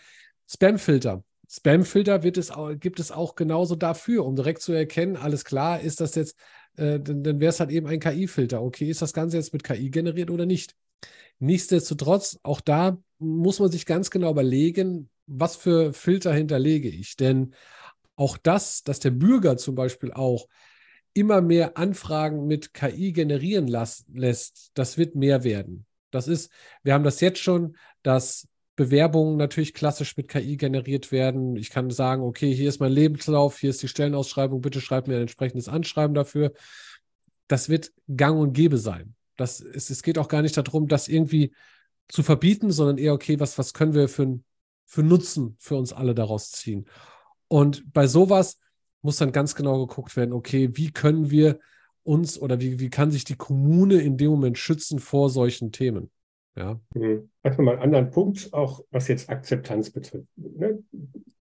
Spamfilter. 0.46 1.24
Spamfilter 1.54 2.24
wird 2.24 2.38
es 2.38 2.50
auch, 2.50 2.72
gibt 2.80 3.02
es 3.02 3.12
auch 3.12 3.36
genauso 3.36 3.76
dafür, 3.76 4.26
um 4.26 4.38
direkt 4.38 4.62
zu 4.62 4.72
erkennen, 4.72 5.18
alles 5.18 5.44
klar, 5.44 5.82
ist 5.82 6.00
das 6.00 6.16
jetzt, 6.16 6.38
äh, 6.78 6.98
dann, 6.98 7.24
dann 7.24 7.42
wäre 7.42 7.50
es 7.50 7.60
halt 7.60 7.72
eben 7.72 7.88
ein 7.88 8.00
KI-Filter. 8.00 8.62
Okay, 8.62 8.90
ist 8.90 9.02
das 9.02 9.12
Ganze 9.12 9.36
jetzt 9.36 9.52
mit 9.52 9.66
KI 9.66 9.90
generiert 9.90 10.32
oder 10.32 10.46
nicht? 10.46 10.76
Nichtsdestotrotz, 11.40 12.40
auch 12.44 12.62
da 12.62 12.98
muss 13.20 13.60
man 13.60 13.70
sich 13.70 13.86
ganz 13.86 14.10
genau 14.10 14.32
überlegen, 14.32 15.10
was 15.28 15.58
für 15.58 15.92
Filter 15.92 16.34
hinterlege 16.34 16.88
ich. 16.88 17.18
Denn 17.18 17.54
auch 18.16 18.38
das, 18.38 18.84
dass 18.84 19.00
der 19.00 19.12
Bürger 19.12 19.58
zum 19.58 19.76
Beispiel 19.76 20.14
auch 20.14 20.48
immer 21.14 21.42
mehr 21.42 21.78
Anfragen 21.78 22.48
mit 22.48 22.74
KI 22.74 23.12
generieren 23.12 23.68
las, 23.68 24.06
lässt, 24.14 24.72
das 24.76 24.98
wird 24.98 25.16
mehr 25.16 25.44
werden. 25.44 25.86
Das 26.12 26.30
ist, 26.30 26.50
wir 26.84 26.94
haben 26.94 27.04
das 27.04 27.20
jetzt 27.20 27.40
schon, 27.40 27.76
dass 28.04 28.48
Bewerbungen 28.76 29.38
natürlich 29.38 29.74
klassisch 29.74 30.16
mit 30.18 30.28
KI 30.28 30.58
generiert 30.58 31.12
werden. 31.12 31.56
Ich 31.56 31.70
kann 31.70 31.90
sagen, 31.90 32.24
okay, 32.24 32.54
hier 32.54 32.70
ist 32.70 32.80
mein 32.80 32.92
Lebenslauf, 32.92 33.60
hier 33.60 33.70
ist 33.70 33.84
die 33.84 33.88
Stellenausschreibung, 33.88 34.62
bitte 34.62 34.82
schreib 34.82 35.08
mir 35.08 35.16
ein 35.16 35.24
entsprechendes 35.24 35.68
Anschreiben 35.68 36.14
dafür. 36.14 36.54
Das 37.48 37.70
wird 37.70 37.92
gang 38.16 38.40
und 38.40 38.54
gäbe 38.54 38.78
sein. 38.78 39.16
Das 39.36 39.60
ist, 39.60 39.90
es 39.90 40.04
geht 40.04 40.18
auch 40.18 40.28
gar 40.28 40.42
nicht 40.42 40.56
darum, 40.56 40.88
das 40.88 41.08
irgendwie 41.08 41.54
zu 42.08 42.24
verbieten, 42.24 42.72
sondern 42.72 42.98
eher, 42.98 43.14
okay, 43.14 43.40
was, 43.40 43.58
was 43.58 43.74
können 43.74 43.94
wir 43.94 44.08
für, 44.08 44.40
für 44.86 45.04
Nutzen 45.04 45.56
für 45.60 45.76
uns 45.76 45.94
alle 45.94 46.16
daraus 46.16 46.52
ziehen? 46.52 46.86
Und 47.48 47.92
bei 47.94 48.08
sowas 48.08 48.58
muss 49.02 49.18
dann 49.18 49.32
ganz 49.32 49.56
genau 49.56 49.86
geguckt 49.86 50.16
werden, 50.16 50.34
okay, 50.34 50.70
wie 50.74 50.92
können 50.92 51.32
wir 51.32 51.60
uns 52.04 52.40
oder 52.40 52.60
wie, 52.60 52.80
wie 52.80 52.90
kann 52.90 53.12
sich 53.12 53.26
die 53.26 53.36
Kommune 53.36 54.02
in 54.02 54.18
dem 54.18 54.32
Moment 54.32 54.58
schützen 54.58 55.00
vor 55.00 55.30
solchen 55.30 55.72
Themen? 55.72 56.10
Ja. 56.56 56.80
Mhm. 56.94 57.30
Einfach 57.44 57.64
mal 57.64 57.74
einen 57.74 57.84
anderen 57.84 58.12
Punkt, 58.12 58.54
auch 58.54 58.84
was 58.92 59.08
jetzt 59.08 59.30
Akzeptanz 59.30 59.90
betrifft. 59.90 60.28
Ne? 60.36 60.84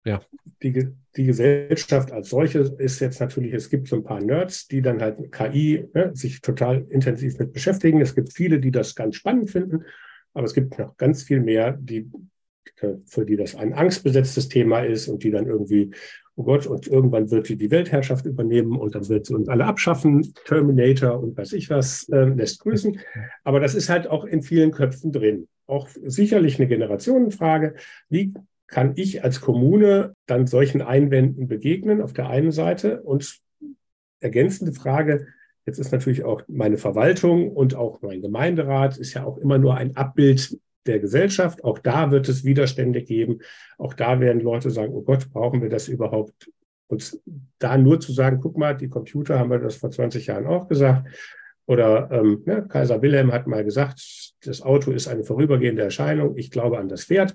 Ja. 0.05 0.21
Die, 0.63 0.87
die 1.15 1.25
Gesellschaft 1.25 2.11
als 2.11 2.29
solche 2.29 2.59
ist 2.59 2.99
jetzt 2.99 3.19
natürlich, 3.19 3.53
es 3.53 3.69
gibt 3.69 3.87
so 3.87 3.97
ein 3.97 4.03
paar 4.03 4.21
Nerds, 4.21 4.67
die 4.67 4.81
dann 4.81 5.01
halt 5.01 5.31
KI 5.31 5.87
ne, 5.93 6.11
sich 6.13 6.41
total 6.41 6.85
intensiv 6.89 7.37
mit 7.39 7.53
beschäftigen. 7.53 8.01
Es 8.01 8.15
gibt 8.15 8.33
viele, 8.33 8.59
die 8.59 8.71
das 8.71 8.95
ganz 8.95 9.15
spannend 9.15 9.49
finden, 9.49 9.83
aber 10.33 10.45
es 10.45 10.53
gibt 10.53 10.79
noch 10.79 10.97
ganz 10.97 11.23
viel 11.23 11.41
mehr, 11.41 11.73
die, 11.73 12.09
äh, 12.77 12.95
für 13.05 13.25
die 13.25 13.35
das 13.35 13.55
ein 13.55 13.73
angstbesetztes 13.73 14.49
Thema 14.49 14.81
ist 14.81 15.07
und 15.07 15.23
die 15.23 15.31
dann 15.31 15.45
irgendwie 15.45 15.91
oh 16.37 16.43
Gott, 16.43 16.67
und 16.67 16.87
irgendwann 16.87 17.31
wird 17.31 17.47
sie 17.47 17.57
die 17.57 17.71
Weltherrschaft 17.71 18.27
übernehmen 18.27 18.77
und 18.77 18.93
dann 18.93 19.09
wird 19.09 19.25
sie 19.25 19.33
uns 19.33 19.49
alle 19.49 19.65
abschaffen, 19.65 20.33
Terminator 20.45 21.19
und 21.19 21.35
weiß 21.35 21.53
ich 21.53 21.69
was, 21.71 22.07
äh, 22.09 22.25
lässt 22.25 22.59
grüßen. 22.59 22.99
Aber 23.43 23.59
das 23.59 23.73
ist 23.73 23.89
halt 23.89 24.07
auch 24.07 24.23
in 24.23 24.43
vielen 24.43 24.71
Köpfen 24.71 25.11
drin. 25.11 25.47
Auch 25.65 25.89
sicherlich 26.05 26.59
eine 26.59 26.67
Generationenfrage. 26.67 27.73
Wie 28.07 28.35
kann 28.67 28.93
ich 28.95 29.23
als 29.23 29.41
Kommune 29.41 30.13
dann 30.27 30.45
solchen 30.45 30.83
Einwänden 30.83 31.47
begegnen 31.47 32.01
auf 32.01 32.13
der 32.13 32.29
einen 32.29 32.51
Seite? 32.51 33.01
Und 33.01 33.39
ergänzende 34.19 34.73
Frage, 34.73 35.25
jetzt 35.65 35.79
ist 35.79 35.91
natürlich 35.91 36.23
auch 36.23 36.43
meine 36.47 36.77
Verwaltung 36.77 37.51
und 37.51 37.73
auch 37.73 38.03
mein 38.03 38.21
Gemeinderat 38.21 38.97
ist 38.97 39.15
ja 39.15 39.25
auch 39.25 39.39
immer 39.39 39.57
nur 39.57 39.75
ein 39.75 39.95
Abbild 39.95 40.59
der 40.87 40.99
Gesellschaft. 40.99 41.63
Auch 41.63 41.79
da 41.79 42.11
wird 42.11 42.29
es 42.29 42.43
Widerstände 42.43 43.03
geben. 43.03 43.39
Auch 43.77 43.93
da 43.93 44.19
werden 44.19 44.41
Leute 44.41 44.71
sagen, 44.71 44.93
oh 44.93 45.01
Gott, 45.01 45.29
brauchen 45.31 45.61
wir 45.61 45.69
das 45.69 45.87
überhaupt? 45.87 46.51
Und 46.87 47.19
da 47.59 47.77
nur 47.77 47.99
zu 47.99 48.13
sagen, 48.13 48.39
guck 48.41 48.57
mal, 48.57 48.75
die 48.75 48.89
Computer 48.89 49.39
haben 49.39 49.49
wir 49.49 49.59
das 49.59 49.75
vor 49.75 49.91
20 49.91 50.27
Jahren 50.27 50.47
auch 50.47 50.67
gesagt. 50.67 51.07
Oder 51.65 52.09
ähm, 52.11 52.43
ja, 52.45 52.61
Kaiser 52.61 53.01
Wilhelm 53.01 53.33
hat 53.33 53.45
mal 53.45 53.63
gesagt, 53.63 54.33
das 54.43 54.61
Auto 54.61 54.91
ist 54.91 55.07
eine 55.07 55.25
vorübergehende 55.25 55.81
Erscheinung. 55.81 56.37
Ich 56.37 56.49
glaube 56.49 56.79
an 56.79 56.87
das 56.87 57.03
Pferd. 57.03 57.33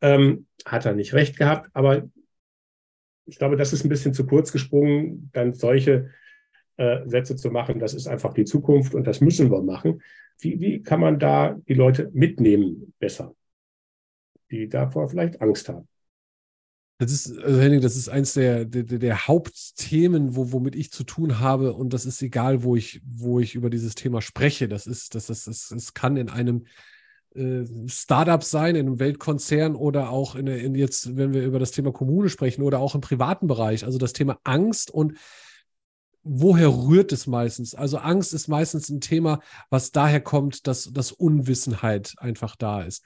Ähm, 0.00 0.46
hat 0.64 0.86
er 0.86 0.94
nicht 0.94 1.12
recht 1.12 1.36
gehabt. 1.36 1.68
Aber 1.74 2.08
ich 3.26 3.38
glaube, 3.38 3.56
das 3.56 3.72
ist 3.72 3.84
ein 3.84 3.90
bisschen 3.90 4.14
zu 4.14 4.26
kurz 4.26 4.50
gesprungen, 4.50 5.30
dann 5.32 5.52
solche 5.52 6.10
äh, 6.76 7.06
Sätze 7.06 7.36
zu 7.36 7.50
machen. 7.50 7.78
Das 7.78 7.92
ist 7.92 8.06
einfach 8.06 8.32
die 8.32 8.44
Zukunft 8.44 8.94
und 8.94 9.06
das 9.06 9.20
müssen 9.20 9.50
wir 9.50 9.62
machen. 9.62 10.00
Wie, 10.38 10.60
wie 10.60 10.82
kann 10.82 11.00
man 11.00 11.18
da 11.18 11.56
die 11.68 11.74
Leute 11.74 12.10
mitnehmen 12.12 12.92
besser, 12.98 13.34
die 14.50 14.68
davor 14.68 15.08
vielleicht 15.08 15.40
Angst 15.40 15.68
haben? 15.68 15.88
Das 16.98 17.12
ist, 17.12 17.38
also 17.38 17.60
Henning, 17.60 17.82
das 17.82 17.94
ist 17.94 18.08
eins 18.08 18.32
der, 18.32 18.64
der, 18.64 18.84
der 18.84 19.26
Hauptthemen, 19.26 20.34
wo, 20.34 20.52
womit 20.52 20.74
ich 20.74 20.90
zu 20.90 21.04
tun 21.04 21.40
habe. 21.40 21.74
Und 21.74 21.92
das 21.92 22.06
ist 22.06 22.22
egal, 22.22 22.62
wo 22.62 22.74
ich, 22.74 23.02
wo 23.04 23.38
ich 23.38 23.54
über 23.54 23.68
dieses 23.68 23.94
Thema 23.94 24.22
spreche. 24.22 24.66
Das 24.66 24.86
ist, 24.86 25.14
das, 25.14 25.26
das, 25.26 25.44
das, 25.44 25.70
es 25.70 25.92
kann 25.92 26.16
in 26.16 26.30
einem 26.30 26.64
äh, 27.34 27.64
Startup 27.86 28.42
sein, 28.42 28.76
in 28.76 28.86
einem 28.86 28.98
Weltkonzern 28.98 29.76
oder 29.76 30.08
auch 30.08 30.36
in, 30.36 30.46
in 30.46 30.74
jetzt, 30.74 31.18
wenn 31.18 31.34
wir 31.34 31.44
über 31.44 31.58
das 31.58 31.70
Thema 31.70 31.92
Kommune 31.92 32.30
sprechen 32.30 32.62
oder 32.62 32.78
auch 32.78 32.94
im 32.94 33.02
privaten 33.02 33.46
Bereich. 33.46 33.84
Also 33.84 33.98
das 33.98 34.14
Thema 34.14 34.38
Angst 34.44 34.90
und 34.90 35.18
woher 36.26 36.68
rührt 36.68 37.12
es 37.12 37.26
meistens? 37.26 37.74
Also 37.74 37.98
Angst 37.98 38.34
ist 38.34 38.48
meistens 38.48 38.88
ein 38.88 39.00
Thema, 39.00 39.40
was 39.70 39.92
daher 39.92 40.20
kommt, 40.20 40.66
dass, 40.66 40.92
dass 40.92 41.12
Unwissenheit 41.12 42.14
einfach 42.18 42.56
da 42.56 42.82
ist. 42.82 43.04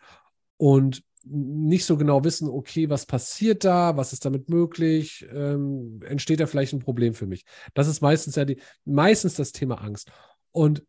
Und 0.56 1.02
nicht 1.24 1.84
so 1.84 1.96
genau 1.96 2.24
wissen, 2.24 2.48
okay, 2.48 2.88
was 2.88 3.04
passiert 3.04 3.64
da, 3.64 3.96
was 3.96 4.12
ist 4.12 4.24
damit 4.24 4.48
möglich, 4.48 5.26
ähm, 5.32 6.00
entsteht 6.06 6.40
da 6.40 6.46
vielleicht 6.46 6.72
ein 6.72 6.80
Problem 6.80 7.12
für 7.12 7.26
mich. 7.26 7.44
Das 7.74 7.88
ist 7.88 8.00
meistens 8.00 8.36
ja 8.36 8.46
die, 8.46 8.60
meistens 8.84 9.34
das 9.34 9.52
Thema 9.52 9.82
Angst. 9.82 10.10
Und 10.50 10.82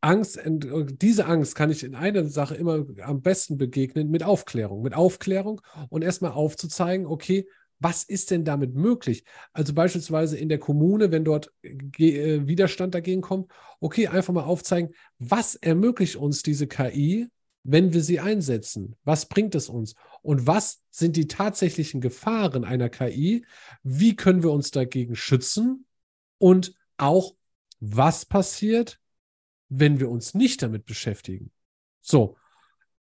Angst, 0.00 0.38
diese 0.44 1.26
Angst 1.26 1.54
kann 1.54 1.70
ich 1.70 1.82
in 1.82 1.94
einer 1.94 2.24
Sache 2.26 2.54
immer 2.54 2.84
am 3.02 3.22
besten 3.22 3.56
begegnen 3.56 4.10
mit 4.10 4.22
Aufklärung. 4.22 4.82
Mit 4.82 4.94
Aufklärung 4.94 5.60
und 5.88 6.02
erstmal 6.02 6.32
aufzuzeigen, 6.32 7.06
okay, 7.06 7.46
was 7.84 8.02
ist 8.02 8.30
denn 8.30 8.46
damit 8.46 8.74
möglich? 8.74 9.24
Also 9.52 9.74
beispielsweise 9.74 10.38
in 10.38 10.48
der 10.48 10.58
Kommune, 10.58 11.12
wenn 11.12 11.22
dort 11.22 11.52
äh, 11.62 12.46
Widerstand 12.46 12.94
dagegen 12.94 13.20
kommt, 13.20 13.52
okay, 13.78 14.08
einfach 14.08 14.32
mal 14.32 14.44
aufzeigen, 14.44 14.94
was 15.18 15.54
ermöglicht 15.54 16.16
uns 16.16 16.42
diese 16.42 16.66
KI, 16.66 17.28
wenn 17.62 17.92
wir 17.92 18.02
sie 18.02 18.20
einsetzen? 18.20 18.96
Was 19.04 19.26
bringt 19.26 19.54
es 19.54 19.68
uns? 19.68 19.96
Und 20.22 20.46
was 20.46 20.82
sind 20.90 21.16
die 21.16 21.26
tatsächlichen 21.26 22.00
Gefahren 22.00 22.64
einer 22.64 22.88
KI? 22.88 23.44
Wie 23.82 24.16
können 24.16 24.42
wir 24.42 24.50
uns 24.50 24.70
dagegen 24.70 25.14
schützen? 25.14 25.84
Und 26.38 26.74
auch, 26.96 27.34
was 27.80 28.24
passiert, 28.24 28.98
wenn 29.68 30.00
wir 30.00 30.08
uns 30.08 30.32
nicht 30.32 30.62
damit 30.62 30.86
beschäftigen? 30.86 31.50
So, 32.00 32.38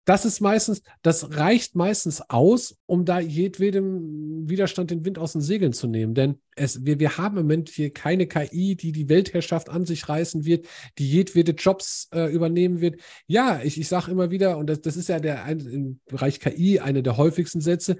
das 0.09 0.25
ist 0.25 0.39
meistens, 0.41 0.81
das 1.03 1.37
reicht 1.37 1.75
meistens 1.75 2.19
aus, 2.31 2.79
um 2.87 3.05
da 3.05 3.19
jedwedem 3.19 4.49
Widerstand 4.49 4.89
den 4.89 5.05
Wind 5.05 5.19
aus 5.19 5.33
den 5.33 5.41
Segeln 5.41 5.71
zu 5.71 5.85
nehmen. 5.85 6.15
Denn 6.15 6.39
es, 6.55 6.83
wir, 6.83 6.99
wir 6.99 7.19
haben 7.19 7.37
im 7.37 7.43
Moment 7.43 7.69
hier 7.69 7.93
keine 7.93 8.25
KI, 8.25 8.75
die 8.75 8.91
die 8.91 9.07
Weltherrschaft 9.07 9.69
an 9.69 9.85
sich 9.85 10.09
reißen 10.09 10.45
wird, 10.45 10.65
die 10.97 11.07
jedwede 11.07 11.51
Jobs 11.51 12.09
äh, 12.11 12.25
übernehmen 12.33 12.81
wird. 12.81 12.99
Ja, 13.27 13.61
ich, 13.61 13.79
ich 13.79 13.87
sage 13.87 14.09
immer 14.09 14.31
wieder, 14.31 14.57
und 14.57 14.67
das, 14.67 14.81
das 14.81 14.97
ist 14.97 15.09
ja 15.09 15.19
der 15.19 15.43
ein, 15.43 15.59
im 15.59 15.99
Bereich 16.07 16.39
KI 16.39 16.79
eine 16.79 17.03
der 17.03 17.17
häufigsten 17.17 17.61
Sätze, 17.61 17.97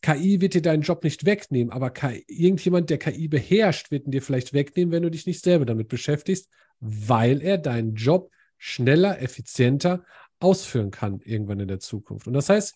KI 0.00 0.40
wird 0.40 0.54
dir 0.54 0.62
deinen 0.62 0.80
Job 0.80 1.04
nicht 1.04 1.26
wegnehmen, 1.26 1.74
aber 1.74 1.90
KI, 1.90 2.24
irgendjemand, 2.26 2.88
der 2.88 2.96
KI 2.96 3.28
beherrscht, 3.28 3.90
wird 3.90 4.06
ihn 4.06 4.12
dir 4.12 4.22
vielleicht 4.22 4.54
wegnehmen, 4.54 4.92
wenn 4.92 5.02
du 5.02 5.10
dich 5.10 5.26
nicht 5.26 5.44
selber 5.44 5.66
damit 5.66 5.88
beschäftigst, 5.88 6.48
weil 6.80 7.42
er 7.42 7.58
deinen 7.58 7.96
Job 7.96 8.30
schneller, 8.56 9.20
effizienter 9.20 10.04
ausführen 10.40 10.90
kann 10.90 11.20
irgendwann 11.20 11.60
in 11.60 11.68
der 11.68 11.80
Zukunft. 11.80 12.26
Und 12.26 12.32
das 12.32 12.48
heißt, 12.48 12.74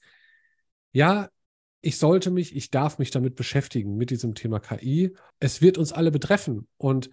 ja, 0.92 1.28
ich 1.80 1.98
sollte 1.98 2.30
mich, 2.30 2.56
ich 2.56 2.70
darf 2.70 2.98
mich 2.98 3.10
damit 3.10 3.34
beschäftigen, 3.34 3.96
mit 3.96 4.10
diesem 4.10 4.34
Thema 4.34 4.60
KI. 4.60 5.14
Es 5.38 5.60
wird 5.60 5.76
uns 5.76 5.92
alle 5.92 6.10
betreffen. 6.10 6.66
Und 6.78 7.10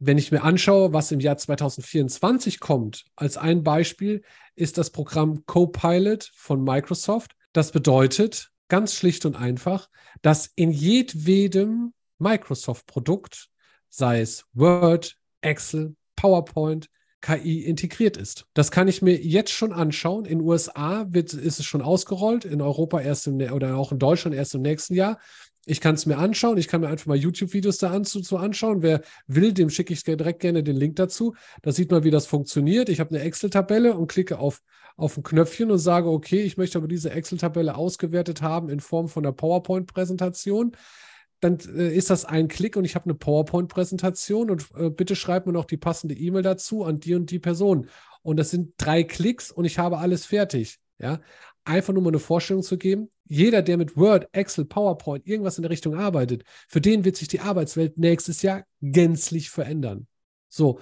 wenn 0.00 0.18
ich 0.18 0.32
mir 0.32 0.42
anschaue, 0.42 0.92
was 0.92 1.12
im 1.12 1.20
Jahr 1.20 1.36
2024 1.36 2.58
kommt, 2.58 3.04
als 3.14 3.36
ein 3.36 3.62
Beispiel 3.62 4.22
ist 4.56 4.78
das 4.78 4.90
Programm 4.90 5.46
Copilot 5.46 6.30
von 6.34 6.62
Microsoft. 6.62 7.36
Das 7.52 7.70
bedeutet 7.70 8.50
ganz 8.68 8.94
schlicht 8.94 9.26
und 9.26 9.36
einfach, 9.36 9.88
dass 10.22 10.50
in 10.56 10.70
jedwedem 10.72 11.92
Microsoft-Produkt, 12.18 13.48
sei 13.88 14.20
es 14.20 14.44
Word, 14.54 15.16
Excel, 15.40 15.94
PowerPoint, 16.16 16.90
KI 17.24 17.60
integriert 17.60 18.18
ist. 18.18 18.44
Das 18.52 18.70
kann 18.70 18.86
ich 18.86 19.00
mir 19.00 19.18
jetzt 19.18 19.50
schon 19.50 19.72
anschauen. 19.72 20.26
In 20.26 20.42
USA 20.42 21.06
wird, 21.08 21.32
ist 21.32 21.58
es 21.58 21.64
schon 21.64 21.80
ausgerollt, 21.80 22.44
in 22.44 22.60
Europa 22.60 23.00
erst 23.00 23.26
im, 23.26 23.40
oder 23.40 23.78
auch 23.78 23.92
in 23.92 23.98
Deutschland 23.98 24.36
erst 24.36 24.54
im 24.54 24.60
nächsten 24.60 24.92
Jahr. 24.92 25.18
Ich 25.64 25.80
kann 25.80 25.94
es 25.94 26.04
mir 26.04 26.18
anschauen. 26.18 26.58
Ich 26.58 26.68
kann 26.68 26.82
mir 26.82 26.88
einfach 26.88 27.06
mal 27.06 27.16
YouTube-Videos 27.16 27.78
da 27.78 28.02
zu, 28.02 28.20
zu, 28.20 28.36
anschauen. 28.36 28.82
Wer 28.82 29.00
will, 29.26 29.54
dem 29.54 29.70
schicke 29.70 29.94
ich 29.94 30.04
direkt 30.04 30.40
gerne 30.40 30.62
den 30.62 30.76
Link 30.76 30.96
dazu. 30.96 31.34
Da 31.62 31.72
sieht 31.72 31.90
man, 31.90 32.04
wie 32.04 32.10
das 32.10 32.26
funktioniert. 32.26 32.90
Ich 32.90 33.00
habe 33.00 33.14
eine 33.14 33.20
Excel-Tabelle 33.20 33.96
und 33.96 34.08
klicke 34.08 34.38
auf, 34.38 34.60
auf 34.98 35.16
ein 35.16 35.22
Knöpfchen 35.22 35.70
und 35.70 35.78
sage, 35.78 36.10
okay, 36.10 36.42
ich 36.42 36.58
möchte 36.58 36.76
aber 36.76 36.88
diese 36.88 37.10
Excel-Tabelle 37.10 37.74
ausgewertet 37.74 38.42
haben 38.42 38.68
in 38.68 38.80
Form 38.80 39.08
von 39.08 39.24
einer 39.24 39.32
PowerPoint-Präsentation 39.32 40.76
dann 41.44 41.58
äh, 41.76 41.94
ist 41.94 42.10
das 42.10 42.24
ein 42.24 42.48
Klick 42.48 42.76
und 42.76 42.84
ich 42.84 42.94
habe 42.94 43.04
eine 43.04 43.14
PowerPoint-Präsentation 43.14 44.50
und 44.50 44.66
äh, 44.76 44.90
bitte 44.90 45.14
schreib 45.14 45.46
mir 45.46 45.52
noch 45.52 45.66
die 45.66 45.76
passende 45.76 46.14
E-Mail 46.14 46.42
dazu 46.42 46.84
an 46.84 47.00
die 47.00 47.14
und 47.14 47.30
die 47.30 47.38
Person. 47.38 47.88
Und 48.22 48.38
das 48.38 48.50
sind 48.50 48.72
drei 48.78 49.04
Klicks 49.04 49.50
und 49.50 49.64
ich 49.64 49.78
habe 49.78 49.98
alles 49.98 50.24
fertig. 50.26 50.78
Ja, 50.98 51.20
einfach 51.64 51.92
nur 51.92 52.02
mal 52.02 52.10
eine 52.10 52.18
Vorstellung 52.18 52.62
zu 52.62 52.78
geben. 52.78 53.10
Jeder, 53.26 53.62
der 53.62 53.76
mit 53.76 53.96
Word, 53.96 54.28
Excel, 54.32 54.64
PowerPoint, 54.64 55.26
irgendwas 55.26 55.58
in 55.58 55.62
der 55.62 55.70
Richtung 55.70 55.94
arbeitet, 55.96 56.44
für 56.68 56.80
den 56.80 57.04
wird 57.04 57.16
sich 57.16 57.28
die 57.28 57.40
Arbeitswelt 57.40 57.98
nächstes 57.98 58.42
Jahr 58.42 58.64
gänzlich 58.80 59.50
verändern. 59.50 60.06
So, 60.48 60.80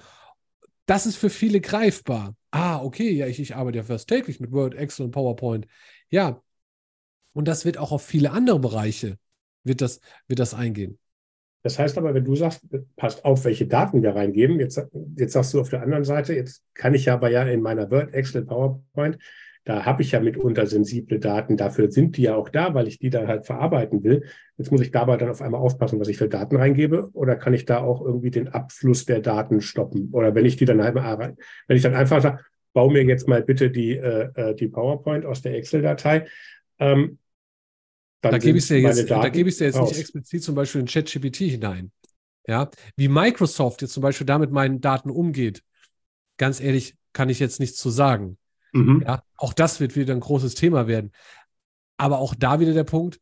das 0.86 1.06
ist 1.06 1.16
für 1.16 1.30
viele 1.30 1.60
greifbar. 1.60 2.36
Ah, 2.50 2.82
okay, 2.82 3.10
ja, 3.12 3.26
ich, 3.26 3.40
ich 3.40 3.56
arbeite 3.56 3.78
ja 3.78 3.84
fast 3.84 4.08
täglich 4.08 4.38
mit 4.38 4.52
Word, 4.52 4.74
Excel 4.74 5.06
und 5.06 5.12
PowerPoint. 5.12 5.66
Ja, 6.10 6.42
und 7.32 7.48
das 7.48 7.64
wird 7.64 7.78
auch 7.78 7.92
auf 7.92 8.04
viele 8.04 8.32
andere 8.32 8.58
Bereiche 8.58 9.18
wird 9.64 9.80
das, 9.80 10.00
wird 10.28 10.38
das 10.38 10.54
eingehen. 10.54 10.98
Das 11.62 11.78
heißt 11.78 11.96
aber, 11.96 12.12
wenn 12.12 12.24
du 12.24 12.34
sagst, 12.34 12.66
passt 12.96 13.24
auf, 13.24 13.44
welche 13.44 13.66
Daten 13.66 14.02
wir 14.02 14.16
reingeben, 14.16 14.58
jetzt, 14.58 14.84
jetzt 15.16 15.32
sagst 15.32 15.54
du 15.54 15.60
auf 15.60 15.68
der 15.68 15.82
anderen 15.82 16.04
Seite, 16.04 16.34
jetzt 16.34 16.64
kann 16.74 16.94
ich 16.94 17.08
aber 17.10 17.30
ja 17.30 17.44
in 17.44 17.62
meiner 17.62 17.90
Word, 17.90 18.12
Excel, 18.14 18.44
PowerPoint, 18.44 19.18
da 19.64 19.84
habe 19.84 20.02
ich 20.02 20.10
ja 20.10 20.18
mitunter 20.18 20.66
sensible 20.66 21.20
Daten, 21.20 21.56
dafür 21.56 21.90
sind 21.92 22.16
die 22.16 22.22
ja 22.22 22.34
auch 22.34 22.48
da, 22.48 22.74
weil 22.74 22.88
ich 22.88 22.98
die 22.98 23.10
dann 23.10 23.28
halt 23.28 23.46
verarbeiten 23.46 24.02
will. 24.02 24.24
Jetzt 24.56 24.72
muss 24.72 24.80
ich 24.80 24.90
dabei 24.90 25.16
dann 25.16 25.30
auf 25.30 25.40
einmal 25.40 25.60
aufpassen, 25.60 26.00
was 26.00 26.08
ich 26.08 26.16
für 26.16 26.28
Daten 26.28 26.56
reingebe, 26.56 27.10
oder 27.12 27.36
kann 27.36 27.54
ich 27.54 27.64
da 27.64 27.80
auch 27.80 28.04
irgendwie 28.04 28.32
den 28.32 28.48
Abfluss 28.48 29.04
der 29.04 29.20
Daten 29.20 29.60
stoppen? 29.60 30.08
Oder 30.10 30.34
wenn 30.34 30.46
ich 30.46 30.56
die 30.56 30.64
dann 30.64 30.82
halt 30.82 30.96
mal, 30.96 31.36
wenn 31.68 31.76
ich 31.76 31.82
dann 31.82 31.94
einfach 31.94 32.20
sage, 32.20 32.40
bau 32.72 32.90
mir 32.90 33.04
jetzt 33.04 33.28
mal 33.28 33.42
bitte 33.42 33.70
die, 33.70 33.96
äh, 33.96 34.30
äh 34.34 34.54
die 34.56 34.66
PowerPoint 34.66 35.24
aus 35.24 35.42
der 35.42 35.54
Excel-Datei, 35.54 36.26
ähm, 36.80 37.18
da 38.30 38.38
gebe 38.38 38.58
ich 38.58 38.64
es 38.64 38.68
dir 38.68 38.80
jetzt, 38.80 39.10
da 39.10 39.28
gebe 39.28 39.48
ich 39.48 39.58
dir 39.58 39.66
jetzt 39.66 39.80
nicht 39.80 39.98
explizit 39.98 40.42
zum 40.42 40.54
Beispiel 40.54 40.80
in 40.80 40.86
ChatGPT 40.86 41.36
hinein. 41.36 41.92
Ja, 42.46 42.70
wie 42.96 43.08
Microsoft 43.08 43.82
jetzt 43.82 43.92
zum 43.92 44.02
Beispiel 44.02 44.26
damit 44.26 44.50
meinen 44.50 44.80
Daten 44.80 45.10
umgeht, 45.10 45.62
ganz 46.38 46.60
ehrlich, 46.60 46.96
kann 47.12 47.28
ich 47.28 47.38
jetzt 47.38 47.60
nichts 47.60 47.78
zu 47.78 47.90
sagen. 47.90 48.38
Mhm. 48.72 49.04
Ja, 49.06 49.22
auch 49.36 49.52
das 49.52 49.80
wird 49.80 49.96
wieder 49.96 50.14
ein 50.14 50.20
großes 50.20 50.54
Thema 50.54 50.86
werden. 50.86 51.12
Aber 51.96 52.18
auch 52.18 52.34
da 52.34 52.58
wieder 52.58 52.72
der 52.72 52.84
Punkt, 52.84 53.20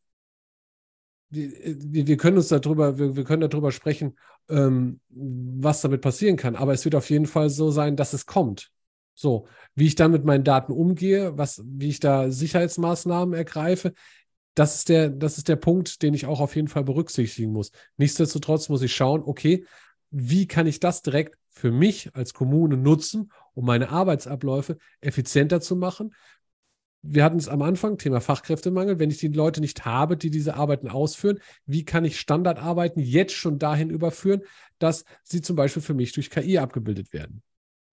wir, 1.29 2.07
wir 2.07 2.17
können 2.17 2.37
uns 2.37 2.49
darüber, 2.49 2.97
wir, 2.97 3.15
wir 3.15 3.23
können 3.23 3.47
darüber 3.47 3.71
sprechen, 3.71 4.17
ähm, 4.49 4.99
was 5.09 5.81
damit 5.81 6.01
passieren 6.01 6.35
kann. 6.35 6.55
Aber 6.55 6.73
es 6.73 6.83
wird 6.83 6.95
auf 6.95 7.09
jeden 7.09 7.25
Fall 7.25 7.49
so 7.49 7.71
sein, 7.71 7.95
dass 7.95 8.13
es 8.13 8.25
kommt. 8.25 8.71
So, 9.13 9.47
wie 9.75 9.87
ich 9.87 9.95
dann 9.95 10.11
mit 10.11 10.25
meinen 10.25 10.43
Daten 10.43 10.71
umgehe, 10.71 11.37
was, 11.37 11.61
wie 11.65 11.89
ich 11.89 11.99
da 11.99 12.31
Sicherheitsmaßnahmen 12.31 13.33
ergreife, 13.33 13.93
das 14.53 14.75
ist, 14.75 14.89
der, 14.89 15.09
das 15.09 15.37
ist 15.37 15.47
der 15.47 15.55
Punkt, 15.55 16.01
den 16.01 16.13
ich 16.13 16.25
auch 16.25 16.41
auf 16.41 16.55
jeden 16.55 16.67
Fall 16.67 16.83
berücksichtigen 16.83 17.51
muss. 17.51 17.71
Nichtsdestotrotz 17.97 18.69
muss 18.69 18.81
ich 18.81 18.93
schauen, 18.93 19.23
okay, 19.23 19.65
wie 20.09 20.47
kann 20.47 20.67
ich 20.67 20.79
das 20.79 21.01
direkt 21.01 21.37
für 21.49 21.71
mich 21.71 22.13
als 22.15 22.33
Kommune 22.33 22.77
nutzen, 22.77 23.31
um 23.53 23.65
meine 23.65 23.89
Arbeitsabläufe 23.89 24.77
effizienter 24.99 25.61
zu 25.61 25.75
machen? 25.75 26.13
Wir 27.01 27.23
hatten 27.23 27.37
es 27.37 27.47
am 27.47 27.61
Anfang, 27.61 27.97
Thema 27.97 28.21
Fachkräftemangel. 28.21 28.99
Wenn 28.99 29.09
ich 29.09 29.17
die 29.17 29.29
Leute 29.29 29.59
nicht 29.59 29.85
habe, 29.85 30.17
die 30.17 30.29
diese 30.29 30.53
Arbeiten 30.53 30.87
ausführen, 30.87 31.39
wie 31.65 31.83
kann 31.83 32.05
ich 32.05 32.19
Standardarbeiten 32.19 33.01
jetzt 33.01 33.33
schon 33.33 33.57
dahin 33.57 33.89
überführen, 33.89 34.41
dass 34.77 35.05
sie 35.23 35.41
zum 35.41 35.55
Beispiel 35.55 35.81
für 35.81 35.95
mich 35.95 36.11
durch 36.11 36.29
KI 36.29 36.59
abgebildet 36.59 37.11
werden? 37.13 37.41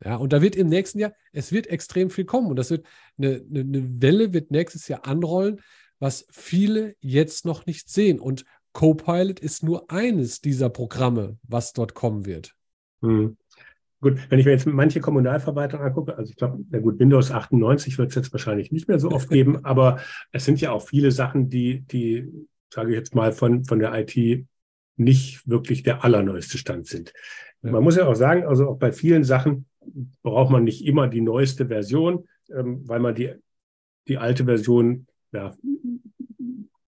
Ja, 0.04 0.16
und 0.16 0.32
da 0.32 0.42
wird 0.42 0.56
im 0.56 0.68
nächsten 0.68 0.98
Jahr, 0.98 1.12
es 1.32 1.52
wird 1.52 1.68
extrem 1.68 2.10
viel 2.10 2.24
kommen 2.24 2.48
und 2.48 2.56
das 2.56 2.70
wird 2.70 2.86
eine, 3.16 3.42
eine, 3.48 3.60
eine 3.60 4.02
Welle 4.02 4.32
wird 4.32 4.50
nächstes 4.50 4.86
Jahr 4.88 5.06
anrollen, 5.06 5.60
was 5.98 6.26
viele 6.30 6.94
jetzt 7.00 7.44
noch 7.44 7.66
nicht 7.66 7.88
sehen. 7.88 8.20
Und 8.20 8.44
Copilot 8.72 9.40
ist 9.40 9.62
nur 9.62 9.90
eines 9.90 10.40
dieser 10.40 10.70
Programme, 10.70 11.38
was 11.42 11.72
dort 11.72 11.94
kommen 11.94 12.26
wird. 12.26 12.54
Hm. 13.02 13.36
Gut, 14.00 14.18
wenn 14.28 14.38
ich 14.38 14.46
mir 14.46 14.52
jetzt 14.52 14.66
manche 14.66 15.00
Kommunalverwaltung 15.00 15.80
angucke, 15.80 16.16
also 16.16 16.30
ich 16.30 16.36
glaube, 16.36 16.64
na 16.70 16.78
gut, 16.78 17.00
Windows 17.00 17.32
98 17.32 17.98
wird 17.98 18.10
es 18.10 18.14
jetzt 18.14 18.32
wahrscheinlich 18.32 18.70
nicht 18.70 18.86
mehr 18.86 19.00
so 19.00 19.10
oft 19.10 19.28
geben, 19.30 19.64
aber 19.64 19.98
es 20.30 20.44
sind 20.44 20.60
ja 20.60 20.70
auch 20.70 20.86
viele 20.86 21.10
Sachen, 21.10 21.48
die, 21.48 21.80
die, 21.80 22.28
sage 22.72 22.90
ich 22.90 22.96
jetzt 22.96 23.16
mal, 23.16 23.32
von, 23.32 23.64
von 23.64 23.80
der 23.80 23.92
IT 23.94 24.46
nicht 24.96 25.48
wirklich 25.48 25.82
der 25.82 26.04
allerneueste 26.04 26.58
Stand 26.58 26.86
sind. 26.86 27.12
Ja. 27.62 27.72
Man 27.72 27.82
muss 27.82 27.96
ja 27.96 28.06
auch 28.06 28.14
sagen, 28.14 28.44
also 28.44 28.68
auch 28.68 28.78
bei 28.78 28.92
vielen 28.92 29.24
Sachen 29.24 29.66
braucht 30.22 30.52
man 30.52 30.62
nicht 30.62 30.86
immer 30.86 31.08
die 31.08 31.20
neueste 31.20 31.66
Version, 31.66 32.28
ähm, 32.54 32.82
weil 32.86 33.00
man 33.00 33.16
die, 33.16 33.32
die 34.06 34.18
alte 34.18 34.44
Version, 34.44 35.07
ja, 35.32 35.54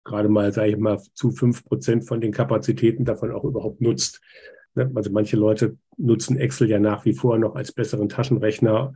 gerade 0.05 0.28
mal, 0.28 0.53
sage 0.53 0.70
ich 0.70 0.78
mal, 0.78 1.01
zu 1.14 1.30
fünf 1.30 1.64
Prozent 1.64 2.07
von 2.07 2.20
den 2.20 2.32
Kapazitäten 2.32 3.05
davon 3.05 3.30
auch 3.32 3.45
überhaupt 3.45 3.80
nutzt. 3.80 4.20
Ne, 4.74 4.91
also 4.95 5.11
manche 5.11 5.36
Leute 5.36 5.76
nutzen 5.97 6.39
Excel 6.39 6.68
ja 6.68 6.78
nach 6.78 7.05
wie 7.05 7.12
vor 7.12 7.39
noch 7.39 7.55
als 7.55 7.72
besseren 7.72 8.09
Taschenrechner 8.09 8.93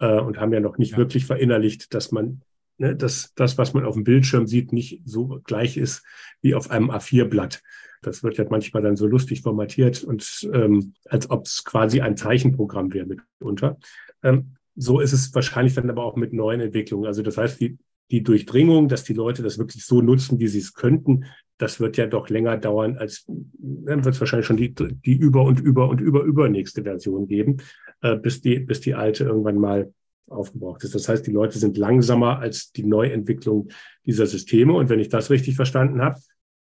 äh, 0.00 0.20
und 0.20 0.38
haben 0.38 0.52
ja 0.52 0.60
noch 0.60 0.78
nicht 0.78 0.92
ja. 0.92 0.98
wirklich 0.98 1.26
verinnerlicht, 1.26 1.94
dass 1.94 2.12
man 2.12 2.42
ne, 2.78 2.96
dass 2.96 3.32
das, 3.34 3.58
was 3.58 3.74
man 3.74 3.84
auf 3.84 3.94
dem 3.94 4.04
Bildschirm 4.04 4.46
sieht, 4.46 4.72
nicht 4.72 5.02
so 5.04 5.40
gleich 5.44 5.76
ist 5.76 6.04
wie 6.42 6.54
auf 6.54 6.70
einem 6.70 6.90
A4-Blatt. 6.90 7.62
Das 8.02 8.22
wird 8.22 8.36
ja 8.36 8.44
manchmal 8.48 8.82
dann 8.82 8.96
so 8.96 9.06
lustig 9.06 9.42
formatiert 9.42 10.04
und 10.04 10.48
ähm, 10.52 10.94
als 11.06 11.30
ob 11.30 11.46
es 11.46 11.64
quasi 11.64 12.00
ein 12.00 12.16
Zeichenprogramm 12.16 12.92
wäre 12.92 13.06
mitunter. 13.06 13.78
Ähm, 14.22 14.56
so 14.74 15.00
ist 15.00 15.12
es 15.12 15.34
wahrscheinlich 15.34 15.74
dann 15.74 15.88
aber 15.88 16.04
auch 16.04 16.16
mit 16.16 16.32
neuen 16.32 16.60
Entwicklungen. 16.60 17.06
Also 17.06 17.22
das 17.22 17.38
heißt, 17.38 17.60
die, 17.60 17.78
die 18.10 18.22
Durchdringung, 18.22 18.88
dass 18.88 19.04
die 19.04 19.14
Leute 19.14 19.42
das 19.42 19.58
wirklich 19.58 19.84
so 19.84 20.00
nutzen, 20.00 20.38
wie 20.38 20.48
sie 20.48 20.60
es 20.60 20.74
könnten, 20.74 21.24
das 21.58 21.80
wird 21.80 21.96
ja 21.96 22.06
doch 22.06 22.28
länger 22.28 22.56
dauern, 22.58 22.98
als 22.98 23.24
dann 23.26 24.04
wird 24.04 24.14
es 24.14 24.20
wahrscheinlich 24.20 24.46
schon 24.46 24.58
die, 24.58 24.74
die 24.74 25.16
über 25.16 25.42
und 25.42 25.60
über 25.60 25.88
und 25.88 26.00
über 26.00 26.22
übernächste 26.22 26.82
Version 26.82 27.26
geben, 27.26 27.58
äh, 28.02 28.16
bis 28.16 28.40
die, 28.40 28.58
bis 28.58 28.80
die 28.80 28.94
alte 28.94 29.24
irgendwann 29.24 29.58
mal 29.58 29.92
aufgebraucht 30.28 30.84
ist. 30.84 30.94
Das 30.94 31.08
heißt, 31.08 31.26
die 31.26 31.32
Leute 31.32 31.58
sind 31.58 31.76
langsamer 31.76 32.38
als 32.40 32.72
die 32.72 32.82
Neuentwicklung 32.82 33.68
dieser 34.04 34.26
Systeme. 34.26 34.74
Und 34.74 34.90
wenn 34.90 35.00
ich 35.00 35.08
das 35.08 35.30
richtig 35.30 35.56
verstanden 35.56 36.02
habe, 36.02 36.20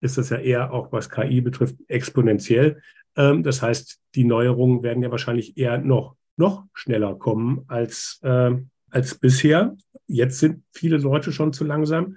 ist 0.00 0.16
das 0.16 0.30
ja 0.30 0.38
eher 0.38 0.72
auch, 0.72 0.92
was 0.92 1.10
KI 1.10 1.40
betrifft, 1.40 1.76
exponentiell. 1.88 2.80
Ähm, 3.16 3.42
das 3.42 3.60
heißt, 3.60 4.00
die 4.14 4.24
Neuerungen 4.24 4.82
werden 4.82 5.02
ja 5.02 5.10
wahrscheinlich 5.10 5.58
eher 5.58 5.78
noch, 5.78 6.16
noch 6.36 6.64
schneller 6.72 7.16
kommen 7.16 7.64
als, 7.68 8.18
äh, 8.22 8.52
als 8.90 9.14
bisher. 9.14 9.76
Jetzt 10.06 10.38
sind 10.38 10.64
viele 10.72 10.98
Leute 10.98 11.32
schon 11.32 11.52
zu 11.52 11.64
langsam. 11.64 12.16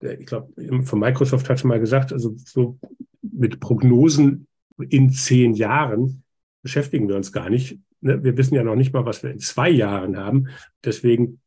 Ich 0.00 0.26
glaube, 0.26 0.52
von 0.84 1.00
Microsoft 1.00 1.48
hat 1.48 1.60
schon 1.60 1.68
mal 1.68 1.80
gesagt, 1.80 2.12
also 2.12 2.34
so 2.36 2.78
mit 3.22 3.60
Prognosen 3.60 4.46
in 4.88 5.10
zehn 5.10 5.54
Jahren 5.54 6.22
beschäftigen 6.62 7.08
wir 7.08 7.16
uns 7.16 7.32
gar 7.32 7.50
nicht. 7.50 7.78
Ne? 8.00 8.22
Wir 8.22 8.36
wissen 8.36 8.54
ja 8.54 8.62
noch 8.62 8.76
nicht 8.76 8.92
mal, 8.92 9.04
was 9.04 9.22
wir 9.22 9.30
in 9.30 9.40
zwei 9.40 9.70
Jahren 9.70 10.16
haben. 10.16 10.48
Deswegen 10.84 11.40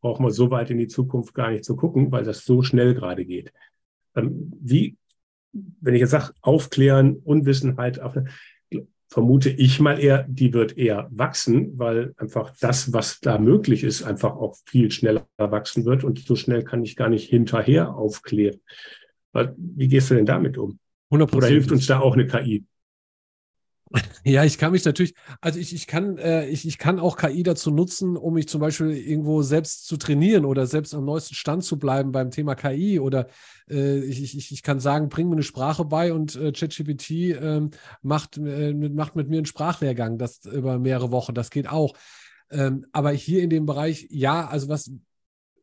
brauchen 0.00 0.24
wir 0.24 0.30
so 0.30 0.50
weit 0.50 0.70
in 0.70 0.78
die 0.78 0.88
Zukunft 0.88 1.34
gar 1.34 1.50
nicht 1.50 1.64
zu 1.64 1.76
gucken, 1.76 2.12
weil 2.12 2.24
das 2.24 2.44
so 2.44 2.62
schnell 2.62 2.94
gerade 2.94 3.24
geht. 3.24 3.52
Ähm, 4.14 4.52
wie, 4.60 4.96
wenn 5.52 5.94
ich 5.94 6.00
jetzt 6.00 6.10
sage, 6.10 6.32
aufklären, 6.40 7.16
Unwissenheit, 7.16 7.98
vermute 9.08 9.50
ich 9.50 9.80
mal 9.80 9.98
eher, 9.98 10.24
die 10.28 10.52
wird 10.52 10.76
eher 10.76 11.08
wachsen, 11.10 11.78
weil 11.78 12.14
einfach 12.18 12.52
das, 12.60 12.92
was 12.92 13.20
da 13.20 13.38
möglich 13.38 13.82
ist, 13.82 14.02
einfach 14.02 14.36
auch 14.36 14.56
viel 14.66 14.90
schneller 14.90 15.26
wachsen 15.36 15.84
wird 15.84 16.04
und 16.04 16.18
so 16.18 16.36
schnell 16.36 16.62
kann 16.62 16.82
ich 16.82 16.94
gar 16.94 17.08
nicht 17.08 17.28
hinterher 17.28 17.94
aufklären. 17.94 18.60
Wie 19.56 19.88
gehst 19.88 20.10
du 20.10 20.14
denn 20.14 20.26
damit 20.26 20.58
um? 20.58 20.78
100%. 21.10 21.36
Oder 21.36 21.48
hilft 21.48 21.72
uns 21.72 21.86
da 21.86 22.00
auch 22.00 22.14
eine 22.14 22.26
KI? 22.26 22.64
Ja, 24.24 24.44
ich 24.44 24.58
kann 24.58 24.72
mich 24.72 24.84
natürlich, 24.84 25.14
also 25.40 25.58
ich, 25.58 25.74
ich 25.74 25.86
kann, 25.86 26.18
äh, 26.18 26.46
ich, 26.46 26.66
ich 26.66 26.78
kann 26.78 27.00
auch 27.00 27.16
KI 27.16 27.42
dazu 27.42 27.70
nutzen, 27.70 28.16
um 28.16 28.34
mich 28.34 28.48
zum 28.48 28.60
Beispiel 28.60 28.90
irgendwo 28.90 29.42
selbst 29.42 29.86
zu 29.86 29.96
trainieren 29.96 30.44
oder 30.44 30.66
selbst 30.66 30.94
am 30.94 31.04
neuesten 31.04 31.34
Stand 31.34 31.64
zu 31.64 31.78
bleiben 31.78 32.12
beim 32.12 32.30
Thema 32.30 32.54
KI 32.54 33.00
oder 33.00 33.28
äh, 33.70 34.00
ich, 34.00 34.22
ich, 34.36 34.52
ich 34.52 34.62
kann 34.62 34.80
sagen, 34.80 35.08
bring 35.08 35.28
mir 35.28 35.36
eine 35.36 35.42
Sprache 35.42 35.84
bei 35.84 36.12
und 36.12 36.36
äh, 36.36 36.52
ChatGPT 36.52 37.10
äh, 37.10 37.68
macht, 38.02 38.36
äh, 38.36 38.74
macht 38.74 39.16
mit 39.16 39.28
mir 39.30 39.38
einen 39.38 39.46
Sprachlehrgang, 39.46 40.18
das 40.18 40.44
über 40.44 40.78
mehrere 40.78 41.10
Wochen, 41.10 41.34
das 41.34 41.50
geht 41.50 41.68
auch. 41.68 41.94
Ähm, 42.50 42.86
aber 42.92 43.12
hier 43.12 43.42
in 43.42 43.50
dem 43.50 43.66
Bereich, 43.66 44.06
ja, 44.10 44.46
also 44.46 44.68
was, 44.68 44.90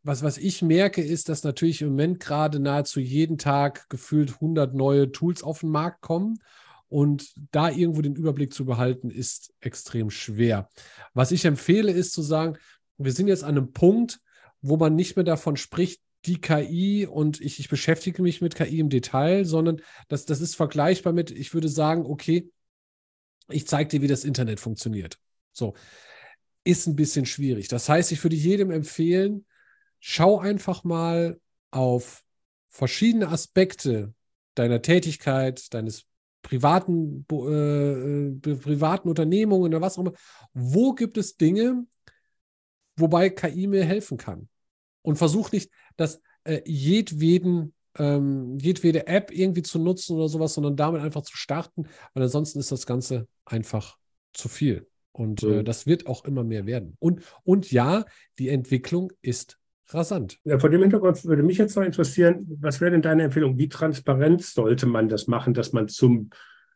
was, 0.04 0.24
was 0.24 0.38
ich 0.38 0.62
merke, 0.62 1.02
ist, 1.02 1.30
dass 1.30 1.44
natürlich 1.44 1.82
im 1.82 1.90
Moment 1.90 2.20
gerade 2.20 2.60
nahezu 2.60 3.00
jeden 3.00 3.38
Tag 3.38 3.90
gefühlt 3.90 4.34
100 4.36 4.74
neue 4.74 5.12
Tools 5.12 5.44
auf 5.44 5.60
den 5.60 5.70
Markt 5.70 6.02
kommen 6.02 6.40
und 6.96 7.34
da 7.52 7.70
irgendwo 7.70 8.02
den 8.02 8.16
Überblick 8.16 8.54
zu 8.54 8.64
behalten, 8.64 9.10
ist 9.10 9.54
extrem 9.60 10.10
schwer. 10.10 10.70
Was 11.14 11.34
ich 11.34 11.44
empfehle, 11.44 11.92
ist 11.92 12.14
zu 12.14 12.22
sagen, 12.22 12.58
wir 12.98 13.12
sind 13.12 13.28
jetzt 13.28 13.44
an 13.44 13.58
einem 13.58 13.74
Punkt, 13.74 14.22
wo 14.62 14.78
man 14.78 14.96
nicht 14.96 15.18
mehr 15.18 15.26
davon 15.26 15.58
spricht, 15.58 16.00
die 16.24 16.40
KI 16.40 17.06
und 17.06 17.42
ich, 17.42 17.60
ich 17.60 17.68
beschäftige 17.68 18.22
mich 18.22 18.40
mit 18.40 18.56
KI 18.56 18.80
im 18.80 18.88
Detail, 18.88 19.44
sondern 19.44 19.82
das, 20.08 20.24
das 20.24 20.40
ist 20.40 20.56
vergleichbar 20.56 21.12
mit, 21.12 21.32
ich 21.32 21.54
würde 21.54 21.68
sagen, 21.68 22.06
okay, 22.06 22.50
ich 23.50 23.68
zeige 23.68 23.90
dir, 23.90 24.02
wie 24.02 24.08
das 24.08 24.24
Internet 24.24 24.62
funktioniert. 24.62 25.20
So, 25.52 25.74
ist 26.64 26.88
ein 26.88 26.96
bisschen 26.96 27.26
schwierig. 27.26 27.68
Das 27.68 27.90
heißt, 27.90 28.14
ich 28.14 28.24
würde 28.24 28.38
jedem 28.38 28.72
empfehlen, 28.72 29.46
schau 30.00 30.40
einfach 30.40 30.86
mal 30.86 31.42
auf 31.72 32.24
verschiedene 32.70 33.28
Aspekte 33.28 34.14
deiner 34.54 34.82
Tätigkeit, 34.82 35.74
deines 35.74 36.06
privaten, 36.46 37.26
äh, 37.32 37.36
äh, 37.36 38.56
privaten 38.56 39.10
Unternehmungen 39.10 39.74
oder 39.74 39.82
was 39.82 39.98
auch 39.98 40.02
immer. 40.02 40.14
Wo 40.54 40.94
gibt 40.94 41.18
es 41.18 41.38
Dinge, 41.38 41.86
wobei 42.96 43.32
KI 43.32 43.66
mir 43.68 43.84
helfen 43.84 44.18
kann? 44.18 44.48
Und 45.02 45.18
versuch 45.18 45.52
nicht, 45.52 45.72
dass 45.98 46.22
äh, 46.44 46.62
jedweden, 46.66 47.74
ähm, 47.98 48.60
jedwede 48.60 49.08
App 49.08 49.32
irgendwie 49.32 49.64
zu 49.64 49.80
nutzen 49.80 50.16
oder 50.16 50.30
sowas, 50.30 50.54
sondern 50.54 50.76
damit 50.76 51.02
einfach 51.02 51.24
zu 51.24 51.36
starten, 51.36 51.88
weil 52.14 52.24
ansonsten 52.24 52.60
ist 52.60 52.72
das 52.72 52.86
Ganze 52.86 53.28
einfach 53.46 53.98
zu 54.34 54.48
viel. 54.48 54.88
Und 55.12 55.42
äh, 55.42 55.48
mhm. 55.48 55.66
das 55.66 55.88
wird 55.88 56.06
auch 56.06 56.26
immer 56.26 56.44
mehr 56.44 56.68
werden. 56.68 56.96
Und, 57.00 57.24
und 57.44 57.72
ja, 57.72 58.06
die 58.38 58.50
Entwicklung 58.50 59.12
ist 59.22 59.58
rasant. 59.90 60.40
Ja, 60.44 60.60
vor 60.60 60.70
dem 60.70 60.82
Hintergrund 60.82 61.24
würde 61.26 61.44
mich 61.44 61.58
jetzt 61.58 61.76
noch 61.76 61.84
interessieren, 61.84 62.46
was 62.60 62.82
wäre 62.82 62.92
denn 62.92 63.02
deine 63.02 63.24
Empfehlung? 63.24 63.58
Wie 63.58 63.70
transparent 63.70 64.42
sollte 64.44 64.86
man 64.86 65.10
das 65.10 65.28
machen, 65.28 65.54
dass 65.54 65.74
man 65.74 65.88
zum 65.88 66.30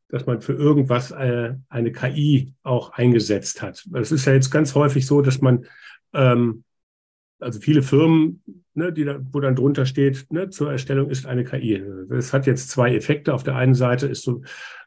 dass 0.09 0.25
man 0.25 0.41
für 0.41 0.53
irgendwas 0.53 1.11
äh, 1.11 1.53
eine 1.69 1.91
KI 1.91 2.53
auch 2.63 2.91
eingesetzt 2.93 3.61
hat. 3.61 3.87
Es 3.93 4.11
ist 4.11 4.25
ja 4.25 4.33
jetzt 4.33 4.49
ganz 4.49 4.75
häufig 4.75 5.05
so, 5.05 5.21
dass 5.21 5.39
man, 5.39 5.65
ähm, 6.13 6.63
also 7.39 7.59
viele 7.59 7.83
Firmen, 7.83 8.43
ne, 8.73 8.91
die 8.91 9.05
da, 9.05 9.19
wo 9.31 9.39
dann 9.39 9.55
drunter 9.55 9.85
steht, 9.85 10.25
ne, 10.31 10.49
zur 10.49 10.71
Erstellung 10.71 11.09
ist 11.09 11.27
eine 11.27 11.43
KI. 11.43 11.83
Das 12.09 12.33
hat 12.33 12.47
jetzt 12.47 12.69
zwei 12.69 12.95
Effekte. 12.95 13.33
Auf 13.33 13.43
der 13.43 13.55
einen 13.55 13.75
Seite 13.75 14.07
ist 14.07 14.23
so, 14.23 14.41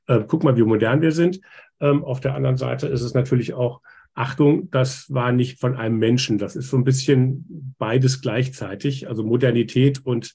äh, 0.08 0.24
guck 0.26 0.42
mal, 0.42 0.56
wie 0.56 0.64
modern 0.64 1.00
wir 1.00 1.12
sind. 1.12 1.40
Ähm, 1.80 2.04
auf 2.04 2.20
der 2.20 2.34
anderen 2.34 2.56
Seite 2.56 2.88
ist 2.88 3.02
es 3.02 3.14
natürlich 3.14 3.54
auch, 3.54 3.80
Achtung, 4.14 4.70
das 4.70 5.12
war 5.12 5.32
nicht 5.32 5.58
von 5.58 5.76
einem 5.76 5.98
Menschen. 5.98 6.38
Das 6.38 6.54
ist 6.54 6.68
so 6.68 6.76
ein 6.76 6.84
bisschen 6.84 7.74
beides 7.78 8.20
gleichzeitig, 8.20 9.08
also 9.08 9.24
Modernität 9.24 10.04
und 10.04 10.34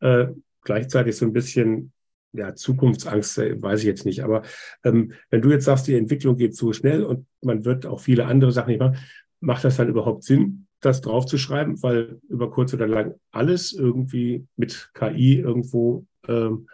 äh, 0.00 0.28
gleichzeitig 0.62 1.16
so 1.16 1.26
ein 1.26 1.32
bisschen 1.32 1.92
ja, 2.32 2.54
Zukunftsangst, 2.54 3.38
äh, 3.38 3.60
weiß 3.60 3.80
ich 3.80 3.86
jetzt 3.86 4.04
nicht. 4.04 4.22
Aber 4.22 4.42
ähm, 4.84 5.12
wenn 5.30 5.42
du 5.42 5.50
jetzt 5.50 5.64
sagst, 5.64 5.86
die 5.86 5.96
Entwicklung 5.96 6.36
geht 6.36 6.54
so 6.54 6.72
schnell 6.72 7.02
und 7.02 7.26
man 7.42 7.64
wird 7.64 7.86
auch 7.86 8.00
viele 8.00 8.26
andere 8.26 8.52
Sachen 8.52 8.70
nicht 8.70 8.80
machen, 8.80 8.98
macht 9.40 9.64
das 9.64 9.76
dann 9.76 9.88
überhaupt 9.88 10.22
Sinn, 10.22 10.66
das 10.80 11.00
draufzuschreiben? 11.00 11.82
Weil 11.82 12.20
über 12.28 12.50
kurz 12.50 12.74
oder 12.74 12.86
lang 12.86 13.14
alles 13.32 13.72
irgendwie 13.72 14.46
mit 14.56 14.90
KI 14.94 15.38
irgendwo, 15.38 16.06
ähm, 16.28 16.68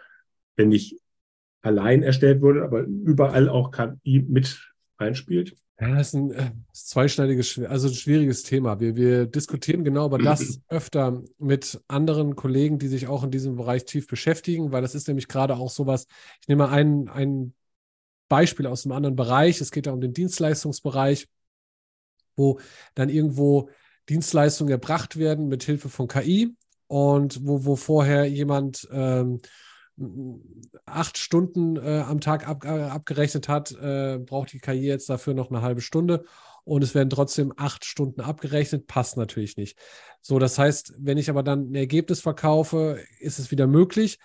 wenn 0.55 0.69
nicht 0.69 0.99
allein 1.61 2.03
erstellt 2.03 2.41
wurde, 2.41 2.63
aber 2.63 2.81
überall 2.81 3.49
auch 3.49 3.71
KI 3.71 4.23
mit 4.27 4.71
einspielt? 4.97 5.55
Ja, 5.83 5.95
das 5.95 6.07
ist 6.07 6.13
ein 6.13 6.31
äh, 6.31 6.51
zweischneidiges, 6.71 7.59
also 7.67 7.89
ein 7.89 7.93
schwieriges 7.93 8.43
Thema. 8.43 8.79
Wir, 8.79 8.95
wir 8.95 9.25
diskutieren 9.25 9.83
genau 9.83 10.05
über 10.05 10.17
das 10.17 10.61
öfter 10.69 11.21
mit 11.39 11.81
anderen 11.87 12.35
Kollegen, 12.35 12.79
die 12.79 12.87
sich 12.87 13.07
auch 13.07 13.23
in 13.23 13.31
diesem 13.31 13.57
Bereich 13.57 13.83
tief 13.85 14.07
beschäftigen, 14.07 14.71
weil 14.71 14.81
das 14.81 14.95
ist 14.95 15.07
nämlich 15.07 15.27
gerade 15.27 15.57
auch 15.57 15.69
sowas. 15.69 16.07
Ich 16.41 16.47
nehme 16.47 16.67
mal 16.67 16.73
ein, 16.73 17.09
ein 17.09 17.53
Beispiel 18.29 18.65
aus 18.65 18.85
einem 18.85 18.93
anderen 18.93 19.15
Bereich. 19.15 19.59
Es 19.59 19.71
geht 19.71 19.85
ja 19.85 19.91
um 19.91 19.99
den 19.99 20.13
Dienstleistungsbereich, 20.13 21.27
wo 22.35 22.59
dann 22.95 23.09
irgendwo 23.09 23.69
Dienstleistungen 24.09 24.71
erbracht 24.71 25.17
werden 25.17 25.47
mit 25.47 25.63
Hilfe 25.63 25.89
von 25.89 26.07
KI 26.07 26.55
und 26.87 27.45
wo, 27.45 27.65
wo 27.65 27.75
vorher 27.75 28.25
jemand 28.25 28.87
ähm, 28.91 29.41
acht 30.85 31.17
Stunden 31.17 31.77
äh, 31.77 32.03
am 32.07 32.19
Tag 32.19 32.47
ab, 32.47 32.65
äh, 32.65 32.67
abgerechnet 32.67 33.47
hat, 33.47 33.71
äh, 33.71 34.17
braucht 34.19 34.51
die 34.53 34.59
KI 34.59 34.87
jetzt 34.87 35.09
dafür 35.09 35.33
noch 35.33 35.51
eine 35.51 35.61
halbe 35.61 35.81
Stunde 35.81 36.25
und 36.63 36.83
es 36.83 36.95
werden 36.95 37.09
trotzdem 37.09 37.53
acht 37.57 37.85
Stunden 37.85 38.21
abgerechnet, 38.21 38.87
passt 38.87 39.17
natürlich 39.17 39.57
nicht. 39.57 39.77
So, 40.21 40.39
das 40.39 40.57
heißt, 40.57 40.93
wenn 40.97 41.17
ich 41.17 41.29
aber 41.29 41.43
dann 41.43 41.71
ein 41.71 41.75
Ergebnis 41.75 42.21
verkaufe, 42.21 42.99
ist 43.19 43.39
es 43.39 43.51
wieder 43.51 43.67
möglich. 43.67 44.19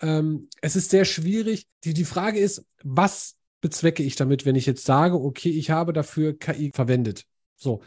Ähm, 0.00 0.48
es 0.60 0.76
ist 0.76 0.90
sehr 0.90 1.04
schwierig. 1.04 1.66
Die, 1.84 1.94
die 1.94 2.04
Frage 2.04 2.38
ist, 2.38 2.64
was 2.82 3.36
bezwecke 3.60 4.02
ich 4.02 4.16
damit, 4.16 4.46
wenn 4.46 4.56
ich 4.56 4.66
jetzt 4.66 4.84
sage, 4.84 5.20
okay, 5.20 5.50
ich 5.50 5.70
habe 5.70 5.92
dafür 5.92 6.38
KI 6.38 6.70
verwendet? 6.72 7.24
So, 7.56 7.82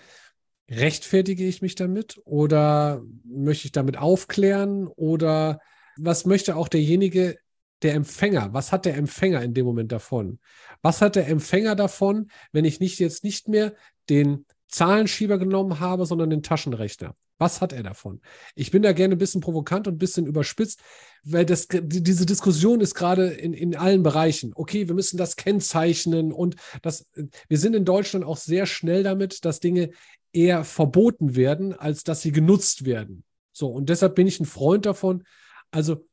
rechtfertige 0.70 1.46
ich 1.46 1.62
mich 1.62 1.76
damit 1.76 2.20
oder 2.26 3.02
möchte 3.24 3.66
ich 3.66 3.72
damit 3.72 3.98
aufklären 3.98 4.88
oder 4.88 5.60
was 5.98 6.26
möchte 6.26 6.56
auch 6.56 6.68
derjenige, 6.68 7.38
der 7.82 7.94
Empfänger, 7.94 8.54
was 8.54 8.72
hat 8.72 8.86
der 8.86 8.96
Empfänger 8.96 9.42
in 9.44 9.54
dem 9.54 9.66
Moment 9.66 9.92
davon? 9.92 10.40
Was 10.82 11.02
hat 11.02 11.16
der 11.16 11.28
Empfänger 11.28 11.76
davon, 11.76 12.32
wenn 12.52 12.66
ich 12.66 12.80
nicht 12.80 13.00
jetzt 13.00 13.24
nicht 13.24 13.48
mehr 13.48 13.74
den 14.10 14.46
Zahlenschieber 14.68 15.38
genommen 15.38 15.80
habe, 15.80 16.06
sondern 16.06 16.30
den 16.30 16.44
Taschenrechner? 16.44 17.16
Was 17.38 17.60
hat 17.60 17.74
er 17.74 17.84
davon? 17.84 18.22
Ich 18.56 18.72
bin 18.72 18.82
da 18.82 18.94
gerne 18.94 19.16
ein 19.16 19.18
bisschen 19.18 19.42
provokant 19.42 19.88
und 19.88 19.96
ein 19.96 20.00
bisschen 20.00 20.26
überspitzt, 20.26 20.80
weil 21.24 21.46
das, 21.46 21.68
diese 21.70 22.26
Diskussion 22.26 22.80
ist 22.80 22.96
gerade 22.96 23.28
in, 23.28 23.54
in 23.54 23.76
allen 23.76 24.04
Bereichen. 24.04 24.54
Okay, 24.56 24.88
wir 24.88 24.96
müssen 24.96 25.18
das 25.18 25.36
kennzeichnen 25.36 26.32
und 26.32 26.56
das, 26.82 27.10
wir 27.50 27.58
sind 27.58 27.76
in 27.76 27.84
Deutschland 27.84 28.26
auch 28.26 28.38
sehr 28.38 28.66
schnell 28.66 29.04
damit, 29.04 29.44
dass 29.44 29.60
Dinge 29.60 29.90
eher 30.32 30.64
verboten 30.64 31.36
werden, 31.36 31.74
als 31.74 32.04
dass 32.04 32.22
sie 32.22 32.32
genutzt 32.32 32.86
werden. 32.86 33.26
So, 33.52 33.68
und 33.68 33.90
deshalb 33.90 34.16
bin 34.16 34.28
ich 34.28 34.40
ein 34.40 34.46
Freund 34.46 34.86
davon. 34.86 35.24
Also 35.72 36.08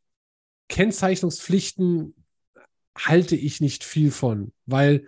Kennzeichnungspflichten 0.68 2.14
halte 2.96 3.36
ich 3.36 3.60
nicht 3.60 3.84
viel 3.84 4.10
von, 4.10 4.52
weil 4.66 5.06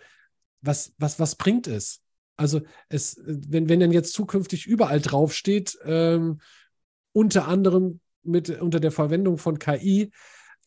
was, 0.60 0.94
was, 0.98 1.20
was 1.20 1.36
bringt 1.36 1.66
es? 1.66 2.02
Also 2.36 2.62
es, 2.88 3.20
wenn, 3.24 3.68
wenn 3.68 3.80
dann 3.80 3.92
jetzt 3.92 4.12
zukünftig 4.12 4.66
überall 4.66 5.00
draufsteht, 5.00 5.78
ähm, 5.84 6.40
unter 7.12 7.46
anderem 7.46 8.00
mit 8.22 8.50
unter 8.60 8.80
der 8.80 8.90
Verwendung 8.90 9.38
von 9.38 9.58
KI, 9.58 10.10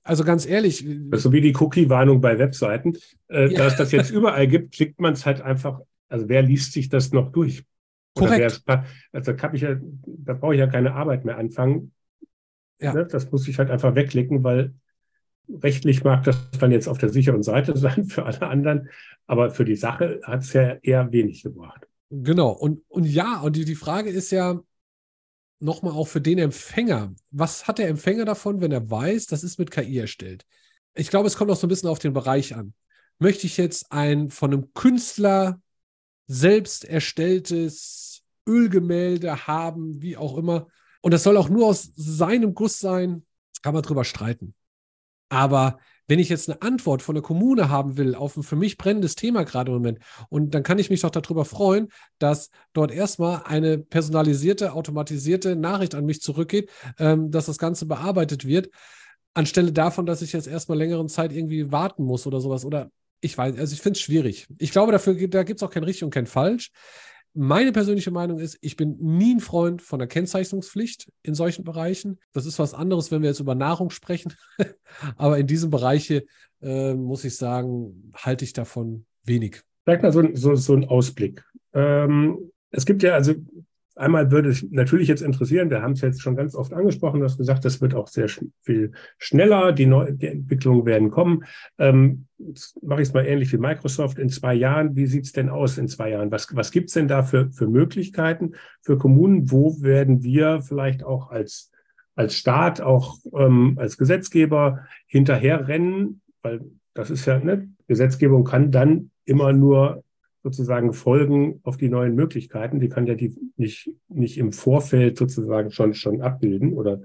also 0.04 0.24
ganz 0.24 0.46
ehrlich. 0.46 0.86
Das 1.10 1.20
ist 1.20 1.24
so 1.24 1.34
wie 1.34 1.42
die 1.42 1.54
Cookie-Warnung 1.54 2.22
bei 2.22 2.40
Webseiten. 2.40 2.98
Äh, 3.28 3.52
ja. 3.52 3.58
Da 3.58 3.68
es 3.68 3.76
das 3.76 3.92
jetzt 3.92 4.10
überall 4.10 4.48
gibt, 4.48 4.74
klickt 4.74 5.02
man 5.02 5.14
es 5.14 5.26
halt 5.26 5.42
einfach, 5.42 5.82
also 6.08 6.30
wer 6.30 6.42
liest 6.44 6.72
sich 6.72 6.88
das 6.88 7.12
noch 7.12 7.32
durch? 7.32 7.66
Korrekt. 8.16 8.64
also 9.12 9.34
da, 9.34 9.54
ich 9.54 9.62
ja, 9.62 9.76
da 10.06 10.34
brauche 10.34 10.54
ich 10.54 10.60
ja 10.60 10.68
keine 10.68 10.94
Arbeit 10.94 11.26
mehr 11.26 11.38
anfangen. 11.38 11.92
Ja. 12.80 12.94
Ne? 12.94 13.06
Das 13.06 13.32
muss 13.32 13.48
ich 13.48 13.58
halt 13.58 13.72
einfach 13.72 13.96
wegklicken, 13.96 14.44
weil 14.44 14.74
rechtlich 15.50 16.04
mag 16.04 16.24
das 16.24 16.38
dann 16.60 16.72
jetzt 16.72 16.88
auf 16.88 16.98
der 16.98 17.10
sicheren 17.10 17.44
Seite 17.44 17.78
sein 17.78 18.06
für 18.06 18.26
alle 18.26 18.48
anderen, 18.48 18.90
aber 19.26 19.52
für 19.52 19.66
die 19.66 19.76
Sache 19.76 20.20
hat 20.24 20.42
es 20.42 20.54
ja 20.54 20.78
eher 20.82 21.12
wenig 21.12 21.44
gebracht. 21.44 21.88
Genau. 22.10 22.52
Und, 22.52 22.84
und 22.88 23.06
ja, 23.06 23.42
und 23.42 23.56
die, 23.56 23.66
die 23.66 23.76
Frage 23.76 24.10
ist 24.10 24.32
ja 24.32 24.60
nochmal 25.60 25.94
auch 25.94 26.08
für 26.08 26.22
den 26.22 26.38
Empfänger. 26.38 27.14
Was 27.32 27.68
hat 27.68 27.80
der 27.80 27.90
Empfänger 27.90 28.26
davon, 28.26 28.62
wenn 28.62 28.72
er 28.72 28.90
weiß, 28.90 29.28
das 29.28 29.44
ist 29.44 29.60
mit 29.60 29.72
KI 29.72 30.00
erstellt? 30.00 30.46
Ich 30.94 31.10
glaube, 31.10 31.28
es 31.28 31.36
kommt 31.36 31.52
auch 31.52 31.58
so 31.58 31.68
ein 31.68 31.70
bisschen 31.70 31.90
auf 31.90 32.00
den 32.00 32.14
Bereich 32.14 32.56
an. 32.56 32.74
Möchte 33.20 33.48
ich 33.48 33.58
jetzt 33.58 33.92
ein 33.92 34.30
von 34.30 34.54
einem 34.54 34.74
Künstler 34.74 35.60
selbst 36.28 36.86
erstelltes 36.86 38.24
Ölgemälde 38.48 39.48
haben, 39.48 40.02
wie 40.02 40.18
auch 40.18 40.38
immer. 40.38 40.68
Und 41.08 41.14
das 41.14 41.24
soll 41.24 41.38
auch 41.38 41.48
nur 41.48 41.68
aus 41.68 41.90
seinem 41.96 42.54
Guss 42.54 42.82
sein, 42.82 43.24
kann 43.62 43.74
man 43.74 43.82
drüber 43.82 44.04
streiten. 44.04 44.54
Aber 45.30 45.80
wenn 46.10 46.20
ich 46.20 46.28
jetzt 46.28 46.50
eine 46.50 46.62
Antwort 46.62 47.02
von 47.02 47.16
der 47.16 47.22
Kommune 47.22 47.70
haben 47.70 47.96
will 47.96 48.14
auf 48.14 48.36
ein 48.36 48.44
für 48.44 48.58
mich 48.58 48.76
brennendes 48.76 49.16
Thema 49.16 49.46
gerade 49.46 49.72
im 49.72 49.78
Moment, 49.78 50.00
und 50.28 50.54
dann 50.54 50.64
kann 50.64 50.80
ich 50.80 50.90
mich 50.90 51.00
doch 51.00 51.10
darüber 51.10 51.46
freuen, 51.46 51.88
dass 52.20 52.50
dort 52.74 52.92
erstmal 52.92 53.44
eine 53.46 53.78
personalisierte, 53.78 54.74
automatisierte 54.74 55.56
Nachricht 55.56 55.96
an 55.96 56.06
mich 56.06 56.22
zurückgeht, 56.22 56.70
ähm, 57.00 57.32
dass 57.32 57.46
das 57.46 57.58
Ganze 57.58 57.86
bearbeitet 57.86 58.46
wird, 58.46 58.70
anstelle 59.34 59.72
davon, 59.72 60.06
dass 60.06 60.22
ich 60.22 60.34
jetzt 60.34 60.48
erstmal 60.48 60.78
längeren 60.78 61.08
Zeit 61.08 61.32
irgendwie 61.32 61.72
warten 61.72 62.04
muss 62.04 62.28
oder 62.28 62.42
sowas. 62.42 62.66
Oder 62.66 62.92
ich 63.22 63.38
weiß, 63.38 63.58
also 63.58 63.74
ich 63.74 63.80
finde 63.80 63.96
es 63.96 64.02
schwierig. 64.02 64.48
Ich 64.58 64.74
glaube, 64.74 64.92
dafür, 64.92 65.14
da 65.30 65.44
gibt 65.44 65.62
es 65.62 65.64
auch 65.66 65.72
kein 65.72 65.86
richtig 65.86 66.04
und 66.04 66.14
kein 66.14 66.28
falsch. 66.28 66.70
Meine 67.40 67.72
persönliche 67.72 68.10
Meinung 68.10 68.40
ist, 68.40 68.58
ich 68.62 68.78
bin 68.78 68.98
nie 69.00 69.36
ein 69.36 69.40
Freund 69.40 69.84
von 69.84 70.00
der 70.00 70.08
Kennzeichnungspflicht 70.08 71.12
in 71.22 71.36
solchen 71.36 71.64
Bereichen. 71.64 72.18
Das 72.34 72.48
ist 72.48 72.58
was 72.58 72.74
anderes, 72.74 73.12
wenn 73.12 73.22
wir 73.22 73.30
jetzt 73.30 73.40
über 73.40 73.54
Nahrung 73.54 73.92
sprechen. 73.92 74.34
Aber 75.18 75.38
in 75.38 75.46
diesen 75.46 75.70
Bereichen 75.70 76.22
äh, 76.64 76.96
muss 76.96 77.24
ich 77.26 77.38
sagen, 77.38 78.12
halte 78.16 78.44
ich 78.44 78.54
davon 78.54 79.06
wenig. 79.24 79.62
Vielleicht 79.84 80.02
mal 80.02 80.12
so, 80.12 80.28
so, 80.34 80.56
so 80.56 80.74
ein 80.74 80.86
Ausblick. 80.86 81.46
Ähm, 81.74 82.52
es 82.72 82.88
gibt 82.88 83.04
ja 83.04 83.14
also 83.14 83.36
Einmal 83.98 84.32
würde 84.32 84.50
es 84.50 84.64
natürlich 84.70 85.08
jetzt 85.08 85.22
interessieren, 85.22 85.70
wir 85.70 85.82
haben 85.82 85.94
es 85.94 86.02
jetzt 86.02 86.22
schon 86.22 86.36
ganz 86.36 86.56
oft 86.56 86.72
angesprochen, 86.72 87.20
du 87.20 87.26
hast 87.26 87.38
gesagt, 87.38 87.66
das 87.66 87.82
wird 87.82 87.96
auch 87.96 88.08
sehr 88.08 88.28
viel 88.62 88.92
schneller, 89.18 89.72
die, 89.72 89.88
Neu 89.88 90.12
die 90.12 90.28
Entwicklungen 90.28 90.86
werden 90.86 91.10
kommen. 91.10 91.44
Ähm, 91.80 92.28
mache 92.82 93.02
ich 93.02 93.10
es 93.10 93.14
mal 93.14 93.26
ähnlich 93.26 93.52
wie 93.52 93.58
Microsoft 93.58 94.20
in 94.20 94.30
zwei 94.30 94.54
Jahren. 94.54 94.96
Wie 94.96 95.08
sieht 95.08 95.26
es 95.26 95.32
denn 95.32 95.50
aus 95.50 95.78
in 95.78 95.88
zwei 95.88 96.12
Jahren? 96.12 96.32
Was, 96.32 96.56
was 96.56 96.72
gibt 96.72 96.90
es 96.90 96.94
denn 96.94 97.08
da 97.08 97.24
für, 97.24 97.50
für 97.52 97.68
Möglichkeiten 97.68 98.54
für 98.82 98.98
Kommunen? 98.98 99.50
Wo 99.50 99.82
werden 99.82 100.24
wir 100.24 100.62
vielleicht 100.62 101.04
auch 101.04 101.32
als, 101.32 101.72
als 102.16 102.36
Staat, 102.36 102.82
auch 102.82 103.18
ähm, 103.34 103.78
als 103.80 103.98
Gesetzgeber 103.98 104.86
hinterherrennen? 105.08 106.22
Weil 106.44 106.62
das 106.94 107.10
ist 107.10 107.26
ja, 107.26 107.40
ne, 107.40 107.70
Gesetzgebung 107.88 108.44
kann 108.44 108.72
dann 108.72 109.12
immer 109.26 109.54
nur 109.54 110.04
sozusagen 110.48 110.94
folgen 110.94 111.60
auf 111.64 111.76
die 111.76 111.90
neuen 111.90 112.16
Möglichkeiten. 112.16 112.80
Die 112.80 112.88
kann 112.88 113.06
ja 113.06 113.16
die 113.16 113.36
nicht, 113.58 113.92
nicht 114.08 114.38
im 114.38 114.54
Vorfeld 114.54 115.18
sozusagen 115.18 115.72
schon, 115.72 115.94
schon 115.94 116.22
abbilden 116.22 116.74
oder 116.74 117.02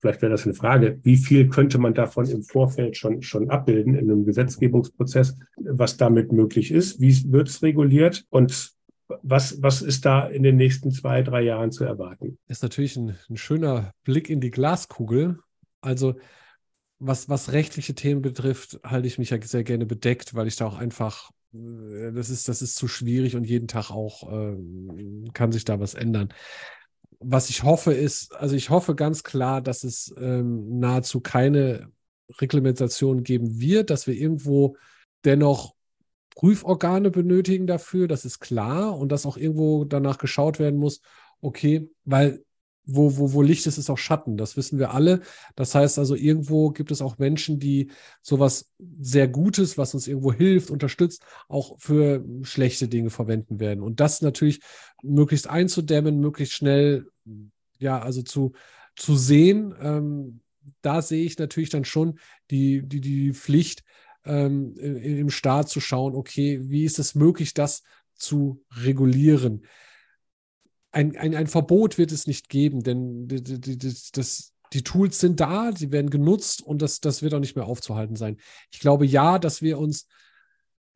vielleicht 0.00 0.22
wäre 0.22 0.32
das 0.32 0.44
eine 0.44 0.54
Frage, 0.54 0.98
wie 1.04 1.16
viel 1.16 1.48
könnte 1.48 1.78
man 1.78 1.94
davon 1.94 2.28
im 2.28 2.42
Vorfeld 2.42 2.96
schon, 2.96 3.22
schon 3.22 3.48
abbilden 3.48 3.94
in 3.94 4.10
einem 4.10 4.24
Gesetzgebungsprozess, 4.24 5.38
was 5.56 5.96
damit 5.96 6.32
möglich 6.32 6.72
ist, 6.72 7.00
wie 7.00 7.32
wird 7.32 7.48
es 7.48 7.62
reguliert 7.62 8.24
und 8.30 8.72
was, 9.22 9.62
was 9.62 9.80
ist 9.80 10.04
da 10.04 10.26
in 10.26 10.42
den 10.42 10.56
nächsten 10.56 10.90
zwei, 10.90 11.22
drei 11.22 11.42
Jahren 11.42 11.70
zu 11.70 11.84
erwarten? 11.84 12.38
Ist 12.46 12.62
natürlich 12.62 12.96
ein, 12.96 13.16
ein 13.30 13.36
schöner 13.36 13.92
Blick 14.04 14.28
in 14.28 14.40
die 14.40 14.50
Glaskugel. 14.50 15.38
Also 15.80 16.16
was, 16.98 17.28
was 17.28 17.52
rechtliche 17.52 17.94
Themen 17.94 18.20
betrifft, 18.20 18.80
halte 18.84 19.06
ich 19.06 19.18
mich 19.18 19.30
ja 19.30 19.40
sehr 19.40 19.64
gerne 19.64 19.86
bedeckt, 19.86 20.34
weil 20.34 20.48
ich 20.48 20.56
da 20.56 20.66
auch 20.66 20.78
einfach 20.78 21.30
das 21.52 22.30
ist, 22.30 22.48
das 22.48 22.62
ist 22.62 22.76
zu 22.76 22.88
schwierig 22.88 23.34
und 23.36 23.44
jeden 23.44 23.68
Tag 23.68 23.90
auch 23.90 24.30
äh, 24.30 24.56
kann 25.32 25.52
sich 25.52 25.64
da 25.64 25.80
was 25.80 25.94
ändern. 25.94 26.28
Was 27.20 27.50
ich 27.50 27.64
hoffe 27.64 27.92
ist, 27.92 28.34
also 28.34 28.54
ich 28.54 28.70
hoffe 28.70 28.94
ganz 28.94 29.24
klar, 29.24 29.60
dass 29.60 29.82
es 29.82 30.14
ähm, 30.18 30.78
nahezu 30.78 31.20
keine 31.20 31.90
Reglementation 32.40 33.24
geben 33.24 33.58
wird, 33.60 33.90
dass 33.90 34.06
wir 34.06 34.14
irgendwo 34.14 34.76
dennoch 35.24 35.74
Prüforgane 36.36 37.10
benötigen 37.10 37.66
dafür, 37.66 38.06
das 38.06 38.24
ist 38.24 38.38
klar 38.38 38.96
und 38.96 39.10
dass 39.10 39.26
auch 39.26 39.36
irgendwo 39.36 39.84
danach 39.84 40.18
geschaut 40.18 40.60
werden 40.60 40.78
muss, 40.78 41.00
okay, 41.40 41.90
weil 42.04 42.44
wo, 42.90 43.18
wo, 43.18 43.34
wo 43.34 43.42
Licht 43.42 43.66
ist, 43.66 43.76
ist 43.76 43.90
auch 43.90 43.98
Schatten. 43.98 44.36
Das 44.36 44.56
wissen 44.56 44.78
wir 44.78 44.94
alle. 44.94 45.20
Das 45.56 45.74
heißt 45.74 45.98
also, 45.98 46.14
irgendwo 46.14 46.70
gibt 46.70 46.90
es 46.90 47.02
auch 47.02 47.18
Menschen, 47.18 47.58
die 47.58 47.90
sowas 48.22 48.72
sehr 48.98 49.28
Gutes, 49.28 49.76
was 49.76 49.92
uns 49.94 50.08
irgendwo 50.08 50.32
hilft, 50.32 50.70
unterstützt, 50.70 51.22
auch 51.48 51.78
für 51.78 52.24
schlechte 52.42 52.88
Dinge 52.88 53.10
verwenden 53.10 53.60
werden. 53.60 53.82
Und 53.82 54.00
das 54.00 54.22
natürlich 54.22 54.60
möglichst 55.02 55.48
einzudämmen, 55.48 56.18
möglichst 56.18 56.54
schnell, 56.54 57.06
ja, 57.78 58.00
also 58.00 58.22
zu, 58.22 58.52
zu 58.96 59.16
sehen. 59.16 59.74
Ähm, 59.80 60.40
da 60.80 61.02
sehe 61.02 61.24
ich 61.24 61.38
natürlich 61.38 61.70
dann 61.70 61.84
schon 61.84 62.18
die, 62.50 62.82
die, 62.82 63.00
die 63.00 63.34
Pflicht, 63.34 63.84
ähm, 64.24 64.74
im 64.76 65.30
Staat 65.30 65.68
zu 65.68 65.80
schauen, 65.80 66.14
okay, 66.14 66.60
wie 66.62 66.84
ist 66.84 66.98
es 66.98 67.14
möglich, 67.14 67.54
das 67.54 67.82
zu 68.14 68.62
regulieren? 68.82 69.64
Ein, 70.90 71.16
ein, 71.16 71.34
ein 71.34 71.46
Verbot 71.46 71.98
wird 71.98 72.12
es 72.12 72.26
nicht 72.26 72.48
geben, 72.48 72.82
denn 72.82 73.28
das, 73.28 74.10
das, 74.10 74.52
die 74.72 74.82
Tools 74.82 75.18
sind 75.18 75.40
da, 75.40 75.72
sie 75.74 75.92
werden 75.92 76.10
genutzt 76.10 76.62
und 76.62 76.82
das, 76.82 77.00
das 77.00 77.22
wird 77.22 77.34
auch 77.34 77.40
nicht 77.40 77.56
mehr 77.56 77.66
aufzuhalten 77.66 78.16
sein. 78.16 78.38
Ich 78.70 78.80
glaube 78.80 79.06
ja, 79.06 79.38
dass 79.38 79.62
wir 79.62 79.78
uns 79.78 80.06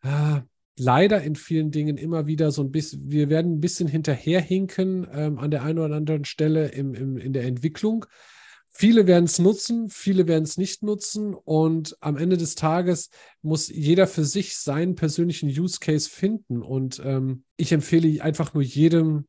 äh, 0.03 0.41
leider 0.79 1.23
in 1.23 1.37
vielen 1.37 1.71
Dingen 1.71 1.97
immer 1.97 2.27
wieder 2.27 2.51
so 2.51 2.63
ein 2.63 2.71
bisschen, 2.71 3.11
wir 3.11 3.29
werden 3.29 3.55
ein 3.55 3.61
bisschen 3.61 3.89
hinterherhinken 3.89 5.07
ähm, 5.13 5.39
an 5.39 5.51
der 5.51 5.63
einen 5.63 5.79
oder 5.79 5.97
anderen 5.97 6.25
Stelle 6.25 6.69
im, 6.69 6.95
im, 6.95 7.17
in 7.19 7.33
der 7.33 7.45
Entwicklung. 7.45 8.07
Viele 8.75 9.07
werden 9.07 9.27
es 9.27 9.39
nutzen, 9.39 9.91
viele 9.91 10.27
werden 10.27 10.45
es 10.45 10.57
nicht 10.57 10.83
nutzen 10.83 11.35
und 11.35 11.95
am 12.01 12.17
Ende 12.17 12.39
des 12.39 12.55
Tages 12.55 13.11
muss 13.43 13.69
jeder 13.69 14.07
für 14.07 14.25
sich 14.25 14.57
seinen 14.57 14.95
persönlichen 14.95 15.51
Use 15.51 15.79
Case 15.79 16.09
finden 16.09 16.63
und 16.63 17.01
ähm, 17.05 17.45
ich 17.59 17.73
empfehle 17.73 18.23
einfach 18.23 18.55
nur 18.55 18.63
jedem, 18.63 19.27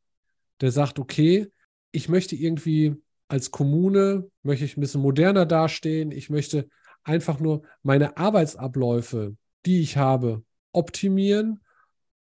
der 0.64 0.72
sagt, 0.72 0.98
okay, 0.98 1.52
ich 1.92 2.08
möchte 2.08 2.36
irgendwie 2.38 2.96
als 3.28 3.52
Kommune, 3.52 4.30
möchte 4.44 4.64
ich 4.64 4.78
ein 4.78 4.82
bisschen 4.82 5.02
moderner 5.02 5.46
dastehen, 5.46 6.12
ich 6.12 6.30
möchte 6.30 6.70
einfach 7.04 7.42
nur 7.42 7.64
meine 7.82 8.16
Arbeitsabläufe, 8.16 9.36
die 9.66 9.82
ich 9.82 9.98
habe, 9.98 10.44
optimieren 10.72 11.60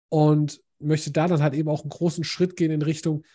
und 0.08 0.62
möchte 0.80 1.12
da 1.12 1.28
dann 1.28 1.44
halt 1.44 1.54
eben 1.54 1.68
auch 1.68 1.82
einen 1.82 1.90
großen 1.90 2.24
Schritt 2.24 2.56
gehen 2.56 2.72
in 2.72 2.82
Richtung 2.82 3.26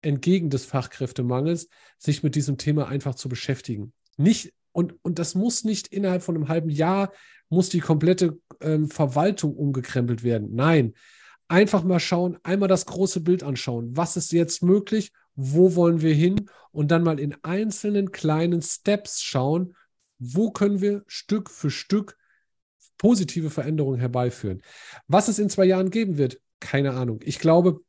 entgegen 0.00 0.48
des 0.48 0.64
Fachkräftemangels, 0.64 1.68
sich 1.98 2.22
mit 2.22 2.36
diesem 2.36 2.56
Thema 2.56 2.86
einfach 2.86 3.16
zu 3.16 3.28
beschäftigen. 3.28 3.92
Nicht 4.16 4.54
Und, 4.70 4.94
und 5.02 5.18
das 5.18 5.34
muss 5.34 5.64
nicht 5.64 5.88
innerhalb 5.88 6.22
von 6.22 6.36
einem 6.36 6.46
halben 6.46 6.70
Jahr, 6.70 7.12
muss 7.48 7.68
die 7.68 7.80
komplette 7.80 8.38
ähm, 8.60 8.88
Verwaltung 8.90 9.56
umgekrempelt 9.56 10.22
werden. 10.22 10.54
Nein, 10.54 10.94
einfach 11.48 11.84
mal 11.84 12.00
schauen, 12.00 12.38
einmal 12.42 12.68
das 12.68 12.86
große 12.86 13.20
Bild 13.20 13.42
anschauen. 13.42 13.96
Was 13.96 14.16
ist 14.16 14.32
jetzt 14.32 14.62
möglich? 14.62 15.12
Wo 15.34 15.74
wollen 15.74 16.00
wir 16.00 16.14
hin? 16.14 16.48
Und 16.72 16.90
dann 16.90 17.02
mal 17.02 17.20
in 17.20 17.34
einzelnen 17.42 18.12
kleinen 18.12 18.62
Steps 18.62 19.22
schauen, 19.22 19.74
wo 20.18 20.50
können 20.50 20.80
wir 20.80 21.04
Stück 21.06 21.50
für 21.50 21.70
Stück 21.70 22.16
positive 22.98 23.50
Veränderungen 23.50 24.00
herbeiführen. 24.00 24.62
Was 25.06 25.28
es 25.28 25.38
in 25.38 25.50
zwei 25.50 25.64
Jahren 25.66 25.90
geben 25.90 26.16
wird, 26.16 26.40
keine 26.60 26.92
Ahnung. 26.92 27.20
Ich 27.22 27.38
glaube, 27.38 27.80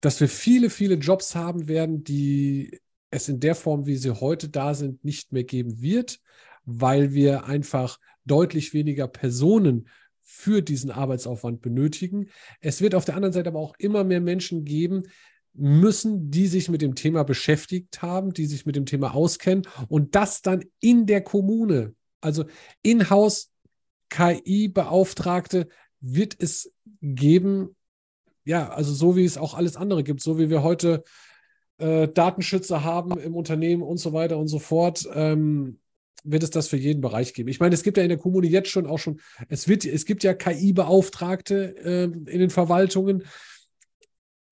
dass 0.00 0.20
wir 0.20 0.28
viele, 0.28 0.70
viele 0.70 0.96
Jobs 0.96 1.34
haben 1.34 1.68
werden, 1.68 2.04
die 2.04 2.80
es 3.10 3.28
in 3.28 3.40
der 3.40 3.54
Form, 3.54 3.86
wie 3.86 3.96
sie 3.96 4.10
heute 4.10 4.48
da 4.48 4.74
sind, 4.74 5.04
nicht 5.04 5.32
mehr 5.32 5.44
geben 5.44 5.80
wird, 5.80 6.20
weil 6.64 7.14
wir 7.14 7.44
einfach 7.44 7.98
deutlich 8.24 8.74
weniger 8.74 9.06
Personen 9.06 9.88
für 10.24 10.62
diesen 10.62 10.90
Arbeitsaufwand 10.90 11.60
benötigen. 11.60 12.30
Es 12.60 12.80
wird 12.80 12.94
auf 12.94 13.04
der 13.04 13.14
anderen 13.14 13.34
Seite 13.34 13.50
aber 13.50 13.60
auch 13.60 13.74
immer 13.78 14.02
mehr 14.02 14.20
Menschen 14.20 14.64
geben, 14.64 15.04
müssen, 15.52 16.30
die 16.30 16.48
sich 16.48 16.68
mit 16.68 16.82
dem 16.82 16.94
Thema 16.96 17.22
beschäftigt 17.22 18.02
haben, 18.02 18.32
die 18.32 18.46
sich 18.46 18.66
mit 18.66 18.74
dem 18.74 18.86
Thema 18.86 19.14
auskennen 19.14 19.68
und 19.88 20.16
das 20.16 20.42
dann 20.42 20.64
in 20.80 21.06
der 21.06 21.20
Kommune, 21.20 21.94
also 22.20 22.44
in-house 22.82 23.50
KI-Beauftragte 24.08 25.68
wird 26.00 26.36
es 26.38 26.72
geben, 27.00 27.76
ja, 28.44 28.68
also 28.70 28.92
so 28.92 29.16
wie 29.16 29.24
es 29.24 29.38
auch 29.38 29.54
alles 29.54 29.76
andere 29.76 30.02
gibt, 30.02 30.22
so 30.22 30.38
wie 30.38 30.50
wir 30.50 30.62
heute 30.62 31.04
äh, 31.78 32.08
Datenschützer 32.08 32.84
haben 32.84 33.18
im 33.18 33.34
Unternehmen 33.34 33.82
und 33.82 33.98
so 33.98 34.12
weiter 34.12 34.38
und 34.38 34.48
so 34.48 34.58
fort, 34.58 35.08
ähm, 35.14 35.78
wird 36.24 36.42
es 36.42 36.50
das 36.50 36.68
für 36.68 36.76
jeden 36.76 37.00
Bereich 37.00 37.34
geben. 37.34 37.48
Ich 37.48 37.60
meine, 37.60 37.74
es 37.74 37.82
gibt 37.82 37.96
ja 37.96 38.02
in 38.02 38.08
der 38.08 38.18
Kommune 38.18 38.46
jetzt 38.46 38.70
schon 38.70 38.86
auch 38.86 38.98
schon, 38.98 39.20
es 39.48 39.68
wird, 39.68 39.84
es 39.84 40.06
gibt 40.06 40.24
ja 40.24 40.34
KI-Beauftragte 40.34 41.76
äh, 41.76 42.04
in 42.04 42.38
den 42.40 42.50
Verwaltungen. 42.50 43.22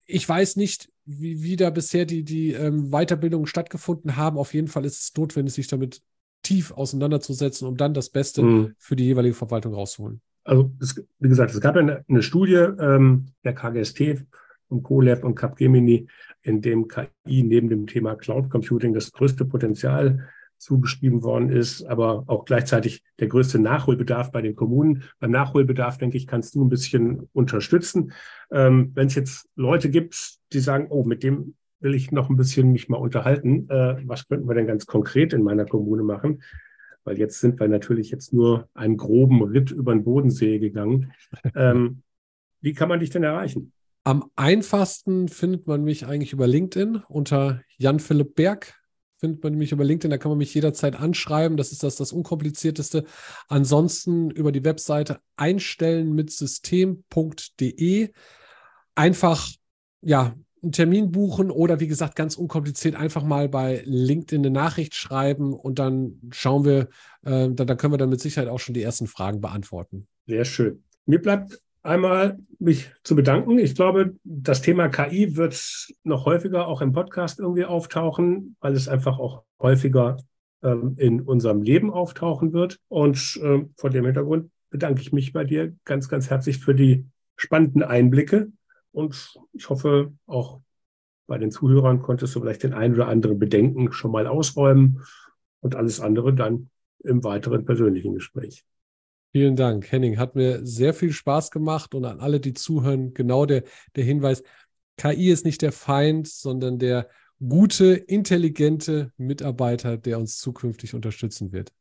Ich 0.07 0.29
weiß 0.29 0.57
nicht, 0.57 0.91
wie, 1.05 1.43
wie 1.43 1.57
da 1.57 1.71
bisher 1.71 2.05
die, 2.05 2.23
die 2.23 2.53
ähm, 2.53 2.91
Weiterbildungen 2.91 3.47
stattgefunden 3.47 4.17
haben. 4.17 4.39
Auf 4.39 4.55
jeden 4.55 4.69
Fall 4.69 4.85
ist 4.85 5.01
es 5.01 5.17
notwendig, 5.17 5.55
sich 5.55 5.67
damit 5.67 6.03
tief 6.43 6.73
auseinanderzusetzen, 6.73 7.67
um 7.67 7.77
dann 7.77 7.95
das 7.95 8.11
Beste 8.11 8.43
mhm. 8.43 8.75
für 8.79 8.97
die 8.97 9.05
jeweilige 9.05 9.35
Verwaltung 9.35 9.75
rauszuholen. 9.75 10.21
Also, 10.45 10.73
es, 10.81 11.03
wie 11.21 11.29
gesagt, 11.29 11.55
es 11.55 11.61
gab 11.61 11.77
eine, 11.77 12.05
eine 12.09 12.23
Studie 12.23 12.55
ähm, 12.55 13.27
der 13.45 13.55
KGST 13.55 14.25
und 14.69 14.83
CoLab 14.83 15.25
und 15.25 15.37
Capgemini, 15.37 16.09
in 16.43 16.61
dem 16.61 16.89
KI 16.89 17.45
neben 17.45 17.69
dem 17.69 17.87
Thema 17.87 18.17
Cloud 18.17 18.51
Computing 18.51 18.93
das 18.93 19.13
größte 19.13 19.45
Potenzial 19.45 20.29
zugeschrieben 20.63 21.23
worden 21.23 21.51
ist, 21.51 21.85
aber 21.85 22.25
auch 22.29 22.45
gleichzeitig 22.45 23.03
der 23.19 23.29
größte 23.29 23.59
Nachholbedarf 23.59 24.31
bei 24.31 24.43
den 24.43 24.55
Kommunen. 24.55 25.03
Beim 25.19 25.33
Nachholbedarf, 25.33 25.99
denke 25.99 26.17
ich, 26.17 26.27
kannst 26.27 26.55
du 26.55 26.65
ein 26.65 26.69
bisschen 26.69 27.29
unterstützen. 27.33 28.13
Ähm, 28.51 28.93
Wenn 28.95 29.09
es 29.09 29.15
jetzt 29.15 29.49
Leute 29.57 29.91
gibt, 29.91 30.39
die 30.53 30.61
sagen, 30.61 30.87
oh, 30.89 31.05
mit 31.05 31.23
dem 31.23 31.55
will 31.81 31.95
ich 31.95 32.13
noch 32.13 32.31
ein 32.31 32.37
bisschen 32.37 32.71
mich 32.71 32.89
mal 32.89 32.97
unterhalten. 32.97 33.69
Äh, 33.69 33.97
was 34.07 34.29
könnten 34.29 34.49
wir 34.49 34.55
denn 34.55 34.69
ganz 34.69 34.87
konkret 34.87 35.33
in 35.33 35.43
meiner 35.43 35.67
Kommune 35.67 36.05
machen? 36.05 36.43
Weil 37.05 37.19
jetzt 37.19 37.41
sind 37.41 37.59
wir 37.59 37.67
natürlich 37.67 38.11
jetzt 38.11 38.33
nur 38.33 38.69
einen 38.75 38.97
groben 38.97 39.43
Ritt 39.43 39.73
über 39.73 39.93
den 39.93 40.05
Bodensee 40.05 40.59
gegangen. 40.59 41.13
Ähm, 41.57 42.03
wie 42.61 42.73
kann 42.73 42.89
man 42.89 43.01
dich 43.01 43.11
denn 43.11 43.25
erreichen? 43.25 43.73
Am 44.05 44.31
einfachsten 44.37 45.29
findet 45.29 45.67
man 45.67 45.83
mich 45.83 46.07
eigentlich 46.07 46.33
über 46.33 46.47
LinkedIn 46.47 47.03
unter 47.09 47.63
Jan 47.77 47.99
Philipp 47.99 48.37
Berg 48.37 48.82
findet 49.23 49.45
man 49.45 49.55
mich 49.55 49.71
über 49.71 49.85
LinkedIn, 49.85 50.11
da 50.11 50.19
kann 50.19 50.33
man 50.33 50.39
mich 50.39 50.53
jederzeit 50.53 50.97
anschreiben. 50.97 51.57
Das 51.57 51.71
ist 51.71 51.85
das, 51.85 51.95
das 51.95 52.11
Unkomplizierteste. 52.13 53.05
Ansonsten 53.47 54.31
über 54.31 54.51
die 54.51 54.65
Webseite 54.65 55.21
einstellen 55.37 56.13
mit 56.13 56.33
system.de. 56.33 58.11
Einfach, 58.97 59.49
ja, 60.01 60.35
einen 60.61 60.73
Termin 60.73 61.13
buchen 61.13 61.53
oder 61.53 61.79
wie 61.79 61.87
gesagt, 61.87 62.17
ganz 62.17 62.37
unkompliziert 62.37 62.97
einfach 62.97 63.23
mal 63.23 63.49
bei 63.49 63.83
LinkedIn 63.85 64.45
eine 64.45 64.53
Nachricht 64.53 64.95
schreiben 64.97 65.55
und 65.55 65.79
dann 65.79 66.21
schauen 66.31 66.65
wir, 66.65 66.89
äh, 67.23 67.49
dann, 67.49 67.55
dann 67.55 67.77
können 67.77 67.93
wir 67.93 67.99
dann 67.99 68.11
mit 68.11 68.21
Sicherheit 68.21 68.49
auch 68.49 68.61
schon 68.61 68.75
die 68.75 68.83
ersten 68.83 69.07
Fragen 69.07 69.41
beantworten. 69.41 70.09
Sehr 70.27 70.45
schön. 70.45 70.83
Mir 71.07 71.23
bleibt 71.23 71.61
einmal 71.83 72.39
mich 72.59 72.91
zu 73.03 73.17
bedanken. 73.17 73.59
Ich 73.59 73.75
glaube, 73.75 74.17
das 74.25 74.63
Thema 74.63 74.89
KI 74.89 75.37
wird 75.37 75.89
noch 76.05 76.27
häufiger 76.27 76.67
auch 76.69 76.81
im 76.81 76.93
Podcast 76.93 77.41
irgendwie 77.41 77.65
auftauchen, 77.65 78.57
weil 78.61 78.75
es 78.75 78.89
einfach 78.89 79.19
auch 79.19 79.43
häufiger 79.61 80.17
ähm, 80.63 80.95
in 80.97 81.21
unserem 81.21 81.63
Leben 81.63 81.93
auftauchen 81.93 82.53
wird. 82.53 82.79
Und 82.89 83.41
äh, 83.43 83.65
vor 83.77 83.91
dem 83.91 84.05
Hintergrund 84.05 84.51
bedanke 84.71 85.01
ich 85.01 85.13
mich 85.13 85.33
bei 85.33 85.45
dir 85.45 85.75
ganz, 85.85 86.09
ganz 86.09 86.31
herzlich 86.31 86.59
für 86.59 86.75
die 86.75 87.07
spannenden 87.37 87.83
Einblicke. 87.83 88.53
Und 88.93 89.39
ich 89.53 89.69
hoffe, 89.69 90.13
auch 90.27 90.61
bei 91.27 91.39
den 91.39 91.51
Zuhörern 91.51 92.03
konntest 92.03 92.35
du 92.35 92.41
vielleicht 92.41 92.63
den 92.63 92.75
ein 92.75 92.95
oder 92.95 93.09
anderen 93.09 93.39
Bedenken 93.39 93.93
schon 93.93 94.13
mal 94.13 94.27
ausräumen 94.27 95.03
und 95.61 95.75
alles 95.75 96.01
andere 96.01 96.35
dann 96.35 96.71
im 97.05 97.25
weiteren 97.25 97.65
persönlichen 97.65 98.15
Gespräch. 98.15 98.65
Vielen 99.33 99.57
Dank, 99.57 99.91
Henning. 99.91 100.19
Hat 100.19 100.35
mir 100.35 100.65
sehr 100.65 100.93
viel 100.93 101.13
Spaß 101.13 101.51
gemacht 101.51 101.95
und 101.95 102.05
an 102.05 102.21
alle, 102.21 102.39
die 102.39 102.53
zuhören, 102.53 103.15
genau 103.15 103.47
der, 103.47 103.65
der 103.97 104.05
Hinweis, 104.05 104.43
KI 104.99 105.31
ist 105.31 105.47
nicht 105.47 105.63
der 105.63 105.73
Feind, 105.73 106.29
sondern 106.29 106.79
der 106.79 107.09
gute, 107.41 107.95
intelligente 107.95 109.11
Mitarbeiter, 109.17 109.97
der 109.97 110.19
uns 110.19 110.39
zukünftig 110.39 110.95
unterstützen 110.95 111.51
wird. 111.53 111.73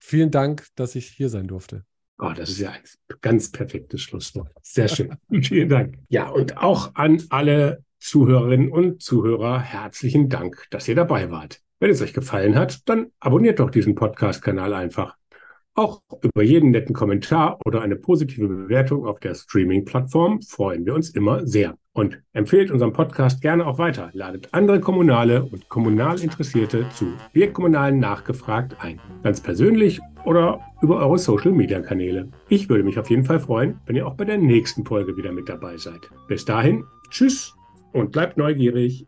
Vielen 0.00 0.30
Dank, 0.30 0.66
dass 0.74 0.94
ich 0.96 1.06
hier 1.06 1.28
sein 1.28 1.46
durfte. 1.46 1.84
Oh, 2.18 2.32
das 2.36 2.50
ist 2.50 2.58
ja 2.58 2.70
ein 2.70 2.82
ganz 3.20 3.50
perfektes 3.50 4.02
Schlusswort. 4.02 4.52
Sehr 4.62 4.88
schön. 4.88 5.14
Vielen 5.42 5.68
Dank. 5.68 5.96
Ja, 6.08 6.28
und 6.28 6.58
auch 6.58 6.94
an 6.96 7.22
alle 7.30 7.84
Zuhörerinnen 7.98 8.70
und 8.70 9.02
Zuhörer 9.02 9.60
herzlichen 9.60 10.28
Dank, 10.28 10.66
dass 10.70 10.88
ihr 10.88 10.94
dabei 10.94 11.30
wart. 11.30 11.62
Wenn 11.78 11.90
es 11.90 12.02
euch 12.02 12.12
gefallen 12.12 12.56
hat, 12.56 12.88
dann 12.88 13.12
abonniert 13.20 13.58
doch 13.60 13.70
diesen 13.70 13.94
Podcast-Kanal 13.94 14.74
einfach. 14.74 15.16
Auch 15.80 16.02
über 16.20 16.42
jeden 16.42 16.72
netten 16.72 16.94
Kommentar 16.94 17.58
oder 17.64 17.80
eine 17.80 17.96
positive 17.96 18.46
Bewertung 18.46 19.06
auf 19.06 19.18
der 19.18 19.34
Streaming-Plattform 19.34 20.42
freuen 20.42 20.84
wir 20.84 20.94
uns 20.94 21.08
immer 21.08 21.46
sehr. 21.46 21.74
Und 21.94 22.20
empfehlt 22.34 22.70
unseren 22.70 22.92
Podcast 22.92 23.40
gerne 23.40 23.66
auch 23.66 23.78
weiter. 23.78 24.10
Ladet 24.12 24.50
andere 24.52 24.78
Kommunale 24.80 25.42
und 25.42 25.70
kommunal 25.70 26.20
Interessierte 26.20 26.84
zu 26.90 27.14
Wir 27.32 27.50
Kommunalen 27.50 27.98
nachgefragt 27.98 28.76
ein. 28.80 29.00
Ganz 29.22 29.40
persönlich 29.40 30.00
oder 30.26 30.60
über 30.82 30.98
eure 30.98 31.16
Social-Media-Kanäle. 31.16 32.28
Ich 32.50 32.68
würde 32.68 32.84
mich 32.84 32.98
auf 32.98 33.08
jeden 33.08 33.24
Fall 33.24 33.40
freuen, 33.40 33.80
wenn 33.86 33.96
ihr 33.96 34.06
auch 34.06 34.18
bei 34.18 34.26
der 34.26 34.36
nächsten 34.36 34.84
Folge 34.84 35.16
wieder 35.16 35.32
mit 35.32 35.48
dabei 35.48 35.78
seid. 35.78 36.10
Bis 36.28 36.44
dahin, 36.44 36.84
tschüss 37.08 37.54
und 37.94 38.12
bleibt 38.12 38.36
neugierig. 38.36 39.06